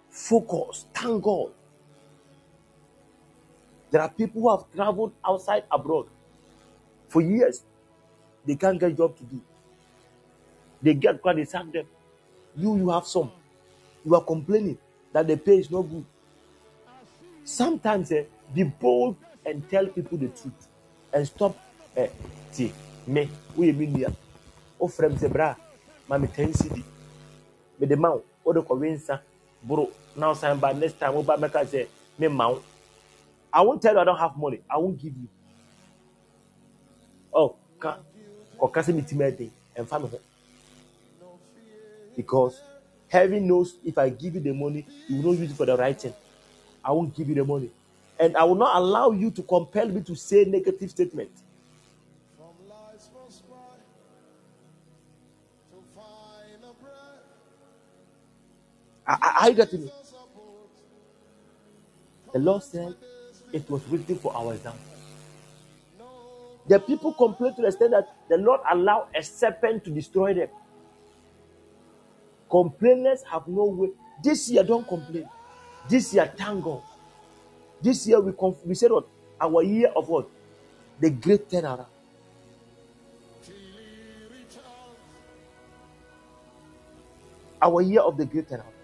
Focus. 0.09 0.85
Thank 0.93 1.21
God. 1.21 1.51
There 3.91 4.01
are 4.01 4.09
people 4.09 4.41
who 4.41 4.49
have 4.49 4.63
traveled 4.73 5.11
outside 5.27 5.63
abroad 5.69 6.07
for 7.09 7.21
years. 7.21 7.63
They 8.45 8.55
can't 8.55 8.79
get 8.79 8.91
a 8.91 8.93
job 8.93 9.17
to 9.17 9.23
do. 9.25 9.41
They 10.81 10.93
get 10.93 11.21
what 11.21 11.35
they 11.35 11.43
sack 11.43 11.69
them. 11.73 11.87
You, 12.55 12.77
you 12.77 12.89
have 12.89 13.05
some. 13.05 13.31
You 14.05 14.15
are 14.15 14.23
complaining 14.23 14.77
that 15.11 15.27
the 15.27 15.35
pay 15.35 15.57
is 15.57 15.69
not 15.69 15.81
good. 15.81 16.05
Sometimes 17.43 18.13
eh, 18.13 18.23
be 18.55 18.63
bold 18.63 19.17
and 19.45 19.69
tell 19.69 19.87
people 19.87 20.17
the 20.17 20.27
truth 20.27 20.69
and 21.11 21.27
stop. 21.27 21.57
Eh, 21.97 22.07
see, 22.51 22.71
me, 23.05 23.29
we 23.57 23.73
mean 23.73 23.93
here. 23.93 24.13
Oh, 24.79 24.87
from 24.87 25.17
zebra, 25.17 25.57
mommy 26.07 26.27
ten 26.29 26.53
city. 26.53 26.85
Me 27.79 27.87
the 27.87 27.95
mount, 27.95 28.23
or 28.43 28.53
the 28.53 28.61
Corinsa, 28.61 29.21
bro. 29.63 29.89
Now, 30.15 30.33
sign 30.33 30.59
by 30.59 30.73
next 30.73 30.99
time, 30.99 31.15
Oba 31.15 31.37
Meka 31.37 31.67
say, 31.67 31.87
me 32.17 32.27
mount. 32.27 32.61
I 33.51 33.61
won't 33.61 33.81
tell 33.81 33.93
you 33.93 33.99
I 33.99 34.03
don't 34.03 34.17
have 34.17 34.37
money. 34.37 34.61
I 34.69 34.77
won't 34.77 35.01
give 35.01 35.13
you. 35.15 35.27
Oh, 37.33 37.55
can, 37.79 37.95
or 38.57 38.71
me 38.89 39.01
timid 39.01 39.51
and 39.75 39.87
family. 39.87 40.19
Because 42.15 42.61
heaven 43.07 43.47
knows 43.47 43.75
if 43.85 43.97
I 43.97 44.09
give 44.09 44.35
you 44.35 44.41
the 44.41 44.53
money, 44.53 44.85
you 45.07 45.21
will 45.21 45.31
not 45.31 45.39
use 45.39 45.51
it 45.51 45.55
for 45.55 45.65
the 45.65 45.77
right 45.77 45.99
thing. 45.99 46.13
I 46.83 46.91
won't 46.91 47.15
give 47.15 47.29
you 47.29 47.35
the 47.35 47.45
money. 47.45 47.69
And 48.19 48.35
I 48.35 48.43
will 48.43 48.55
not 48.55 48.75
allow 48.75 49.11
you 49.11 49.31
to 49.31 49.41
compel 49.41 49.87
me 49.87 50.01
to 50.01 50.15
say 50.15 50.43
negative 50.43 50.91
statement. 50.91 51.31
I, 59.09 59.17
I, 59.21 59.47
I 59.47 59.53
got 59.53 59.73
me. 59.73 59.91
The 62.33 62.39
Lord 62.39 62.63
said 62.63 62.95
it 63.53 63.69
was 63.69 63.83
written 63.89 64.17
for 64.17 64.35
our 64.35 64.53
example. 64.55 64.81
The 66.67 66.79
people 66.79 67.13
complain 67.13 67.55
to 67.55 67.63
the 67.63 67.69
extent 67.69 67.91
that 67.91 68.09
the 68.29 68.37
Lord 68.37 68.61
allowed 68.71 69.07
a 69.15 69.23
serpent 69.23 69.85
to 69.85 69.91
destroy 69.91 70.33
them. 70.35 70.49
Complainers 72.49 73.23
have 73.23 73.47
no 73.47 73.65
way. 73.65 73.89
This 74.23 74.49
year, 74.49 74.63
don't 74.63 74.87
complain. 74.87 75.29
This 75.89 76.13
year, 76.13 76.31
thank 76.37 76.63
God. 76.63 76.83
This 77.81 78.07
year, 78.07 78.21
we, 78.21 78.33
conf- 78.33 78.65
we 78.65 78.75
said 78.75 78.91
what? 78.91 79.07
Our 79.41 79.63
year 79.63 79.89
of 79.95 80.09
what? 80.09 80.29
The 80.99 81.11
great 81.11 81.49
turnaround. 81.49 81.87
Our 87.61 87.81
year 87.81 88.01
of 88.01 88.17
the 88.17 88.25
great 88.25 88.49
turnaround. 88.49 88.78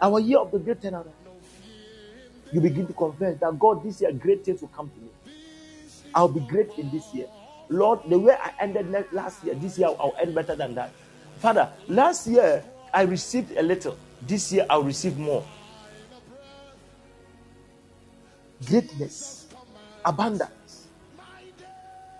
Our 0.00 0.20
year 0.20 0.38
of 0.38 0.50
the 0.50 0.58
great 0.58 0.80
turnaround. 0.80 1.12
You 2.52 2.60
begin 2.60 2.86
to 2.86 2.92
confess 2.92 3.38
that 3.40 3.58
God, 3.58 3.84
this 3.84 4.00
year, 4.00 4.12
great 4.12 4.44
things 4.44 4.60
will 4.62 4.68
come 4.68 4.90
to 4.90 5.00
me. 5.00 5.10
I'll 6.14 6.28
be 6.28 6.40
great 6.40 6.70
in 6.78 6.90
this 6.90 7.12
year. 7.12 7.26
Lord, 7.68 8.00
the 8.08 8.18
way 8.18 8.34
I 8.40 8.52
ended 8.60 8.90
last 9.12 9.44
year, 9.44 9.54
this 9.54 9.78
year 9.78 9.88
I'll 9.88 10.14
end 10.20 10.34
better 10.34 10.56
than 10.56 10.74
that. 10.74 10.90
Father, 11.38 11.70
last 11.86 12.26
year 12.26 12.64
I 12.92 13.02
received 13.02 13.56
a 13.56 13.62
little. 13.62 13.96
This 14.22 14.50
year 14.52 14.66
I'll 14.70 14.82
receive 14.82 15.18
more. 15.18 15.44
Greatness, 18.66 19.46
abundance. 20.04 20.86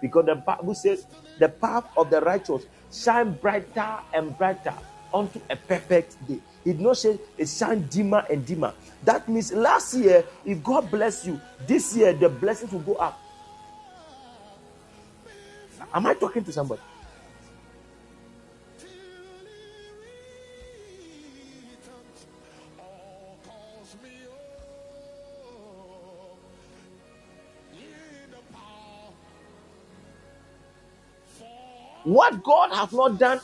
Because 0.01 0.27
the 0.27 0.37
Bible 0.37 0.75
says 0.75 1.07
the 1.39 1.49
path 1.49 1.85
of 1.97 2.11
the 2.11 2.21
righteous 2.21 2.65
shine 2.93 3.33
brighter 3.33 3.99
and 4.15 4.37
brighter 4.37 4.75
unto 5.13 5.41
a 5.51 5.57
perfect 5.57 6.15
day. 6.29 6.41
Did 6.65 6.81
not 6.81 6.99
say 6.99 7.19
it 7.37 7.49
shine 7.49 7.87
dimmer 7.89 8.25
and 8.31 8.45
dimmer. 8.45 8.75
That 9.05 9.29
means 9.29 9.53
last 9.53 9.95
year, 9.95 10.25
if 10.45 10.63
God 10.63 10.91
bless 10.91 11.27
you, 11.27 11.41
this 11.67 11.97
year 11.97 12.13
the 12.13 12.29
blessings 12.29 12.73
will 12.73 12.81
go 12.81 12.95
up. 12.95 13.19
Am 15.95 16.07
I 16.07 16.15
talking 16.15 16.45
to 16.45 16.53
somebody? 16.53 16.83
What 32.05 32.43
God 32.43 32.73
has 32.73 32.93
not 32.93 33.19
done 33.19 33.41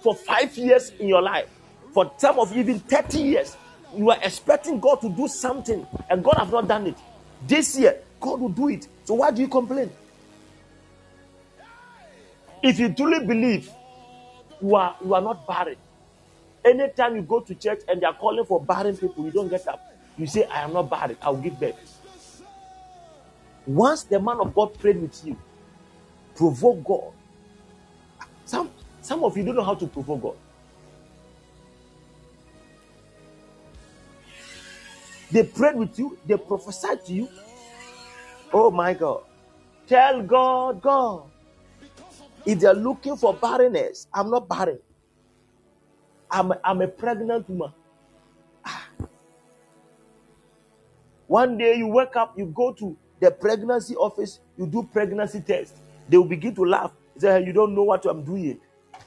for 0.00 0.14
five 0.14 0.56
years 0.56 0.90
in 0.98 1.08
your 1.08 1.20
life, 1.20 1.48
for 1.92 2.12
some 2.16 2.38
of 2.38 2.56
even 2.56 2.80
30 2.80 3.18
years, 3.18 3.56
you 3.94 4.10
are 4.10 4.18
expecting 4.22 4.80
God 4.80 5.00
to 5.02 5.08
do 5.10 5.28
something 5.28 5.86
and 6.08 6.24
God 6.24 6.36
has 6.38 6.50
not 6.50 6.66
done 6.68 6.86
it. 6.88 6.96
This 7.46 7.78
year, 7.78 7.98
God 8.20 8.40
will 8.40 8.48
do 8.48 8.68
it. 8.68 8.88
So 9.04 9.14
why 9.14 9.30
do 9.30 9.42
you 9.42 9.48
complain? 9.48 9.90
If 12.62 12.78
you 12.78 12.92
truly 12.94 13.26
believe 13.26 13.70
you 14.62 14.74
are 14.76 14.96
you 15.04 15.14
are 15.14 15.20
not 15.20 15.46
barren, 15.46 15.76
anytime 16.64 17.16
you 17.16 17.22
go 17.22 17.40
to 17.40 17.54
church 17.54 17.80
and 17.88 18.00
they 18.00 18.06
are 18.06 18.14
calling 18.14 18.44
for 18.44 18.60
barren 18.64 18.96
people, 18.96 19.24
you 19.24 19.32
don't 19.32 19.48
get 19.48 19.66
up. 19.68 19.80
You 20.16 20.26
say, 20.26 20.44
I 20.44 20.62
am 20.62 20.72
not 20.72 20.88
barren, 20.88 21.16
I'll 21.22 21.36
give 21.36 21.58
birth. 21.58 22.00
Once 23.66 24.04
the 24.04 24.20
man 24.20 24.38
of 24.40 24.54
God 24.54 24.78
prayed 24.78 25.00
with 25.00 25.24
you, 25.24 25.36
provoke 26.36 26.84
God. 26.84 27.12
Some 28.44 28.70
some 29.00 29.24
of 29.24 29.36
you 29.36 29.44
don't 29.44 29.56
know 29.56 29.64
how 29.64 29.74
to 29.74 29.86
provoke 29.86 30.22
God. 30.22 30.36
They 35.32 35.42
prayed 35.44 35.76
with 35.76 35.98
you, 35.98 36.18
they 36.26 36.36
prophesied 36.36 37.04
to 37.06 37.12
you. 37.12 37.28
Oh 38.52 38.70
my 38.70 38.92
God. 38.92 39.22
Tell 39.86 40.22
God, 40.22 40.82
God, 40.82 41.30
if 42.44 42.60
they're 42.60 42.74
looking 42.74 43.16
for 43.16 43.34
barrenness, 43.34 44.06
I'm 44.12 44.30
not 44.30 44.48
barren. 44.48 44.78
I'm, 46.30 46.52
I'm 46.64 46.80
a 46.82 46.88
pregnant 46.88 47.48
woman. 47.48 47.72
Ah. 48.64 48.88
One 51.26 51.56
day 51.56 51.76
you 51.76 51.88
wake 51.88 52.14
up, 52.16 52.38
you 52.38 52.46
go 52.46 52.72
to 52.74 52.96
the 53.20 53.30
pregnancy 53.30 53.96
office, 53.96 54.40
you 54.56 54.66
do 54.66 54.82
pregnancy 54.82 55.40
test. 55.40 55.76
They 56.08 56.16
will 56.18 56.24
begin 56.26 56.54
to 56.56 56.64
laugh. 56.64 56.92
Say, 57.18 57.40
hey, 57.40 57.46
you 57.46 57.52
don't 57.52 57.74
know 57.74 57.84
what 57.84 58.04
I'm 58.06 58.24
doing. 58.24 58.60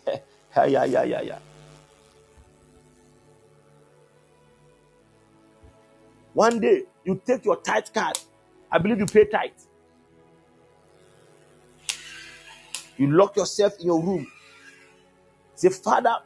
yeah, 0.07 0.85
yeah, 0.85 1.03
yeah, 1.03 1.21
yeah. 1.21 1.39
One 6.35 6.59
day 6.59 6.83
you 7.05 7.19
take 7.25 7.45
your 7.45 7.55
tithe 7.55 7.85
card. 7.93 8.19
I 8.69 8.77
believe 8.77 8.99
you 8.99 9.05
pay 9.05 9.23
tithe. 9.23 9.51
You 12.97 13.09
lock 13.11 13.37
yourself 13.37 13.79
in 13.79 13.85
your 13.85 14.01
room. 14.03 14.27
Say, 15.55 15.69
Father, 15.69 16.17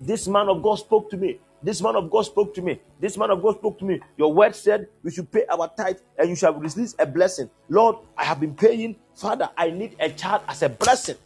this 0.00 0.28
man 0.28 0.48
of 0.48 0.62
God 0.62 0.76
spoke 0.76 1.10
to 1.10 1.16
me. 1.16 1.40
This 1.60 1.82
man 1.82 1.96
of 1.96 2.08
God 2.08 2.22
spoke 2.22 2.54
to 2.54 2.62
me. 2.62 2.80
This 3.00 3.16
man 3.16 3.30
of 3.30 3.42
God 3.42 3.58
spoke 3.58 3.80
to 3.80 3.84
me. 3.84 4.00
Your 4.16 4.32
word 4.32 4.54
said 4.54 4.88
we 5.02 5.10
should 5.10 5.30
pay 5.30 5.44
our 5.46 5.68
tithe 5.76 5.98
and 6.18 6.28
you 6.28 6.36
shall 6.36 6.54
release 6.54 6.94
a 7.00 7.06
blessing. 7.06 7.50
Lord, 7.68 7.96
I 8.16 8.24
have 8.24 8.38
been 8.38 8.54
paying. 8.54 8.94
Father, 9.16 9.50
I 9.56 9.70
need 9.70 9.96
a 9.98 10.10
child 10.10 10.42
as 10.48 10.62
a 10.62 10.68
blessing. 10.68 11.16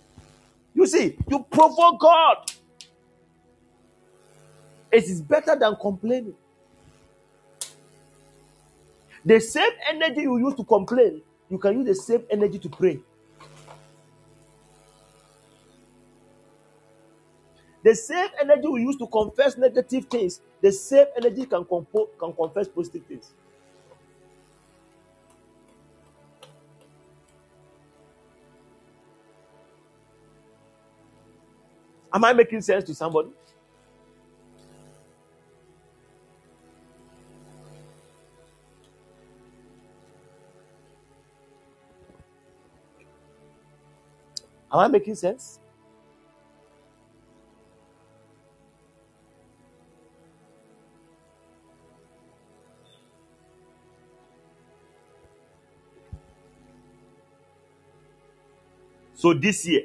You 0.74 0.86
see, 0.86 1.18
you 1.28 1.44
provoke 1.50 2.00
God. 2.00 2.50
It 4.90 5.04
is 5.04 5.20
better 5.20 5.54
than 5.54 5.76
complaining. 5.80 6.34
The 9.26 9.40
same 9.40 9.72
energy 9.90 10.22
you 10.22 10.38
use 10.38 10.54
to 10.56 10.64
complain, 10.64 11.22
you 11.50 11.58
can 11.58 11.80
use 11.80 11.88
the 11.88 11.96
same 11.96 12.24
energy 12.30 12.60
to 12.60 12.70
pray. 12.70 13.00
The 17.84 17.94
same 17.94 18.28
energy 18.40 18.68
we 18.68 18.82
use 18.82 18.96
to 18.98 19.06
confess 19.08 19.56
negative 19.58 20.06
things, 20.06 20.40
the 20.62 20.72
same 20.72 21.06
energy 21.16 21.46
can, 21.46 21.64
compo- 21.64 22.10
can 22.20 22.32
confess 22.34 22.68
positive 22.68 23.04
things. 23.06 23.32
Am 32.12 32.24
I 32.24 32.32
making 32.34 32.62
sense 32.62 32.84
to 32.84 32.94
somebody? 32.94 33.30
Am 44.76 44.80
I 44.80 44.88
making 44.88 45.14
sense? 45.14 45.58
So 59.14 59.32
this 59.32 59.66
year, 59.66 59.84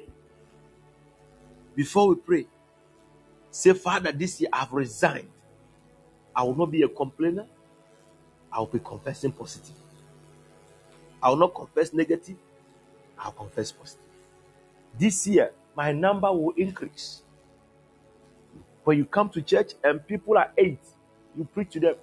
before 1.73 2.09
we 2.09 2.15
pray, 2.15 2.47
say, 3.49 3.71
Father, 3.71 4.11
this 4.11 4.41
year 4.41 4.49
I've 4.51 4.73
resigned. 4.73 5.29
I 6.35 6.43
will 6.43 6.55
not 6.55 6.69
be 6.69 6.81
a 6.81 6.89
complainer. 6.89 7.45
I 8.51 8.59
will 8.59 8.65
be 8.65 8.79
confessing 8.79 9.31
positive. 9.31 9.75
I 11.23 11.29
will 11.29 11.37
not 11.37 11.55
confess 11.55 11.93
negative. 11.93 12.35
I'll 13.17 13.31
confess 13.31 13.71
positive. 13.71 14.10
This 14.97 15.27
year, 15.27 15.51
my 15.75 15.91
number 15.91 16.31
will 16.31 16.53
increase. 16.57 17.21
When 18.83 18.97
you 18.97 19.05
come 19.05 19.29
to 19.29 19.41
church 19.41 19.73
and 19.83 20.05
people 20.05 20.37
are 20.37 20.51
eight, 20.57 20.79
you 21.37 21.45
preach 21.45 21.71
to 21.71 21.79
them. 21.79 21.95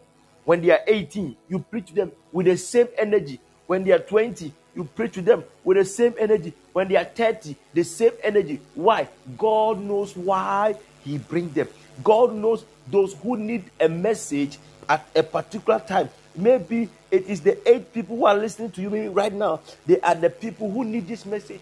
When 0.44 0.62
they 0.62 0.70
are 0.70 0.80
18, 0.86 1.36
you 1.48 1.58
preach 1.58 1.88
to 1.88 1.94
them 1.94 2.12
with 2.32 2.46
the 2.46 2.56
same 2.56 2.88
energy. 2.96 3.40
When 3.66 3.84
they 3.84 3.92
are 3.92 3.98
20, 3.98 4.52
you 4.74 4.84
preach 4.84 5.12
to 5.14 5.22
them 5.22 5.44
with 5.64 5.76
the 5.76 5.84
same 5.84 6.14
energy. 6.18 6.54
When 6.72 6.88
they 6.88 6.96
are 6.96 7.04
30, 7.04 7.54
the 7.74 7.84
same 7.84 8.12
energy. 8.22 8.60
Why? 8.74 9.08
God 9.36 9.80
knows 9.80 10.16
why 10.16 10.76
He 11.04 11.18
brings 11.18 11.52
them. 11.52 11.68
God 12.02 12.34
knows 12.34 12.64
those 12.86 13.14
who 13.14 13.36
need 13.36 13.64
a 13.80 13.88
message 13.88 14.58
at 14.88 15.06
a 15.14 15.22
particular 15.22 15.80
time. 15.80 16.08
Maybe 16.34 16.88
it 17.10 17.26
is 17.26 17.40
the 17.40 17.58
eight 17.68 17.92
people 17.92 18.16
who 18.16 18.26
are 18.26 18.36
listening 18.36 18.70
to 18.70 18.80
you 18.80 19.10
right 19.10 19.32
now. 19.32 19.60
They 19.84 20.00
are 20.00 20.14
the 20.14 20.30
people 20.30 20.70
who 20.70 20.84
need 20.84 21.08
this 21.08 21.26
message. 21.26 21.60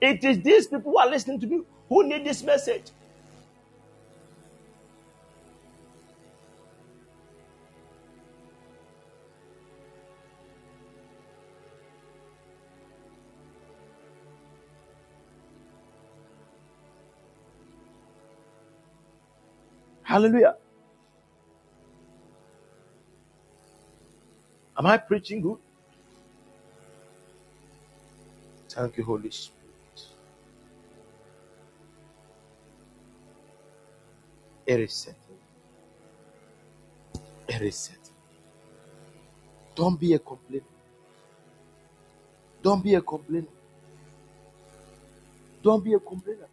It 0.00 0.24
is 0.24 0.42
these 0.42 0.66
people 0.66 0.92
who 0.92 0.98
are 0.98 1.08
listening 1.08 1.40
to 1.40 1.46
me 1.46 1.62
who 1.88 2.08
need 2.08 2.24
this 2.24 2.42
message. 2.42 2.84
Hallelujah. 20.02 20.56
Am 24.76 24.86
I 24.86 24.96
preaching 24.96 25.40
good? 25.40 25.58
Thank 28.68 28.96
you, 28.96 29.04
Holy 29.04 29.30
Spirit. 29.30 29.59
It 34.70 34.78
is 34.78 34.92
settled. 37.74 38.10
Don't 39.74 39.98
be 39.98 40.14
a 40.14 40.18
complainer. 40.20 40.64
Don't 42.62 42.84
be 42.84 42.94
a 42.94 43.00
complainer. 43.00 43.48
Don't 45.60 45.82
be 45.82 45.94
a 45.94 45.98
complainer. 45.98 46.46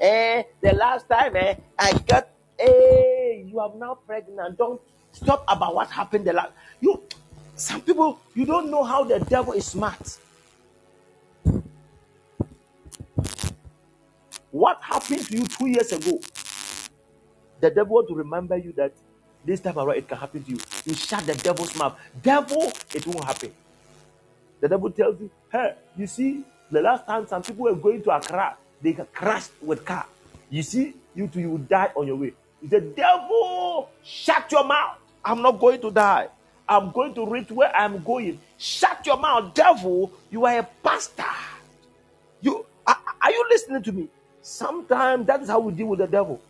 Eh, 0.00 0.44
the 0.62 0.72
last 0.72 1.06
time 1.06 1.36
eh, 1.36 1.54
I 1.78 1.92
got, 2.06 2.30
eh, 2.58 3.42
you 3.44 3.60
are 3.60 3.72
now 3.76 3.98
pregnant. 4.06 4.56
Don't 4.56 4.80
stop 5.12 5.44
about 5.48 5.74
what 5.74 5.90
happened 5.90 6.24
the 6.24 6.32
last. 6.32 6.52
You, 6.80 7.02
some 7.56 7.82
people, 7.82 8.20
you 8.34 8.46
don't 8.46 8.70
know 8.70 8.84
how 8.84 9.04
the 9.04 9.18
devil 9.20 9.52
is 9.52 9.66
smart. 9.66 10.16
What 14.50 14.78
happened 14.82 15.26
to 15.26 15.36
you 15.36 15.44
two 15.46 15.66
years 15.66 15.92
ago? 15.92 16.18
The 17.60 17.70
devil 17.70 17.94
want 17.96 18.08
to 18.08 18.14
remember 18.14 18.56
you 18.56 18.72
that 18.76 18.92
this 19.44 19.60
time 19.60 19.78
around 19.78 19.96
it 19.96 20.08
can 20.08 20.18
happen 20.18 20.42
to 20.44 20.50
you. 20.50 20.58
You 20.84 20.94
shut 20.94 21.24
the 21.26 21.34
devil's 21.34 21.76
mouth. 21.76 21.98
Devil, 22.22 22.72
it 22.94 23.06
won't 23.06 23.24
happen. 23.24 23.52
The 24.60 24.68
devil 24.68 24.90
tells 24.90 25.20
you, 25.20 25.30
hey, 25.50 25.74
you 25.96 26.06
see, 26.06 26.44
the 26.70 26.80
last 26.80 27.06
time 27.06 27.26
some 27.26 27.42
people 27.42 27.64
were 27.64 27.74
going 27.74 28.02
to 28.02 28.10
Accra, 28.10 28.56
they 28.82 28.92
crashed 29.12 29.50
with 29.62 29.84
car. 29.84 30.06
You 30.50 30.62
see, 30.62 30.94
you 31.14 31.28
two, 31.28 31.40
you 31.40 31.50
will 31.50 31.58
die 31.58 31.90
on 31.94 32.06
your 32.06 32.16
way. 32.16 32.32
The 32.62 32.80
devil, 32.80 33.90
shut 34.02 34.50
your 34.52 34.64
mouth. 34.64 34.98
I'm 35.24 35.42
not 35.42 35.58
going 35.60 35.80
to 35.82 35.90
die. 35.90 36.28
I'm 36.68 36.90
going 36.90 37.14
to 37.14 37.26
reach 37.26 37.50
where 37.50 37.74
I'm 37.74 38.02
going. 38.02 38.40
Shut 38.58 39.06
your 39.06 39.16
mouth, 39.18 39.54
devil. 39.54 40.12
You 40.30 40.44
are 40.44 40.58
a 40.58 40.68
pastor. 40.82 41.24
You 42.40 42.66
are, 42.86 42.96
are 43.22 43.30
you 43.30 43.46
listening 43.50 43.82
to 43.84 43.92
me? 43.92 44.08
Sometimes 44.42 45.26
that 45.26 45.42
is 45.42 45.48
how 45.48 45.60
we 45.60 45.72
deal 45.72 45.86
with 45.86 46.00
the 46.00 46.06
devil. 46.06 46.40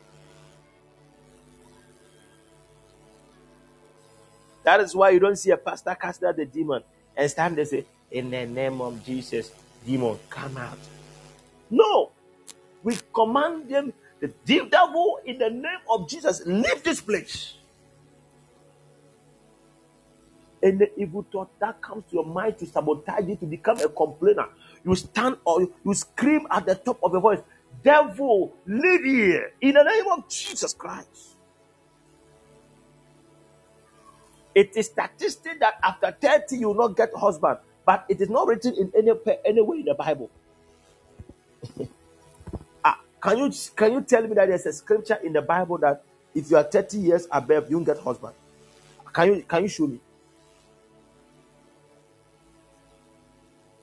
That 4.68 4.80
is 4.80 4.94
why 4.94 5.08
you 5.08 5.18
don't 5.18 5.34
see 5.36 5.50
a 5.50 5.56
pastor 5.56 5.96
cast 5.98 6.22
out 6.24 6.36
the 6.36 6.44
demon 6.44 6.82
and 7.16 7.30
stand 7.30 7.56
there 7.56 7.64
say, 7.64 7.86
In 8.10 8.28
the 8.28 8.44
name 8.44 8.82
of 8.82 9.02
Jesus, 9.02 9.50
demon, 9.86 10.18
come 10.28 10.58
out. 10.58 10.76
No, 11.70 12.10
we 12.82 12.98
command 13.14 13.70
them, 13.70 13.94
the 14.20 14.30
devil, 14.44 15.20
in 15.24 15.38
the 15.38 15.48
name 15.48 15.80
of 15.88 16.06
Jesus, 16.06 16.42
leave 16.44 16.82
this 16.82 17.00
place. 17.00 17.54
And 20.62 20.78
the 20.78 20.90
evil 21.00 21.24
thought 21.32 21.58
that 21.60 21.80
comes 21.80 22.04
to 22.10 22.16
your 22.16 22.26
mind 22.26 22.58
to 22.58 22.66
sabotage 22.66 23.26
you, 23.26 23.36
to 23.36 23.46
become 23.46 23.80
a 23.80 23.88
complainer, 23.88 24.48
you 24.84 24.94
stand 24.96 25.38
or 25.46 25.62
you 25.62 25.94
scream 25.94 26.46
at 26.50 26.66
the 26.66 26.74
top 26.74 26.98
of 27.02 27.12
your 27.12 27.22
voice, 27.22 27.40
Devil, 27.82 28.52
leave 28.66 29.02
here 29.02 29.50
in 29.62 29.72
the 29.72 29.82
name 29.82 30.12
of 30.12 30.28
Jesus 30.28 30.74
Christ. 30.74 31.37
It 34.58 34.76
is 34.76 34.86
statistic 34.86 35.60
that 35.60 35.74
after 35.84 36.10
30 36.20 36.58
you 36.58 36.68
will 36.68 36.74
not 36.74 36.96
get 36.96 37.10
husband, 37.14 37.58
but 37.86 38.04
it 38.08 38.20
is 38.20 38.28
not 38.28 38.48
written 38.48 38.74
in 38.74 38.90
any 38.98 39.12
anywhere 39.46 39.78
in 39.78 39.84
the 39.84 39.94
Bible. 39.94 40.30
Ah, 42.84 42.98
Can 43.22 43.38
you 43.38 43.52
can 43.76 43.92
you 43.92 44.00
tell 44.02 44.22
me 44.22 44.34
that 44.34 44.48
there's 44.48 44.66
a 44.66 44.72
scripture 44.72 45.18
in 45.24 45.32
the 45.34 45.42
Bible 45.42 45.78
that 45.78 46.02
if 46.34 46.50
you 46.50 46.56
are 46.56 46.64
30 46.64 46.98
years 46.98 47.28
above, 47.30 47.70
you 47.70 47.76
won't 47.76 47.86
get 47.86 47.98
husband? 47.98 48.34
Can 49.14 49.28
you 49.34 49.44
can 49.46 49.62
you 49.62 49.68
show 49.68 49.86
me? 49.86 50.00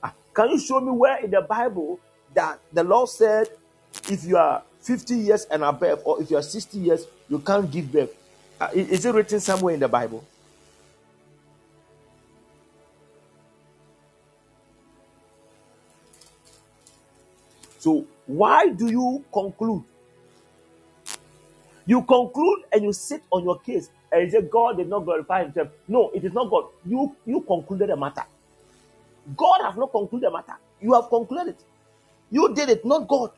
Ah, 0.02 0.12
can 0.34 0.50
you 0.50 0.58
show 0.60 0.80
me 0.80 0.92
where 0.92 1.24
in 1.24 1.30
the 1.30 1.40
Bible 1.42 2.00
that 2.34 2.60
the 2.72 2.84
Lord 2.84 3.08
said 3.08 3.48
if 4.10 4.24
you 4.24 4.36
are 4.36 4.62
50 4.82 5.16
years 5.16 5.46
and 5.50 5.64
above, 5.64 6.02
or 6.04 6.22
if 6.22 6.30
you 6.30 6.36
are 6.36 6.42
60 6.42 6.78
years, 6.78 7.06
you 7.30 7.38
can't 7.38 7.70
give 7.70 7.90
birth? 7.92 8.14
Uh, 8.60 8.68
is 8.74 9.06
it 9.06 9.14
written 9.14 9.40
somewhere 9.40 9.74
in 9.74 9.80
the 9.80 9.88
Bible? 9.88 10.24
So 17.86 18.08
why 18.26 18.70
do 18.70 18.88
you 18.88 19.24
conclude? 19.32 19.84
You 21.86 22.02
conclude 22.04 22.60
and 22.72 22.84
you 22.84 22.92
sit 22.94 23.22
on 23.32 23.44
your 23.44 23.60
case 23.60 23.90
and 24.12 24.22
you 24.24 24.30
say 24.30 24.42
God 24.42 24.78
did 24.78 24.88
not 24.88 25.04
glorify 25.04 25.44
himself. 25.44 25.68
No, 25.88 26.10
it 26.14 26.24
is 26.24 26.32
not 26.32 26.50
God. 26.50 26.66
You 26.84 27.16
you 27.26 27.42
concluded 27.42 27.90
the 27.90 27.96
matter. 27.96 28.24
God 29.36 29.62
has 29.64 29.76
not 29.76 29.92
concluded 29.92 30.28
the 30.28 30.32
matter. 30.32 30.58
You 30.80 30.94
have 30.94 31.08
concluded 31.10 31.50
it. 31.56 31.64
You 32.30 32.54
did 32.54 32.70
it, 32.70 32.84
not 32.84 33.08
God. 33.08 33.32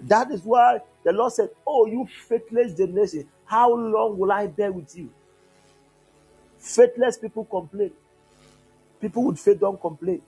That 0.00 0.30
is 0.32 0.42
why 0.44 0.80
the 1.04 1.12
Lord 1.12 1.32
said, 1.32 1.50
Oh, 1.66 1.86
you 1.86 2.08
faithless 2.28 2.74
generation, 2.76 3.28
how 3.46 3.74
long 3.74 4.18
will 4.18 4.32
I 4.32 4.48
bear 4.48 4.72
with 4.72 4.96
you? 4.96 5.10
Faithless 6.58 7.18
people 7.18 7.46
complain. 7.46 7.92
People 9.00 9.24
with 9.24 9.38
faith 9.40 9.60
don't 9.60 9.80
complain. 9.80 10.22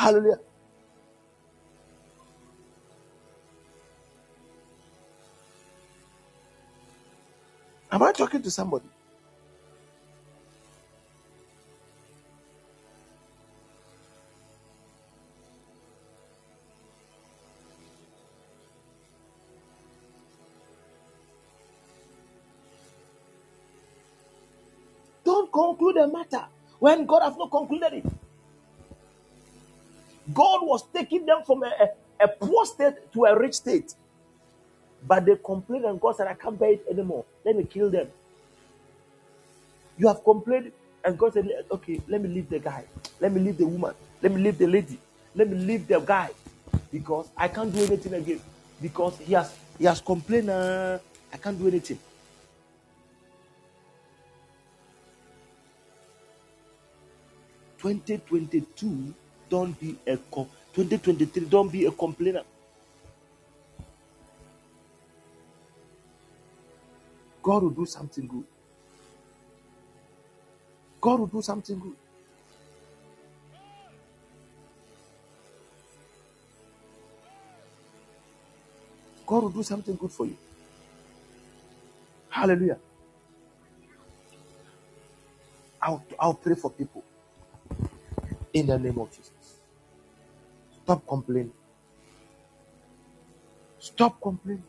Hallelujah. 0.00 0.40
Am 7.92 8.02
I 8.02 8.12
talking 8.12 8.42
to 8.42 8.50
somebody? 8.50 8.86
Don't 25.24 25.52
conclude 25.52 25.98
a 25.98 26.08
matter 26.08 26.46
when 26.80 27.06
God 27.06 27.22
has 27.22 27.36
not 27.36 27.50
concluded 27.50 27.94
it. 27.94 28.06
God 30.40 30.60
was 30.66 30.84
taking 30.94 31.26
them 31.26 31.42
from 31.46 31.64
a, 31.64 31.68
a, 31.68 32.24
a 32.24 32.28
poor 32.28 32.64
state 32.66 32.94
to 33.12 33.24
a 33.26 33.38
rich 33.38 33.56
state. 33.56 33.94
But 35.06 35.26
they 35.26 35.36
complained, 35.36 35.84
and 35.86 36.00
God 36.00 36.16
said, 36.16 36.28
I 36.28 36.34
can't 36.34 36.58
bear 36.58 36.72
it 36.74 36.84
anymore. 36.90 37.24
Let 37.44 37.56
me 37.56 37.64
kill 37.64 37.90
them. 37.90 38.08
You 39.98 40.08
have 40.08 40.24
complained, 40.24 40.72
and 41.04 41.18
God 41.18 41.34
said, 41.34 41.48
Okay, 41.72 42.00
let 42.08 42.22
me 42.22 42.28
leave 42.28 42.50
the 42.50 42.58
guy. 42.60 42.84
Let 43.20 43.32
me 43.32 43.40
leave 43.40 43.58
the 43.58 43.66
woman. 43.66 43.94
Let 44.22 44.32
me 44.32 44.42
leave 44.42 44.58
the 44.58 44.66
lady. 44.66 44.98
Let 45.34 45.48
me 45.50 45.56
leave 45.58 45.88
the 45.88 46.00
guy. 46.00 46.30
Because 46.92 47.30
I 47.36 47.48
can't 47.48 47.72
do 47.74 47.84
anything 47.84 48.14
again. 48.14 48.40
Because 48.82 49.18
he 49.18 49.34
has 49.34 49.54
he 49.78 49.84
has 49.86 50.00
complained, 50.00 50.50
uh, 50.50 50.98
I 51.32 51.38
can't 51.38 51.58
do 51.58 51.68
anything. 51.68 51.98
Twenty 57.78 58.18
twenty 58.18 58.62
two, 58.76 59.14
don't 59.50 59.78
be 59.80 59.98
a 60.06 60.18
com- 60.34 60.48
twenty 60.74 60.98
twenty 60.98 61.26
three, 61.26 61.46
don't 61.46 61.72
be 61.72 61.86
a 61.86 61.92
complainer. 61.92 62.44
God 67.42 67.64
will 67.64 67.70
do 67.70 67.86
something 67.86 68.26
good. 68.26 68.44
God 71.00 71.20
will 71.20 71.28
do 71.28 71.42
something 71.42 71.78
good. 71.78 71.96
God 79.26 79.44
will 79.44 79.50
do 79.50 79.62
something 79.62 79.96
good 79.96 80.12
for 80.12 80.26
you. 80.26 80.36
Hallelujah. 82.30 82.78
I'll, 85.82 86.04
I'll 86.18 86.34
pray 86.34 86.56
for 86.56 86.70
people 86.70 87.04
in 88.54 88.66
the 88.68 88.78
name 88.78 88.98
of 88.98 89.10
Jesus. 89.10 89.39
Stop 90.90 91.06
complaining. 91.06 91.52
Stop 93.80 94.20
complaining. 94.22 94.64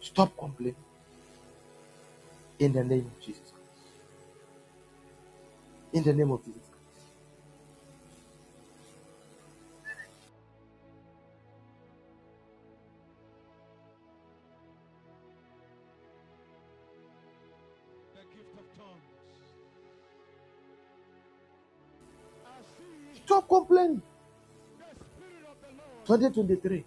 Stop 0.00 0.36
complaining. 0.38 0.76
In 2.58 2.72
the 2.74 2.84
name 2.84 3.10
of 3.14 3.20
Jesus. 3.24 3.52
In 5.92 6.04
the 6.04 6.12
name 6.14 6.30
of 6.32 6.44
Jesus. 6.44 6.67
2023. 26.08 26.84